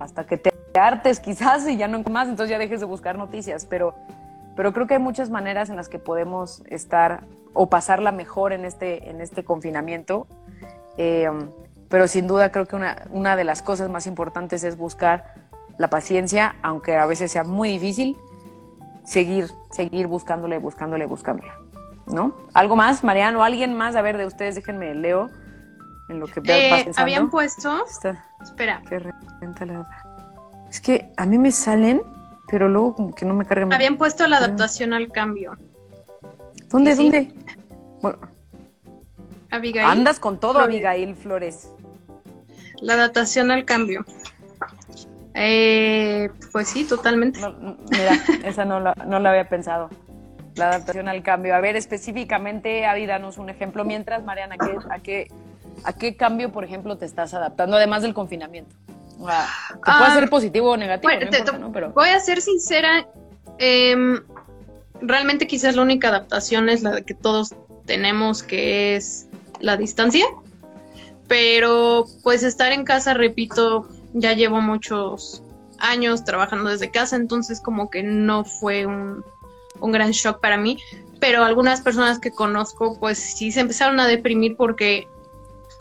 hasta 0.00 0.26
que 0.26 0.36
te 0.36 0.50
hartes 0.74 1.20
quizás 1.20 1.68
y 1.68 1.76
ya 1.76 1.86
no 1.86 2.02
más, 2.10 2.28
entonces 2.28 2.50
ya 2.50 2.58
dejes 2.58 2.80
de 2.80 2.86
buscar 2.86 3.16
noticias, 3.16 3.66
pero, 3.66 3.94
pero 4.56 4.72
creo 4.72 4.86
que 4.86 4.94
hay 4.94 5.00
muchas 5.00 5.30
maneras 5.30 5.70
en 5.70 5.76
las 5.76 5.88
que 5.88 5.98
podemos 5.98 6.62
estar 6.68 7.24
o 7.52 7.68
pasarla 7.68 8.10
mejor 8.10 8.52
en 8.52 8.64
este, 8.64 9.10
en 9.10 9.20
este 9.20 9.44
confinamiento. 9.44 10.26
Eh, 10.96 11.28
pero 11.88 12.06
sin 12.08 12.26
duda 12.26 12.50
creo 12.52 12.66
que 12.66 12.76
una, 12.76 13.04
una 13.10 13.36
de 13.36 13.44
las 13.44 13.62
cosas 13.62 13.90
más 13.90 14.06
importantes 14.06 14.64
es 14.64 14.76
buscar 14.76 15.34
la 15.76 15.90
paciencia, 15.90 16.56
aunque 16.62 16.96
a 16.96 17.06
veces 17.06 17.32
sea 17.32 17.42
muy 17.42 17.68
difícil, 17.70 18.16
seguir, 19.04 19.50
seguir 19.70 20.06
buscándole, 20.06 20.58
buscándole, 20.58 21.06
buscándole. 21.06 21.50
¿No? 22.06 22.34
¿Algo 22.54 22.74
más, 22.74 23.04
Mariano? 23.04 23.44
¿Alguien 23.44 23.76
más? 23.76 23.94
A 23.94 24.02
ver, 24.02 24.18
de 24.18 24.26
ustedes, 24.26 24.56
déjenme, 24.56 24.94
leo 24.94 25.30
en 26.08 26.18
lo 26.18 26.26
que 26.26 26.40
eh, 26.44 26.90
Habían 26.96 27.30
puesto. 27.30 27.84
Espera. 28.42 28.82
Es 30.70 30.80
que 30.80 31.10
a 31.16 31.26
mí 31.26 31.38
me 31.38 31.50
salen, 31.52 32.02
pero 32.48 32.68
luego 32.68 32.94
como 32.94 33.14
que 33.14 33.24
no 33.24 33.34
me 33.34 33.44
cargan. 33.44 33.72
Habían 33.72 33.96
puesto 33.96 34.26
la 34.26 34.38
adaptación 34.38 34.92
al 34.92 35.10
cambio. 35.10 35.56
¿Dónde, 36.68 36.94
dónde? 36.94 37.34
Abigail. 39.50 39.86
Andas 39.86 40.20
con 40.20 40.38
todo, 40.38 40.60
Abigail 40.60 41.16
Flores. 41.16 41.70
La 42.80 42.94
adaptación 42.94 43.50
al 43.50 43.64
cambio. 43.64 44.04
Eh, 45.34 46.30
pues 46.52 46.68
sí, 46.68 46.84
totalmente. 46.84 47.40
mira, 47.90 48.12
esa 48.44 48.64
no 48.64 48.80
la, 48.80 48.94
no 49.06 49.18
la 49.18 49.30
había 49.30 49.48
pensado. 49.48 49.90
La 50.56 50.68
adaptación 50.68 51.08
al 51.08 51.22
cambio. 51.22 51.54
A 51.54 51.60
ver, 51.60 51.76
específicamente, 51.76 52.86
Avi, 52.86 53.06
danos 53.06 53.38
un 53.38 53.50
ejemplo. 53.50 53.84
Mientras, 53.84 54.24
Mariana, 54.24 54.56
¿a 54.58 54.66
qué, 54.66 54.78
a 54.90 54.98
qué, 54.98 55.28
a 55.84 55.92
qué 55.92 56.16
cambio, 56.16 56.52
por 56.52 56.64
ejemplo, 56.64 56.96
te 56.96 57.06
estás 57.06 57.34
adaptando, 57.34 57.76
además 57.76 58.02
del 58.02 58.14
confinamiento? 58.14 58.74
O 59.18 59.24
puede 59.24 59.36
ah, 59.84 60.14
ser 60.14 60.30
positivo 60.30 60.70
o 60.70 60.76
negativo. 60.76 61.12
Pero... 61.72 61.90
Voy 61.92 62.08
a 62.08 62.20
ser 62.20 62.40
sincera. 62.40 63.06
Em, 63.58 64.20
realmente 65.02 65.46
quizás 65.46 65.76
la 65.76 65.82
única 65.82 66.08
adaptación 66.08 66.68
es 66.70 66.82
la 66.82 67.02
que 67.02 67.14
todos 67.14 67.54
tenemos, 67.84 68.42
que 68.42 68.96
es 68.96 69.28
la 69.60 69.76
distancia. 69.76 70.24
Pero 71.28 72.06
pues 72.22 72.42
estar 72.42 72.72
en 72.72 72.84
casa, 72.84 73.14
repito, 73.14 73.88
ya 74.14 74.32
llevo 74.32 74.60
muchos 74.60 75.42
años 75.78 76.24
trabajando 76.24 76.70
desde 76.70 76.90
casa, 76.90 77.16
entonces 77.16 77.60
como 77.60 77.90
que 77.90 78.02
no 78.02 78.44
fue 78.44 78.86
un, 78.86 79.24
gran 79.80 80.10
shock 80.10 80.40
para 80.40 80.56
mí, 80.56 80.78
pero 81.20 81.44
algunas 81.44 81.80
personas 81.80 82.18
que 82.18 82.30
conozco 82.30 82.98
pues 82.98 83.18
sí 83.18 83.50
se 83.50 83.60
empezaron 83.60 83.98
a 84.00 84.06
deprimir 84.06 84.56
porque 84.56 85.08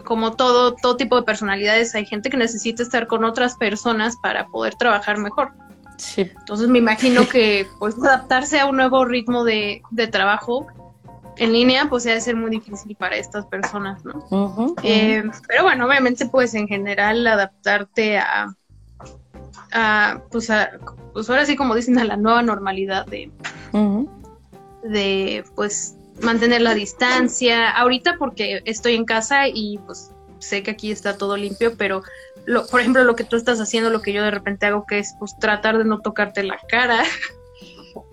como 0.05 0.33
todo, 0.33 0.75
todo 0.75 0.97
tipo 0.97 1.15
de 1.15 1.23
personalidades, 1.23 1.95
hay 1.95 2.05
gente 2.05 2.29
que 2.29 2.37
necesita 2.37 2.83
estar 2.83 3.07
con 3.07 3.23
otras 3.23 3.55
personas 3.55 4.15
para 4.17 4.47
poder 4.47 4.75
trabajar 4.75 5.17
mejor. 5.17 5.51
Sí. 5.97 6.21
Entonces 6.21 6.69
me 6.69 6.79
imagino 6.79 7.27
que 7.27 7.67
pues 7.77 7.95
adaptarse 7.97 8.59
a 8.59 8.65
un 8.65 8.77
nuevo 8.77 9.03
ritmo 9.05 9.43
de, 9.43 9.81
de 9.91 10.07
trabajo 10.07 10.67
en 11.39 11.53
línea, 11.53 11.87
pues 11.89 12.03
debe 12.03 12.19
ser 12.21 12.35
muy 12.35 12.51
difícil 12.51 12.95
para 12.95 13.15
estas 13.15 13.45
personas, 13.45 14.03
¿no? 14.03 14.75
Eh, 14.83 15.23
pero 15.47 15.63
bueno, 15.63 15.87
obviamente, 15.87 16.25
pues 16.25 16.53
en 16.53 16.67
general 16.67 17.25
adaptarte 17.25 18.17
a, 18.17 18.53
a, 19.71 20.21
pues, 20.31 20.49
a, 20.49 20.71
pues 21.13 21.29
ahora 21.29 21.45
sí 21.45 21.55
como 21.55 21.75
dicen, 21.75 21.97
a 21.97 22.03
la 22.03 22.17
nueva 22.17 22.41
normalidad 22.41 23.05
de, 23.05 23.31
de, 24.83 25.45
pues, 25.55 25.95
mantener 26.21 26.61
la 26.61 26.73
distancia. 26.73 27.69
Ahorita 27.69 28.17
porque 28.17 28.61
estoy 28.65 28.95
en 28.95 29.05
casa 29.05 29.47
y 29.47 29.77
pues 29.85 30.11
sé 30.39 30.63
que 30.63 30.71
aquí 30.71 30.91
está 30.91 31.17
todo 31.17 31.37
limpio, 31.37 31.75
pero 31.77 32.01
lo, 32.45 32.65
por 32.67 32.79
ejemplo, 32.79 33.03
lo 33.03 33.15
que 33.15 33.23
tú 33.23 33.35
estás 33.35 33.59
haciendo, 33.59 33.89
lo 33.89 34.01
que 34.01 34.13
yo 34.13 34.23
de 34.23 34.31
repente 34.31 34.65
hago, 34.65 34.85
que 34.85 34.99
es 34.99 35.15
pues 35.19 35.37
tratar 35.37 35.77
de 35.77 35.85
no 35.85 35.99
tocarte 35.99 36.43
la 36.43 36.57
cara. 36.67 37.03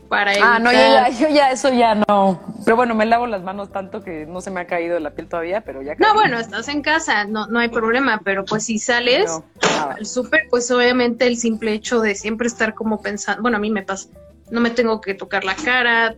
para 0.09 0.33
Ah, 0.41 0.59
no, 0.59 0.73
yo 0.73 1.29
ya, 1.29 1.51
eso 1.51 1.73
ya 1.73 1.95
no. 1.95 2.41
Pero 2.65 2.77
bueno, 2.77 2.95
me 2.95 3.07
lavo 3.07 3.27
las 3.27 3.43
manos 3.43 3.71
tanto 3.71 4.03
que 4.03 4.27
no 4.27 4.41
se 4.41 4.51
me 4.51 4.61
ha 4.61 4.67
caído 4.67 4.99
la 5.01 5.11
piel 5.11 5.29
todavía, 5.29 5.61
pero 5.63 5.83
ya. 5.83 5.95
No, 5.99 6.15
bueno, 6.15 6.39
estás 6.39 6.69
en 6.69 6.83
casa, 6.83 7.25
no, 7.25 7.47
no 7.47 7.59
hay 7.59 7.69
problema, 7.69 8.21
pero 8.25 8.45
pues 8.45 8.65
si 8.65 8.79
sales 8.79 9.31
al 9.61 10.07
súper, 10.07 10.47
pues 10.51 10.71
obviamente 10.71 11.27
el 11.27 11.37
simple 11.37 11.73
hecho 11.73 12.01
de 12.01 12.15
siempre 12.15 12.47
estar 12.47 12.75
como 12.75 13.03
pensando, 13.03 13.43
bueno, 13.43 13.57
a 13.57 13.61
mí 13.61 13.71
me 13.71 13.83
pasa, 13.83 14.09
no 14.51 14.61
me 14.61 14.71
tengo 14.71 15.01
que 15.01 15.15
tocar 15.15 15.45
la 15.45 15.55
cara, 15.57 16.15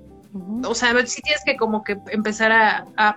o 0.65 0.75
sea, 0.75 0.95
si 1.07 1.23
tienes 1.23 1.43
que 1.45 1.57
como 1.57 1.83
que 1.85 1.99
empezar 2.11 2.53
a, 2.53 2.87
a 2.97 3.17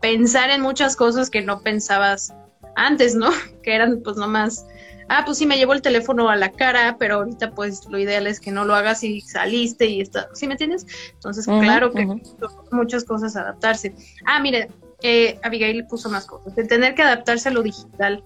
pensar 0.00 0.50
en 0.50 0.60
muchas 0.60 0.96
cosas 0.96 1.30
que 1.30 1.42
no 1.42 1.60
pensabas 1.60 2.32
antes, 2.74 3.14
¿no? 3.14 3.30
Que 3.62 3.74
eran 3.74 4.00
pues 4.04 4.16
nomás 4.16 4.64
ah, 5.08 5.22
pues 5.24 5.38
sí, 5.38 5.46
me 5.46 5.56
llevo 5.56 5.72
el 5.72 5.82
teléfono 5.82 6.28
a 6.28 6.36
la 6.36 6.50
cara, 6.50 6.96
pero 6.98 7.16
ahorita 7.16 7.52
pues 7.52 7.86
lo 7.88 7.98
ideal 7.98 8.26
es 8.26 8.40
que 8.40 8.50
no 8.50 8.64
lo 8.64 8.74
hagas 8.74 9.04
y 9.04 9.20
saliste 9.20 9.86
y 9.86 10.00
está, 10.00 10.28
¿sí 10.34 10.46
me 10.46 10.54
entiendes? 10.54 10.86
Entonces, 11.14 11.46
claro 11.46 11.92
que 11.92 12.06
muchas 12.72 13.04
cosas 13.04 13.36
adaptarse. 13.36 13.94
Ah, 14.24 14.40
mire, 14.40 14.68
eh, 15.02 15.38
Abigail 15.42 15.86
puso 15.86 16.10
más 16.10 16.26
cosas, 16.26 16.54
de 16.56 16.64
tener 16.64 16.94
que 16.94 17.02
adaptarse 17.02 17.48
a 17.48 17.52
lo 17.52 17.62
digital, 17.62 18.22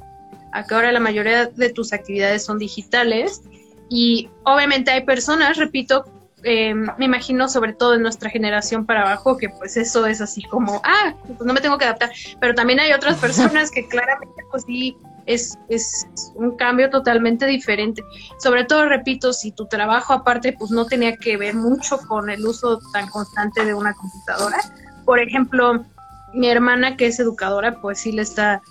a 0.52 0.66
que 0.66 0.74
ahora 0.74 0.92
la 0.92 1.00
mayoría 1.00 1.46
de 1.46 1.70
tus 1.70 1.92
actividades 1.92 2.44
son 2.44 2.58
digitales 2.58 3.42
y 3.88 4.30
obviamente 4.44 4.90
hay 4.90 5.04
personas, 5.04 5.56
repito, 5.56 6.04
eh, 6.44 6.74
me 6.74 7.04
imagino 7.04 7.48
sobre 7.48 7.72
todo 7.72 7.94
en 7.94 8.02
nuestra 8.02 8.30
generación 8.30 8.86
para 8.86 9.02
abajo, 9.02 9.36
que 9.36 9.48
pues 9.48 9.76
eso 9.76 10.06
es 10.06 10.20
así 10.20 10.42
como, 10.42 10.80
ah, 10.84 11.14
pues 11.26 11.40
no 11.40 11.52
me 11.52 11.60
tengo 11.60 11.78
que 11.78 11.84
adaptar, 11.84 12.10
pero 12.40 12.54
también 12.54 12.80
hay 12.80 12.92
otras 12.92 13.18
personas 13.18 13.70
que 13.70 13.86
claramente 13.86 14.42
pues 14.50 14.64
sí 14.66 14.96
es, 15.26 15.58
es 15.68 16.06
un 16.34 16.56
cambio 16.56 16.90
totalmente 16.90 17.46
diferente. 17.46 18.02
Sobre 18.38 18.64
todo, 18.64 18.86
repito, 18.86 19.32
si 19.32 19.52
tu 19.52 19.66
trabajo 19.66 20.12
aparte 20.12 20.52
pues 20.52 20.70
no 20.70 20.86
tenía 20.86 21.16
que 21.16 21.36
ver 21.36 21.54
mucho 21.54 21.98
con 21.98 22.30
el 22.30 22.44
uso 22.46 22.80
tan 22.92 23.08
constante 23.08 23.64
de 23.64 23.74
una 23.74 23.94
computadora. 23.94 24.58
Por 25.04 25.18
ejemplo, 25.18 25.84
mi 26.32 26.48
hermana 26.48 26.96
que 26.96 27.06
es 27.06 27.20
educadora, 27.20 27.80
pues 27.80 28.00
sí 28.00 28.12
le 28.12 28.22
está, 28.22 28.62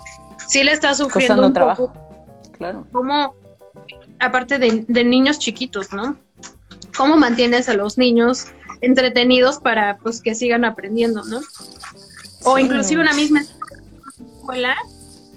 sí 0.47 0.63
le 0.63 0.71
está 0.71 0.93
sufriendo 0.95 1.45
un 1.45 1.53
trabajo. 1.53 1.93
Claro. 2.57 2.85
Como, 2.91 3.35
aparte 4.19 4.59
de, 4.59 4.85
de 4.87 5.03
niños 5.03 5.39
chiquitos, 5.39 5.93
¿no? 5.93 6.17
¿Cómo 6.95 7.17
mantienes 7.17 7.69
a 7.69 7.73
los 7.73 7.97
niños 7.97 8.47
entretenidos 8.81 9.59
para 9.59 9.97
pues 9.97 10.21
que 10.21 10.35
sigan 10.35 10.65
aprendiendo, 10.65 11.23
¿no? 11.25 11.41
O 12.43 12.57
inclusive 12.57 13.01
una 13.01 13.13
misma 13.13 13.41
escuela 13.41 14.75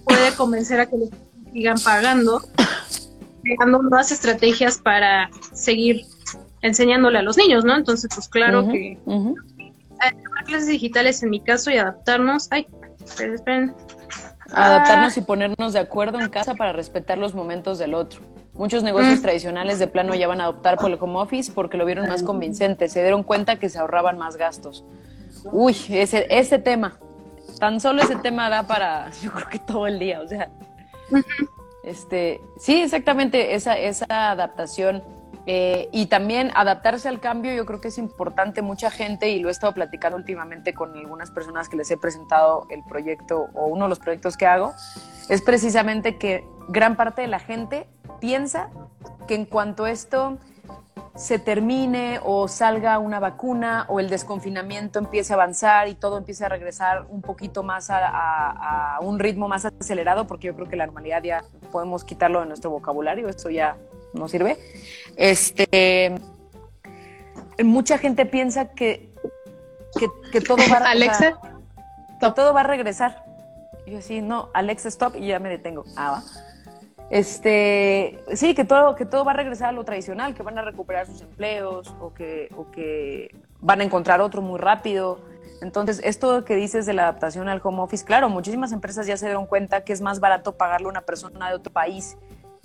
puede 0.04 0.32
convencer 0.34 0.80
a 0.80 0.86
que 0.86 0.96
les 0.96 1.10
sigan 1.52 1.78
pagando, 1.80 2.42
creando 3.42 3.82
nuevas 3.82 4.12
estrategias 4.12 4.78
para 4.78 5.30
seguir 5.52 6.06
enseñándole 6.62 7.18
a 7.18 7.22
los 7.22 7.36
niños, 7.36 7.64
¿no? 7.64 7.76
Entonces, 7.76 8.10
pues 8.14 8.28
claro 8.28 8.68
que 8.68 8.98
clases 10.44 10.68
digitales 10.68 11.22
en 11.22 11.30
mi 11.30 11.40
caso 11.40 11.70
y 11.70 11.76
adaptarnos. 11.76 12.48
Ay, 12.50 12.66
esperen, 13.00 13.74
Adaptarnos 14.52 15.16
y 15.16 15.22
ponernos 15.22 15.72
de 15.72 15.78
acuerdo 15.78 16.20
en 16.20 16.28
casa 16.28 16.54
para 16.54 16.72
respetar 16.72 17.16
los 17.16 17.34
momentos 17.34 17.78
del 17.78 17.94
otro. 17.94 18.20
Muchos 18.54 18.82
negocios 18.82 19.18
Mm. 19.18 19.22
tradicionales 19.22 19.78
de 19.78 19.86
plano 19.86 20.14
ya 20.14 20.28
van 20.28 20.40
a 20.40 20.44
adoptar 20.44 20.76
por 20.76 20.90
el 20.90 20.98
home 21.00 21.18
office 21.18 21.50
porque 21.52 21.76
lo 21.76 21.86
vieron 21.86 22.06
más 22.08 22.22
convincente, 22.22 22.88
se 22.88 23.00
dieron 23.00 23.22
cuenta 23.22 23.56
que 23.56 23.68
se 23.68 23.78
ahorraban 23.78 24.18
más 24.18 24.36
gastos. 24.36 24.84
Uy, 25.44 25.74
ese, 25.88 26.26
ese 26.28 26.58
tema, 26.58 26.98
tan 27.58 27.80
solo 27.80 28.02
ese 28.02 28.16
tema 28.16 28.50
da 28.50 28.64
para, 28.64 29.10
yo 29.22 29.32
creo 29.32 29.48
que 29.48 29.58
todo 29.58 29.86
el 29.86 29.98
día, 29.98 30.20
o 30.20 30.28
sea, 30.28 30.50
este, 31.82 32.40
sí, 32.58 32.82
exactamente, 32.82 33.54
esa, 33.54 33.76
esa 33.78 34.30
adaptación 34.30 35.02
eh, 35.46 35.88
y 35.90 36.06
también 36.06 36.52
adaptarse 36.54 37.08
al 37.08 37.18
cambio, 37.18 37.52
yo 37.52 37.66
creo 37.66 37.80
que 37.80 37.88
es 37.88 37.98
importante. 37.98 38.62
Mucha 38.62 38.90
gente, 38.90 39.30
y 39.30 39.40
lo 39.40 39.48
he 39.48 39.50
estado 39.50 39.74
platicando 39.74 40.16
últimamente 40.16 40.72
con 40.72 40.96
algunas 40.96 41.32
personas 41.32 41.68
que 41.68 41.76
les 41.76 41.90
he 41.90 41.96
presentado 41.96 42.66
el 42.70 42.84
proyecto 42.84 43.48
o 43.54 43.66
uno 43.66 43.86
de 43.86 43.88
los 43.88 43.98
proyectos 43.98 44.36
que 44.36 44.46
hago, 44.46 44.72
es 45.28 45.42
precisamente 45.42 46.16
que 46.16 46.44
gran 46.68 46.96
parte 46.96 47.22
de 47.22 47.28
la 47.28 47.40
gente 47.40 47.88
piensa 48.22 48.70
que 49.26 49.34
en 49.34 49.44
cuanto 49.46 49.86
esto 49.88 50.38
se 51.16 51.38
termine 51.40 52.20
o 52.22 52.46
salga 52.46 52.98
una 53.00 53.18
vacuna 53.18 53.84
o 53.88 53.98
el 53.98 54.08
desconfinamiento 54.08 55.00
empiece 55.00 55.32
a 55.32 55.36
avanzar 55.36 55.88
y 55.88 55.94
todo 55.94 56.18
empiece 56.18 56.44
a 56.44 56.48
regresar 56.48 57.04
un 57.08 57.20
poquito 57.20 57.64
más 57.64 57.90
a, 57.90 57.98
a- 58.06 58.96
a 58.96 59.00
un 59.00 59.18
ritmo 59.18 59.48
más 59.48 59.64
acelerado, 59.66 60.26
porque 60.28 60.46
yo 60.46 60.54
creo 60.54 60.68
que 60.68 60.76
la 60.76 60.86
normalidad 60.86 61.22
ya 61.22 61.42
podemos 61.72 62.04
quitarlo 62.04 62.40
de 62.40 62.46
nuestro 62.46 62.70
vocabulario, 62.70 63.28
esto 63.28 63.50
ya 63.50 63.76
no 64.14 64.28
sirve. 64.28 64.56
Este, 65.16 66.14
mucha 67.64 67.98
gente 67.98 68.24
piensa 68.24 68.68
que, 68.68 69.12
que, 69.98 70.08
que 70.30 70.40
todo 70.40 70.62
va 70.70 70.78
a 70.78 70.90
Alexa, 70.92 71.40
que 72.20 72.30
todo 72.30 72.54
va 72.54 72.60
a 72.60 72.64
regresar. 72.64 73.24
Y 73.84 73.90
yo 73.92 73.98
así, 73.98 74.22
no, 74.22 74.48
Alexa, 74.54 74.88
stop, 74.88 75.16
y 75.16 75.26
ya 75.26 75.40
me 75.40 75.48
detengo. 75.48 75.84
Ah, 75.96 76.10
va. 76.12 76.22
Este, 77.10 78.22
sí, 78.34 78.54
que 78.54 78.64
todo, 78.64 78.94
que 78.94 79.04
todo 79.04 79.24
va 79.24 79.32
a 79.32 79.36
regresar 79.36 79.68
a 79.68 79.72
lo 79.72 79.84
tradicional, 79.84 80.34
que 80.34 80.42
van 80.42 80.58
a 80.58 80.62
recuperar 80.62 81.06
sus 81.06 81.20
empleos 81.20 81.94
o 82.00 82.14
que, 82.14 82.48
o 82.56 82.70
que 82.70 83.34
van 83.60 83.80
a 83.80 83.84
encontrar 83.84 84.20
otro 84.20 84.40
muy 84.40 84.58
rápido. 84.58 85.18
Entonces, 85.60 86.00
esto 86.04 86.44
que 86.44 86.56
dices 86.56 86.86
de 86.86 86.94
la 86.94 87.02
adaptación 87.02 87.48
al 87.48 87.60
home 87.62 87.82
office, 87.82 88.04
claro, 88.04 88.28
muchísimas 88.28 88.72
empresas 88.72 89.06
ya 89.06 89.16
se 89.16 89.26
dieron 89.26 89.46
cuenta 89.46 89.84
que 89.84 89.92
es 89.92 90.00
más 90.00 90.20
barato 90.20 90.56
pagarle 90.56 90.86
a 90.86 90.90
una 90.90 91.02
persona 91.02 91.48
de 91.50 91.54
otro 91.54 91.72
país 91.72 92.16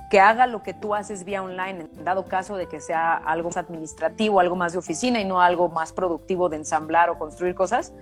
que 0.10 0.20
haga 0.20 0.48
lo 0.48 0.64
que 0.64 0.74
tú 0.74 0.96
haces 0.96 1.26
vía 1.26 1.44
online, 1.44 1.90
dado 2.04 2.26
caso 2.26 2.56
de 2.56 2.68
que 2.68 2.80
sea 2.80 3.14
algo 3.14 3.50
más 3.50 3.58
administrativo, 3.58 4.40
algo 4.40 4.56
más 4.56 4.72
de 4.72 4.80
oficina 4.80 5.20
y 5.20 5.26
no 5.26 5.42
algo 5.42 5.70
más 5.70 5.92
productivo 5.92 6.50
de 6.50 6.58
ensamblar 6.58 7.10
o 7.10 7.18
construir 7.18 7.56
cosas. 7.56 7.94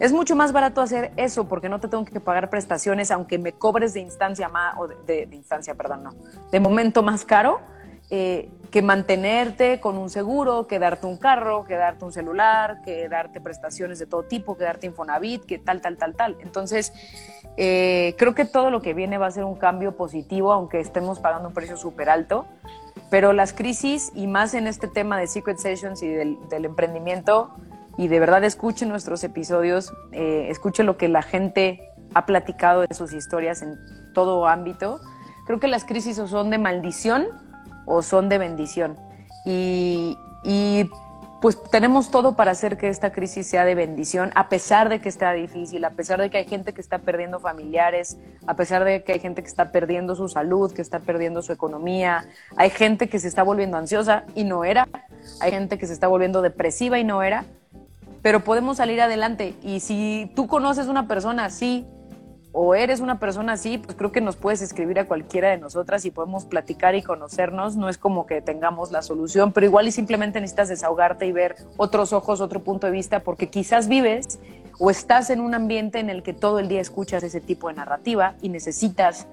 Es 0.00 0.12
mucho 0.12 0.34
más 0.34 0.52
barato 0.52 0.80
hacer 0.80 1.12
eso 1.16 1.46
porque 1.48 1.68
no 1.68 1.78
te 1.80 1.88
tengo 1.88 2.04
que 2.04 2.18
pagar 2.20 2.50
prestaciones, 2.50 3.10
aunque 3.10 3.38
me 3.38 3.52
cobres 3.52 3.94
de 3.94 4.00
instancia 4.00 4.48
más, 4.48 4.76
o 4.78 4.88
de, 4.88 5.26
de- 5.26 5.36
instancia, 5.36 5.74
perdón, 5.74 6.02
no, 6.04 6.14
de 6.50 6.60
momento 6.60 7.02
más 7.02 7.24
caro, 7.24 7.60
eh, 8.10 8.50
que 8.70 8.82
mantenerte 8.82 9.80
con 9.80 9.96
un 9.96 10.10
seguro, 10.10 10.66
que 10.66 10.78
darte 10.78 11.06
un 11.06 11.16
carro, 11.16 11.64
que 11.64 11.74
darte 11.76 12.04
un 12.04 12.12
celular, 12.12 12.82
que 12.84 13.08
darte 13.08 13.40
prestaciones 13.40 13.98
de 13.98 14.06
todo 14.06 14.24
tipo, 14.24 14.56
que 14.56 14.64
darte 14.64 14.86
Infonavit, 14.86 15.44
que 15.44 15.58
tal, 15.58 15.80
tal, 15.80 15.96
tal, 15.96 16.14
tal. 16.14 16.36
Entonces, 16.40 16.92
eh, 17.56 18.14
creo 18.18 18.34
que 18.34 18.44
todo 18.44 18.70
lo 18.70 18.82
que 18.82 18.94
viene 18.94 19.16
va 19.16 19.26
a 19.26 19.30
ser 19.30 19.44
un 19.44 19.54
cambio 19.54 19.96
positivo, 19.96 20.52
aunque 20.52 20.80
estemos 20.80 21.20
pagando 21.20 21.48
un 21.48 21.54
precio 21.54 21.76
súper 21.76 22.10
alto. 22.10 22.46
Pero 23.10 23.32
las 23.32 23.52
crisis, 23.52 24.10
y 24.14 24.26
más 24.26 24.54
en 24.54 24.66
este 24.66 24.88
tema 24.88 25.18
de 25.18 25.28
Secret 25.28 25.58
Sessions 25.58 26.02
y 26.02 26.08
del, 26.08 26.36
del 26.48 26.64
emprendimiento, 26.64 27.54
y 27.96 28.08
de 28.08 28.20
verdad 28.20 28.44
escuchen 28.44 28.88
nuestros 28.88 29.22
episodios, 29.24 29.92
eh, 30.12 30.46
escuchen 30.50 30.86
lo 30.86 30.96
que 30.96 31.08
la 31.08 31.22
gente 31.22 31.88
ha 32.14 32.26
platicado 32.26 32.82
de 32.82 32.94
sus 32.94 33.12
historias 33.12 33.62
en 33.62 33.78
todo 34.14 34.46
ámbito. 34.46 35.00
Creo 35.46 35.60
que 35.60 35.68
las 35.68 35.84
crisis 35.84 36.18
o 36.18 36.26
son 36.26 36.50
de 36.50 36.58
maldición 36.58 37.26
o 37.86 38.02
son 38.02 38.28
de 38.28 38.38
bendición. 38.38 38.96
Y, 39.44 40.16
y 40.44 40.88
pues 41.44 41.62
tenemos 41.70 42.10
todo 42.10 42.36
para 42.36 42.52
hacer 42.52 42.78
que 42.78 42.88
esta 42.88 43.12
crisis 43.12 43.46
sea 43.46 43.66
de 43.66 43.74
bendición, 43.74 44.30
a 44.34 44.48
pesar 44.48 44.88
de 44.88 45.02
que 45.02 45.10
está 45.10 45.34
difícil, 45.34 45.84
a 45.84 45.90
pesar 45.90 46.18
de 46.18 46.30
que 46.30 46.38
hay 46.38 46.46
gente 46.46 46.72
que 46.72 46.80
está 46.80 47.00
perdiendo 47.00 47.38
familiares, 47.38 48.16
a 48.46 48.56
pesar 48.56 48.82
de 48.84 49.04
que 49.04 49.12
hay 49.12 49.20
gente 49.20 49.42
que 49.42 49.48
está 49.48 49.70
perdiendo 49.70 50.16
su 50.16 50.30
salud, 50.30 50.72
que 50.72 50.80
está 50.80 51.00
perdiendo 51.00 51.42
su 51.42 51.52
economía, 51.52 52.24
hay 52.56 52.70
gente 52.70 53.10
que 53.10 53.18
se 53.18 53.28
está 53.28 53.42
volviendo 53.42 53.76
ansiosa 53.76 54.24
y 54.34 54.44
no 54.44 54.64
era, 54.64 54.88
hay 55.40 55.50
gente 55.50 55.76
que 55.76 55.86
se 55.86 55.92
está 55.92 56.08
volviendo 56.08 56.40
depresiva 56.40 56.98
y 56.98 57.04
no 57.04 57.22
era, 57.22 57.44
pero 58.24 58.42
podemos 58.42 58.78
salir 58.78 59.02
adelante. 59.02 59.54
Y 59.62 59.80
si 59.80 60.32
tú 60.34 60.46
conoces 60.46 60.86
una 60.86 61.06
persona 61.06 61.44
así 61.44 61.86
o 62.52 62.74
eres 62.74 63.00
una 63.00 63.20
persona 63.20 63.52
así, 63.52 63.76
pues 63.76 63.98
creo 63.98 64.12
que 64.12 64.22
nos 64.22 64.36
puedes 64.36 64.62
escribir 64.62 64.98
a 64.98 65.06
cualquiera 65.06 65.50
de 65.50 65.58
nosotras 65.58 66.06
y 66.06 66.10
podemos 66.10 66.46
platicar 66.46 66.94
y 66.94 67.02
conocernos. 67.02 67.76
No 67.76 67.90
es 67.90 67.98
como 67.98 68.24
que 68.24 68.40
tengamos 68.40 68.92
la 68.92 69.02
solución, 69.02 69.52
pero 69.52 69.66
igual 69.66 69.88
y 69.88 69.92
simplemente 69.92 70.40
necesitas 70.40 70.70
desahogarte 70.70 71.26
y 71.26 71.32
ver 71.32 71.56
otros 71.76 72.14
ojos, 72.14 72.40
otro 72.40 72.64
punto 72.64 72.86
de 72.86 72.94
vista, 72.94 73.20
porque 73.20 73.50
quizás 73.50 73.88
vives 73.88 74.40
o 74.78 74.88
estás 74.88 75.28
en 75.28 75.42
un 75.42 75.52
ambiente 75.52 75.98
en 75.98 76.08
el 76.08 76.22
que 76.22 76.32
todo 76.32 76.60
el 76.60 76.68
día 76.68 76.80
escuchas 76.80 77.22
ese 77.24 77.42
tipo 77.42 77.68
de 77.68 77.74
narrativa 77.74 78.36
y 78.40 78.48
necesitas 78.48 79.26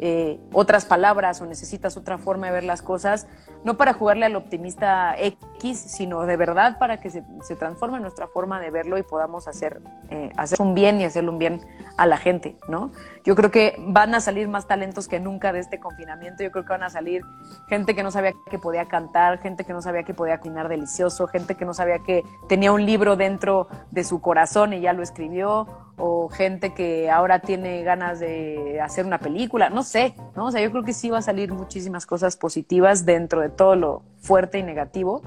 eh, 0.00 0.40
otras 0.52 0.84
palabras 0.84 1.40
o 1.40 1.46
necesitas 1.46 1.96
otra 1.96 2.18
forma 2.18 2.48
de 2.48 2.54
ver 2.54 2.64
las 2.64 2.82
cosas, 2.82 3.28
no 3.64 3.76
para 3.76 3.92
jugarle 3.92 4.26
al 4.26 4.36
optimista 4.36 5.14
X, 5.18 5.78
sino 5.78 6.26
de 6.26 6.36
verdad 6.36 6.78
para 6.78 7.00
que 7.00 7.10
se, 7.10 7.22
se 7.42 7.56
transforme 7.56 8.00
nuestra 8.00 8.26
forma 8.26 8.60
de 8.60 8.70
verlo 8.70 8.98
y 8.98 9.02
podamos 9.02 9.48
hacer, 9.48 9.80
eh, 10.10 10.30
hacer 10.36 10.60
un 10.60 10.74
bien 10.74 11.00
y 11.00 11.04
hacerle 11.04 11.30
un 11.30 11.38
bien 11.38 11.60
a 11.96 12.06
la 12.06 12.16
gente, 12.16 12.56
¿no? 12.68 12.90
Yo 13.24 13.36
creo 13.36 13.50
que 13.50 13.76
van 13.86 14.14
a 14.14 14.20
salir 14.20 14.48
más 14.48 14.66
talentos 14.66 15.06
que 15.06 15.20
nunca 15.20 15.52
de 15.52 15.60
este 15.60 15.78
confinamiento, 15.78 16.42
yo 16.42 16.50
creo 16.50 16.64
que 16.64 16.70
van 16.70 16.82
a 16.82 16.90
salir 16.90 17.22
gente 17.68 17.94
que 17.94 18.02
no 18.02 18.10
sabía 18.10 18.32
que 18.50 18.58
podía 18.58 18.86
cantar, 18.86 19.38
gente 19.38 19.64
que 19.64 19.72
no 19.72 19.82
sabía 19.82 20.02
que 20.02 20.14
podía 20.14 20.38
cocinar 20.38 20.68
delicioso, 20.68 21.28
gente 21.28 21.54
que 21.54 21.64
no 21.64 21.74
sabía 21.74 22.00
que 22.00 22.24
tenía 22.48 22.72
un 22.72 22.84
libro 22.84 23.16
dentro 23.16 23.68
de 23.90 24.04
su 24.04 24.20
corazón 24.20 24.72
y 24.72 24.80
ya 24.80 24.92
lo 24.92 25.02
escribió, 25.02 25.66
o 25.96 26.28
gente 26.28 26.74
que 26.74 27.10
ahora 27.10 27.40
tiene 27.40 27.82
ganas 27.82 28.18
de 28.18 28.80
hacer 28.80 29.04
una 29.06 29.18
película, 29.18 29.70
no 29.70 29.82
sé, 29.82 30.14
¿no? 30.34 30.46
O 30.46 30.50
sea, 30.50 30.60
yo 30.62 30.70
creo 30.70 30.84
que 30.84 30.92
sí 30.92 31.10
va 31.10 31.18
a 31.18 31.22
salir 31.22 31.52
muchísimas 31.52 32.06
cosas 32.06 32.36
positivas 32.36 33.04
dentro 33.04 33.40
de 33.40 33.50
todo 33.50 33.76
lo 33.76 34.02
fuerte 34.20 34.58
y 34.58 34.62
negativo, 34.62 35.22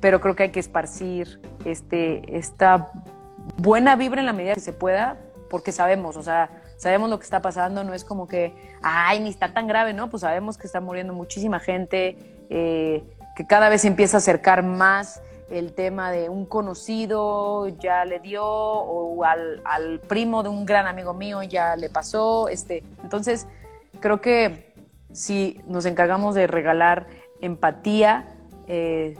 pero 0.00 0.20
creo 0.20 0.34
que 0.34 0.44
hay 0.44 0.50
que 0.50 0.60
esparcir 0.60 1.40
este, 1.64 2.36
esta 2.36 2.90
buena 3.56 3.96
vibra 3.96 4.20
en 4.20 4.26
la 4.26 4.32
medida 4.32 4.54
que 4.54 4.60
se 4.60 4.72
pueda, 4.72 5.16
porque 5.48 5.70
sabemos, 5.70 6.16
o 6.16 6.22
sea, 6.22 6.50
sabemos 6.76 7.10
lo 7.10 7.18
que 7.18 7.24
está 7.24 7.40
pasando, 7.40 7.84
no 7.84 7.94
es 7.94 8.04
como 8.04 8.26
que, 8.26 8.54
ay, 8.82 9.20
ni 9.20 9.28
está 9.28 9.52
tan 9.52 9.66
grave, 9.66 9.92
¿no? 9.92 10.10
Pues 10.10 10.22
sabemos 10.22 10.58
que 10.58 10.66
está 10.66 10.80
muriendo 10.80 11.12
muchísima 11.12 11.60
gente, 11.60 12.16
eh, 12.50 13.04
que 13.36 13.46
cada 13.46 13.68
vez 13.68 13.82
se 13.82 13.88
empieza 13.88 14.16
a 14.16 14.18
acercar 14.18 14.62
más 14.62 15.22
el 15.52 15.74
tema 15.74 16.10
de 16.10 16.30
un 16.30 16.46
conocido 16.46 17.68
ya 17.68 18.04
le 18.04 18.20
dio 18.20 18.44
o 18.44 19.22
al, 19.24 19.60
al 19.64 20.00
primo 20.00 20.42
de 20.42 20.48
un 20.48 20.64
gran 20.64 20.86
amigo 20.86 21.12
mío 21.12 21.42
ya 21.42 21.76
le 21.76 21.90
pasó. 21.90 22.48
Este, 22.48 22.82
entonces, 23.02 23.46
creo 24.00 24.20
que 24.20 24.72
si 25.12 25.60
nos 25.66 25.84
encargamos 25.84 26.34
de 26.34 26.46
regalar 26.46 27.06
empatía, 27.42 28.34
eh, 28.66 29.16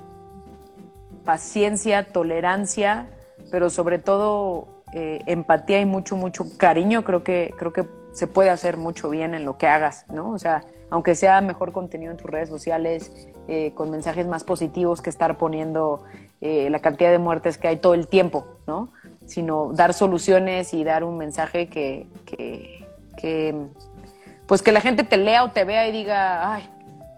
paciencia, 1.25 2.13
tolerancia, 2.13 3.09
pero 3.51 3.69
sobre 3.69 3.99
todo 3.99 4.83
eh, 4.95 5.21
empatía 5.27 5.81
y 5.81 5.87
mucho, 5.87 6.17
mucho 6.17 6.47
cariño, 6.57 7.05
creo 7.05 7.23
que, 7.23 7.55
creo 7.59 7.73
que 7.73 7.87
se 8.13 8.27
puede 8.27 8.51
hacer 8.51 8.77
mucho 8.79 9.11
bien 9.11 9.35
en 9.35 9.45
lo 9.45 9.59
que 9.59 9.67
hagas, 9.67 10.07
¿no? 10.09 10.31
O 10.31 10.39
sea, 10.39 10.65
aunque 10.91 11.15
sea 11.15 11.41
mejor 11.41 11.73
contenido 11.73 12.11
en 12.11 12.19
tus 12.19 12.31
redes 12.31 12.49
sociales, 12.49 13.11
eh, 13.49 13.73
con 13.75 13.91
mensajes 13.91 14.27
más 14.27 14.45
positivos 14.45 15.03
que 15.03 15.11
estar 15.11 15.37
poniendo 15.39 16.05
eh, 16.41 16.71
la 16.71 16.81
cantidad 16.81 17.11
de 17.11 17.19
muertes 17.19 17.59
que 17.59 17.69
hay 17.69 17.77
todo 17.77 17.95
el 17.95 18.09
tiempo, 18.09 18.47
¿no? 18.67 18.89
Sino 19.27 19.73
dar 19.73 19.95
soluciones 19.95 20.75
y 20.75 20.85
dar 20.85 21.05
un 21.05 21.19
mensaje 21.19 21.69
que, 21.69 22.07
que, 22.25 22.87
que 23.17 23.55
pues 24.47 24.63
que 24.63 24.73
la 24.73 24.81
gente 24.81 25.05
te 25.05 25.17
lea 25.17 25.45
o 25.45 25.51
te 25.51 25.65
vea 25.65 25.89
y 25.89 25.93
diga, 25.93 26.55
ay, 26.55 26.69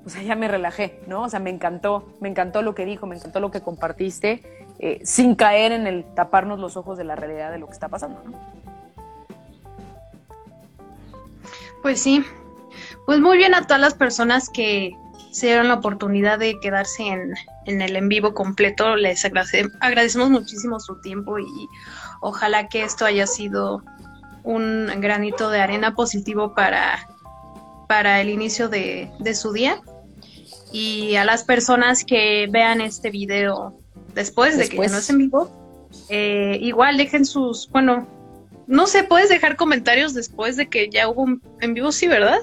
o 0.07 0.11
sea, 0.11 0.23
ya 0.23 0.37
me 0.37 0.49
relajé, 0.49 1.01
¿no? 1.07 1.23
O 1.23 1.29
sea, 1.29 1.41
me 1.41 1.51
encantó, 1.51 2.07
me 2.21 2.29
encantó 2.29 2.63
lo 2.63 2.75
que 2.75 2.85
dijo, 2.85 3.07
me 3.07 3.17
encantó 3.17 3.41
lo 3.41 3.51
que 3.51 3.63
compartiste, 3.63 4.43
eh, 4.79 5.01
sin 5.05 5.35
caer 5.35 5.73
en 5.73 5.87
el 5.87 6.05
taparnos 6.15 6.59
los 6.59 6.77
ojos 6.77 6.99
de 6.99 7.05
la 7.05 7.17
realidad 7.17 7.51
de 7.51 7.59
lo 7.59 7.67
que 7.67 7.73
está 7.73 7.89
pasando, 7.89 8.23
¿no? 8.25 8.33
Pues 11.83 12.01
sí, 12.01 12.25
pues 13.07 13.21
muy 13.21 13.37
bien 13.37 13.55
a 13.55 13.67
todas 13.67 13.81
las 13.81 13.95
personas 13.95 14.49
que 14.49 14.97
se 15.35 15.47
dieron 15.47 15.67
la 15.67 15.75
oportunidad 15.75 16.39
de 16.39 16.61
quedarse 16.61 17.09
en, 17.09 17.35
en 17.67 17.83
el 17.83 17.97
en 17.97 18.09
vivo 18.09 18.35
completo. 18.35 18.95
Les 18.95 19.25
agradece, 19.25 19.67
agradecemos 19.81 20.31
muchísimo 20.31 20.79
su 20.79 21.01
tiempo 21.01 21.41
y 21.41 21.69
ojalá 22.21 22.69
que 22.69 22.85
esto 22.85 23.05
haya 23.05 23.27
sido 23.27 23.83
un 24.45 24.87
granito 25.01 25.51
de 25.51 25.61
arena 25.61 25.97
positivo 25.97 26.55
para, 26.55 27.09
para 27.89 28.21
el 28.21 28.31
inicio 28.31 28.69
de, 28.69 29.11
de 29.19 29.35
su 29.35 29.53
día. 29.53 29.81
Y 30.71 31.17
a 31.17 31.25
las 31.25 31.43
personas 31.43 32.05
que 32.05 32.47
vean 32.49 32.81
este 32.81 33.11
video 33.11 33.77
después, 34.15 34.57
de 34.57 34.69
que 34.69 34.77
ya 34.77 34.89
no 34.89 34.99
es 34.99 35.11
en 35.11 35.19
vivo, 35.19 35.51
eh, 36.11 36.59
igual 36.61 36.97
dejen 36.97 37.25
sus, 37.25 37.69
bueno, 37.71 38.07
no 38.69 38.87
sé, 38.87 39.03
puedes 39.03 39.31
dejar 39.31 39.57
comentarios 39.57 40.15
después 40.15 40.57
de 40.57 40.69
que 40.69 40.89
ya 40.91 41.09
hubo 41.09 41.23
un 41.23 41.43
en 41.61 41.75
vivo, 41.75 41.91
sí, 41.91 42.07
¿verdad? 42.07 42.39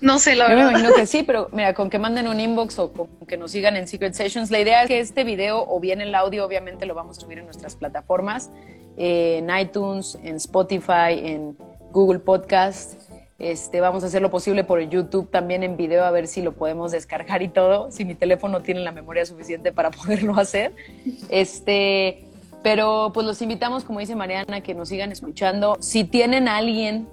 No 0.00 0.18
sé, 0.18 0.36
la 0.36 0.50
Yo 0.50 0.56
me 0.56 0.62
imagino 0.62 0.92
que 0.94 1.06
sí, 1.06 1.22
pero 1.22 1.48
mira, 1.52 1.72
con 1.72 1.88
que 1.88 1.98
manden 1.98 2.28
un 2.28 2.38
inbox 2.38 2.78
o 2.78 2.92
con 2.92 3.08
que 3.26 3.36
nos 3.36 3.52
sigan 3.52 3.76
en 3.76 3.88
Secret 3.88 4.12
Sessions, 4.12 4.50
la 4.50 4.60
idea 4.60 4.82
es 4.82 4.88
que 4.88 5.00
este 5.00 5.24
video 5.24 5.64
o 5.66 5.80
bien 5.80 6.00
el 6.00 6.14
audio, 6.14 6.44
obviamente 6.44 6.84
lo 6.84 6.94
vamos 6.94 7.16
a 7.16 7.20
subir 7.22 7.38
en 7.38 7.46
nuestras 7.46 7.76
plataformas, 7.76 8.50
eh, 8.98 9.38
en 9.38 9.58
iTunes, 9.58 10.18
en 10.22 10.36
Spotify, 10.36 11.18
en 11.22 11.56
Google 11.92 12.18
Podcast. 12.18 13.00
Este, 13.38 13.80
vamos 13.80 14.02
a 14.02 14.06
hacer 14.06 14.22
lo 14.22 14.30
posible 14.30 14.64
por 14.64 14.80
YouTube 14.80 15.30
también 15.30 15.62
en 15.62 15.76
video 15.76 16.04
a 16.04 16.10
ver 16.10 16.26
si 16.26 16.40
lo 16.40 16.52
podemos 16.52 16.92
descargar 16.92 17.42
y 17.42 17.48
todo, 17.48 17.90
si 17.90 18.06
mi 18.06 18.14
teléfono 18.14 18.62
tiene 18.62 18.80
la 18.80 18.92
memoria 18.92 19.24
suficiente 19.26 19.72
para 19.72 19.90
poderlo 19.92 20.36
hacer. 20.38 20.72
Este, 21.30 22.26
pero 22.62 23.12
pues 23.14 23.26
los 23.26 23.40
invitamos, 23.42 23.84
como 23.84 24.00
dice 24.00 24.14
Mariana, 24.14 24.60
que 24.60 24.74
nos 24.74 24.88
sigan 24.88 25.12
escuchando. 25.12 25.76
Si 25.80 26.04
tienen 26.04 26.48
a 26.48 26.56
alguien 26.56 27.08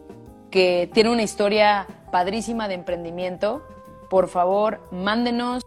que 0.54 0.88
tiene 0.94 1.10
una 1.10 1.24
historia 1.24 1.88
padrísima 2.12 2.68
de 2.68 2.76
emprendimiento, 2.76 3.64
por 4.08 4.28
favor, 4.28 4.82
mándenos 4.92 5.64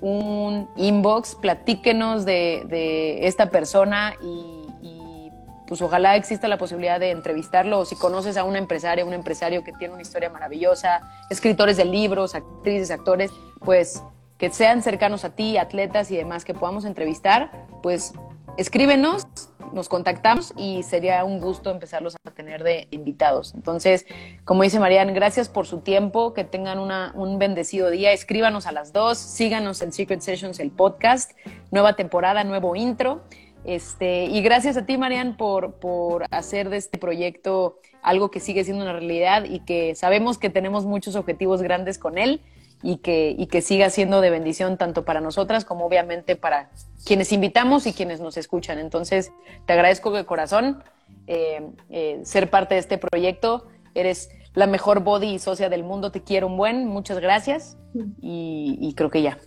un 0.00 0.70
inbox, 0.76 1.34
platíquenos 1.34 2.24
de, 2.24 3.26
esta 3.26 3.50
persona 3.50 4.14
y, 4.22 4.86
y, 4.86 5.32
pues 5.66 5.82
ojalá 5.82 6.14
exista 6.14 6.46
la 6.46 6.58
posibilidad 6.58 7.00
de 7.00 7.10
entrevistarlo. 7.10 7.80
O 7.80 7.84
si 7.84 7.96
conoces 7.96 8.36
a 8.36 8.44
una 8.44 8.58
empresaria, 8.58 9.04
un 9.04 9.14
empresario 9.14 9.64
que 9.64 9.72
tiene 9.72 9.94
una 9.94 10.02
historia 10.02 10.30
maravillosa, 10.30 11.00
escritores 11.28 11.76
de 11.76 11.86
libros, 11.86 12.36
actrices, 12.36 12.92
actores, 12.92 13.32
pues 13.64 14.00
que 14.38 14.50
sean 14.50 14.80
cercanos 14.80 15.24
a 15.24 15.34
ti, 15.34 15.58
atletas 15.58 16.08
y 16.12 16.16
demás 16.16 16.44
que 16.44 16.54
podamos 16.54 16.84
entrevistar, 16.84 17.66
pues 17.82 18.12
escríbenos, 18.56 19.26
nos 19.72 19.88
contactamos 19.88 20.52
y 20.56 20.82
sería 20.82 21.24
un 21.24 21.40
gusto 21.40 21.70
empezarlos 21.70 22.16
a 22.24 22.30
tener 22.30 22.62
de 22.62 22.88
invitados. 22.90 23.54
Entonces, 23.54 24.06
como 24.44 24.62
dice 24.62 24.78
Marian, 24.78 25.12
gracias 25.14 25.48
por 25.48 25.66
su 25.66 25.80
tiempo, 25.80 26.34
que 26.34 26.44
tengan 26.44 26.78
una, 26.78 27.12
un 27.14 27.38
bendecido 27.38 27.90
día, 27.90 28.12
escríbanos 28.12 28.66
a 28.66 28.72
las 28.72 28.92
dos, 28.92 29.18
síganos 29.18 29.82
en 29.82 29.92
Secret 29.92 30.20
Sessions, 30.20 30.60
el 30.60 30.70
podcast, 30.70 31.32
nueva 31.70 31.94
temporada, 31.94 32.44
nuevo 32.44 32.76
intro. 32.76 33.22
Este, 33.64 34.24
y 34.24 34.40
gracias 34.40 34.76
a 34.76 34.86
ti, 34.86 34.96
Marian, 34.96 35.36
por, 35.36 35.74
por 35.74 36.24
hacer 36.30 36.70
de 36.70 36.78
este 36.78 36.98
proyecto 36.98 37.78
algo 38.02 38.30
que 38.30 38.40
sigue 38.40 38.64
siendo 38.64 38.82
una 38.82 38.94
realidad 38.94 39.44
y 39.44 39.60
que 39.60 39.94
sabemos 39.94 40.38
que 40.38 40.48
tenemos 40.48 40.86
muchos 40.86 41.14
objetivos 41.16 41.60
grandes 41.60 41.98
con 41.98 42.16
él 42.16 42.40
y 42.82 42.98
que, 42.98 43.34
y 43.36 43.46
que 43.46 43.62
siga 43.62 43.90
siendo 43.90 44.20
de 44.20 44.30
bendición 44.30 44.76
tanto 44.76 45.04
para 45.04 45.20
nosotras 45.20 45.64
como 45.64 45.84
obviamente 45.84 46.36
para 46.36 46.70
quienes 47.04 47.32
invitamos 47.32 47.86
y 47.86 47.92
quienes 47.92 48.20
nos 48.20 48.36
escuchan. 48.36 48.78
Entonces, 48.78 49.32
te 49.66 49.72
agradezco 49.72 50.10
de 50.12 50.24
corazón 50.24 50.82
eh, 51.26 51.70
eh, 51.90 52.20
ser 52.24 52.50
parte 52.50 52.74
de 52.74 52.80
este 52.80 52.98
proyecto. 52.98 53.68
Eres 53.94 54.30
la 54.54 54.66
mejor 54.66 55.00
body 55.00 55.34
y 55.34 55.38
socia 55.38 55.68
del 55.68 55.84
mundo. 55.84 56.10
Te 56.10 56.22
quiero 56.22 56.46
un 56.46 56.56
buen. 56.56 56.86
Muchas 56.86 57.18
gracias. 57.18 57.76
Y, 58.20 58.78
y 58.80 58.94
creo 58.94 59.10
que 59.10 59.22
ya. 59.22 59.38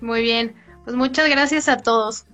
Muy 0.00 0.22
bien, 0.22 0.54
pues 0.84 0.96
muchas 0.96 1.28
gracias 1.28 1.68
a 1.68 1.78
todos. 1.78 2.26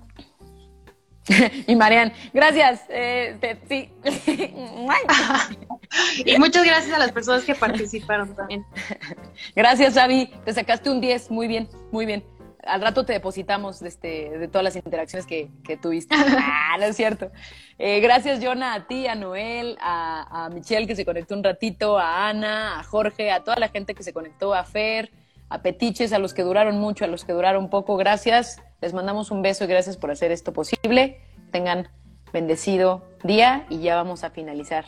y 1.66 1.76
Marian, 1.76 2.12
gracias. 2.32 2.82
Eh, 2.88 3.36
te, 3.40 3.58
sí. 3.68 3.90
y 6.24 6.38
muchas 6.38 6.64
gracias 6.64 6.94
a 6.94 6.98
las 6.98 7.12
personas 7.12 7.44
que 7.44 7.54
participaron 7.54 8.34
también. 8.34 8.64
Gracias, 9.56 9.96
Avi. 9.96 10.32
Te 10.44 10.52
sacaste 10.52 10.90
un 10.90 11.00
10. 11.00 11.30
Muy 11.30 11.48
bien, 11.48 11.68
muy 11.90 12.06
bien. 12.06 12.24
Al 12.62 12.82
rato 12.82 13.06
te 13.06 13.14
depositamos 13.14 13.80
de, 13.80 13.88
este, 13.88 14.38
de 14.38 14.48
todas 14.48 14.62
las 14.62 14.76
interacciones 14.76 15.26
que, 15.26 15.48
que 15.64 15.76
tuviste. 15.76 16.14
Ah, 16.14 16.76
no 16.78 16.84
es 16.84 16.96
cierto. 16.96 17.30
Eh, 17.78 18.00
gracias, 18.00 18.40
Jonah, 18.42 18.74
a 18.74 18.86
ti, 18.86 19.06
a 19.06 19.14
Noel, 19.14 19.78
a, 19.80 20.44
a 20.44 20.50
Michelle 20.50 20.86
que 20.86 20.94
se 20.94 21.06
conectó 21.06 21.34
un 21.34 21.42
ratito, 21.42 21.98
a 21.98 22.28
Ana, 22.28 22.78
a 22.78 22.84
Jorge, 22.84 23.30
a 23.30 23.42
toda 23.42 23.56
la 23.56 23.68
gente 23.68 23.94
que 23.94 24.02
se 24.02 24.12
conectó, 24.12 24.54
a 24.54 24.64
Fer, 24.64 25.10
a 25.50 25.62
Petiches, 25.62 26.12
a 26.12 26.18
los 26.18 26.32
que 26.32 26.42
duraron 26.42 26.78
mucho, 26.78 27.04
a 27.04 27.08
los 27.08 27.24
que 27.24 27.32
duraron 27.32 27.68
poco. 27.68 27.96
Gracias. 27.96 28.62
Les 28.80 28.94
mandamos 28.94 29.30
un 29.30 29.42
beso 29.42 29.64
y 29.64 29.66
gracias 29.66 29.96
por 29.96 30.10
hacer 30.10 30.32
esto 30.32 30.52
posible. 30.52 31.20
Tengan 31.50 31.88
bendecido 32.32 33.04
día 33.24 33.66
y 33.68 33.80
ya 33.80 33.96
vamos 33.96 34.24
a 34.24 34.30
finalizar. 34.30 34.86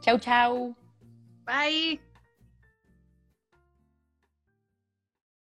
Chau, 0.00 0.18
chau. 0.18 0.74
Bye. 1.44 2.07